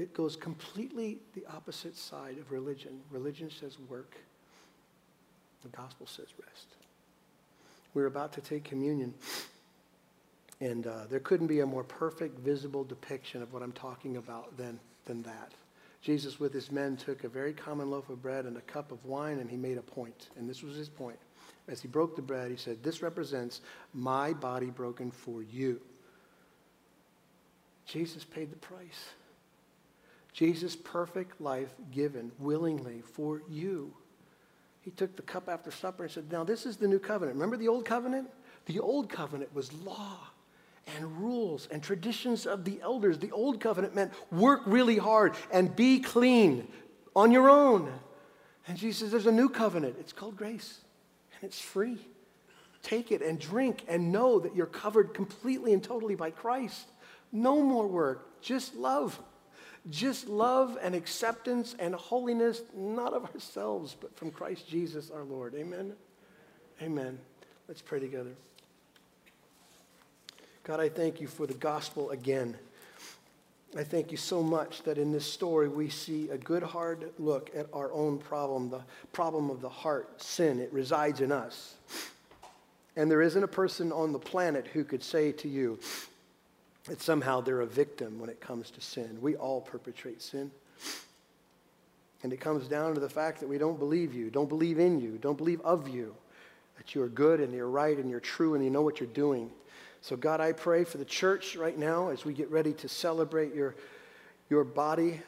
it 0.00 0.14
goes 0.14 0.34
completely 0.34 1.18
the 1.34 1.44
opposite 1.46 1.96
side 1.96 2.38
of 2.38 2.50
religion. 2.50 3.00
Religion 3.10 3.50
says 3.50 3.78
work, 3.88 4.16
the 5.62 5.68
gospel 5.68 6.06
says 6.06 6.28
rest. 6.42 6.66
We're 7.92 8.06
about 8.06 8.32
to 8.34 8.40
take 8.40 8.64
communion, 8.64 9.14
and 10.60 10.86
uh, 10.86 11.04
there 11.10 11.20
couldn't 11.20 11.48
be 11.48 11.60
a 11.60 11.66
more 11.66 11.84
perfect, 11.84 12.38
visible 12.38 12.84
depiction 12.84 13.42
of 13.42 13.52
what 13.52 13.62
I'm 13.62 13.72
talking 13.72 14.16
about 14.16 14.56
than, 14.56 14.80
than 15.04 15.22
that. 15.24 15.52
Jesus, 16.00 16.40
with 16.40 16.54
his 16.54 16.72
men, 16.72 16.96
took 16.96 17.24
a 17.24 17.28
very 17.28 17.52
common 17.52 17.90
loaf 17.90 18.08
of 18.08 18.22
bread 18.22 18.46
and 18.46 18.56
a 18.56 18.62
cup 18.62 18.90
of 18.92 19.04
wine, 19.04 19.38
and 19.38 19.50
he 19.50 19.56
made 19.56 19.76
a 19.76 19.82
point. 19.82 20.30
And 20.38 20.48
this 20.48 20.62
was 20.62 20.76
his 20.76 20.88
point. 20.88 21.18
As 21.68 21.82
he 21.82 21.88
broke 21.88 22.16
the 22.16 22.22
bread, 22.22 22.50
he 22.50 22.56
said, 22.56 22.82
This 22.82 23.02
represents 23.02 23.60
my 23.92 24.32
body 24.32 24.66
broken 24.66 25.10
for 25.10 25.42
you. 25.42 25.78
Jesus 27.84 28.24
paid 28.24 28.50
the 28.50 28.56
price. 28.56 29.10
Jesus' 30.32 30.76
perfect 30.76 31.40
life 31.40 31.74
given 31.90 32.32
willingly 32.38 33.02
for 33.02 33.42
you. 33.48 33.92
He 34.82 34.90
took 34.90 35.16
the 35.16 35.22
cup 35.22 35.48
after 35.48 35.70
supper 35.70 36.04
and 36.04 36.12
said, 36.12 36.30
Now, 36.32 36.44
this 36.44 36.66
is 36.66 36.76
the 36.76 36.88
new 36.88 36.98
covenant. 36.98 37.36
Remember 37.36 37.56
the 37.56 37.68
old 37.68 37.84
covenant? 37.84 38.30
The 38.66 38.80
old 38.80 39.08
covenant 39.08 39.54
was 39.54 39.72
law 39.72 40.18
and 40.96 41.20
rules 41.20 41.68
and 41.70 41.82
traditions 41.82 42.46
of 42.46 42.64
the 42.64 42.80
elders. 42.82 43.18
The 43.18 43.30
old 43.32 43.60
covenant 43.60 43.94
meant 43.94 44.12
work 44.30 44.62
really 44.66 44.96
hard 44.96 45.34
and 45.52 45.74
be 45.74 46.00
clean 46.00 46.68
on 47.14 47.30
your 47.30 47.50
own. 47.50 47.92
And 48.66 48.78
Jesus 48.78 49.00
says, 49.00 49.10
There's 49.10 49.26
a 49.26 49.32
new 49.32 49.48
covenant. 49.48 49.96
It's 49.98 50.12
called 50.12 50.36
grace, 50.36 50.80
and 51.34 51.48
it's 51.48 51.60
free. 51.60 51.98
Take 52.82 53.12
it 53.12 53.20
and 53.20 53.38
drink 53.38 53.84
and 53.88 54.10
know 54.10 54.38
that 54.40 54.56
you're 54.56 54.66
covered 54.66 55.12
completely 55.12 55.74
and 55.74 55.82
totally 55.82 56.14
by 56.14 56.30
Christ. 56.30 56.86
No 57.32 57.62
more 57.62 57.86
work, 57.86 58.40
just 58.40 58.74
love. 58.74 59.20
Just 59.88 60.28
love 60.28 60.76
and 60.82 60.94
acceptance 60.94 61.74
and 61.78 61.94
holiness, 61.94 62.62
not 62.76 63.14
of 63.14 63.24
ourselves, 63.34 63.96
but 63.98 64.14
from 64.14 64.30
Christ 64.30 64.68
Jesus 64.68 65.10
our 65.10 65.24
Lord. 65.24 65.54
Amen. 65.54 65.94
Amen. 66.82 67.18
Let's 67.66 67.80
pray 67.80 68.00
together. 68.00 68.32
God, 70.64 70.80
I 70.80 70.88
thank 70.88 71.20
you 71.20 71.26
for 71.26 71.46
the 71.46 71.54
gospel 71.54 72.10
again. 72.10 72.56
I 73.76 73.84
thank 73.84 74.10
you 74.10 74.16
so 74.16 74.42
much 74.42 74.82
that 74.82 74.98
in 74.98 75.12
this 75.12 75.24
story 75.24 75.68
we 75.68 75.88
see 75.88 76.28
a 76.28 76.36
good 76.36 76.62
hard 76.62 77.12
look 77.18 77.50
at 77.56 77.66
our 77.72 77.92
own 77.92 78.18
problem, 78.18 78.68
the 78.68 78.82
problem 79.12 79.48
of 79.48 79.60
the 79.60 79.68
heart, 79.68 80.20
sin. 80.20 80.60
It 80.60 80.72
resides 80.72 81.20
in 81.20 81.30
us. 81.30 81.76
And 82.96 83.10
there 83.10 83.22
isn't 83.22 83.42
a 83.42 83.48
person 83.48 83.92
on 83.92 84.12
the 84.12 84.18
planet 84.18 84.66
who 84.66 84.82
could 84.82 85.02
say 85.02 85.32
to 85.32 85.48
you 85.48 85.78
that 86.84 87.00
somehow 87.00 87.40
they're 87.40 87.60
a 87.60 87.66
victim 87.66 88.18
when 88.18 88.30
it 88.30 88.40
comes 88.40 88.70
to 88.70 88.80
sin. 88.80 89.18
We 89.20 89.36
all 89.36 89.60
perpetrate 89.60 90.22
sin. 90.22 90.50
And 92.22 92.32
it 92.32 92.40
comes 92.40 92.68
down 92.68 92.94
to 92.94 93.00
the 93.00 93.08
fact 93.08 93.40
that 93.40 93.48
we 93.48 93.58
don't 93.58 93.78
believe 93.78 94.14
you, 94.14 94.30
don't 94.30 94.48
believe 94.48 94.78
in 94.78 95.00
you, 95.00 95.18
don't 95.20 95.38
believe 95.38 95.60
of 95.62 95.88
you, 95.88 96.14
that 96.76 96.94
you 96.94 97.02
are 97.02 97.08
good 97.08 97.40
and 97.40 97.52
you're 97.54 97.68
right 97.68 97.96
and 97.96 98.10
you're 98.10 98.20
true 98.20 98.54
and 98.54 98.64
you 98.64 98.70
know 98.70 98.82
what 98.82 99.00
you're 99.00 99.08
doing. 99.08 99.50
So, 100.02 100.16
God, 100.16 100.40
I 100.40 100.52
pray 100.52 100.84
for 100.84 100.98
the 100.98 101.04
church 101.04 101.56
right 101.56 101.78
now 101.78 102.08
as 102.08 102.24
we 102.24 102.32
get 102.32 102.50
ready 102.50 102.72
to 102.74 102.88
celebrate 102.88 103.54
your, 103.54 103.74
your 104.48 104.64
body 104.64 105.20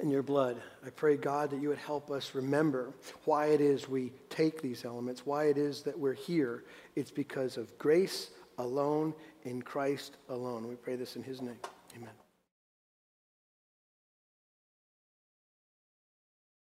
and 0.00 0.10
your 0.10 0.22
blood. 0.22 0.60
I 0.84 0.90
pray, 0.90 1.16
God, 1.16 1.50
that 1.50 1.60
you 1.60 1.70
would 1.70 1.78
help 1.78 2.10
us 2.10 2.34
remember 2.34 2.92
why 3.24 3.46
it 3.46 3.60
is 3.60 3.88
we 3.88 4.12
take 4.28 4.60
these 4.60 4.84
elements, 4.84 5.24
why 5.24 5.46
it 5.46 5.56
is 5.56 5.82
that 5.82 5.98
we're 5.98 6.12
here. 6.12 6.64
It's 6.96 7.10
because 7.10 7.56
of 7.56 7.76
grace 7.78 8.30
alone, 8.58 9.14
in 9.46 9.62
Christ 9.62 10.16
alone. 10.28 10.68
We 10.68 10.74
pray 10.74 10.96
this 10.96 11.16
in 11.16 11.22
his 11.22 11.40
name. 11.40 11.58
Amen. 11.96 12.25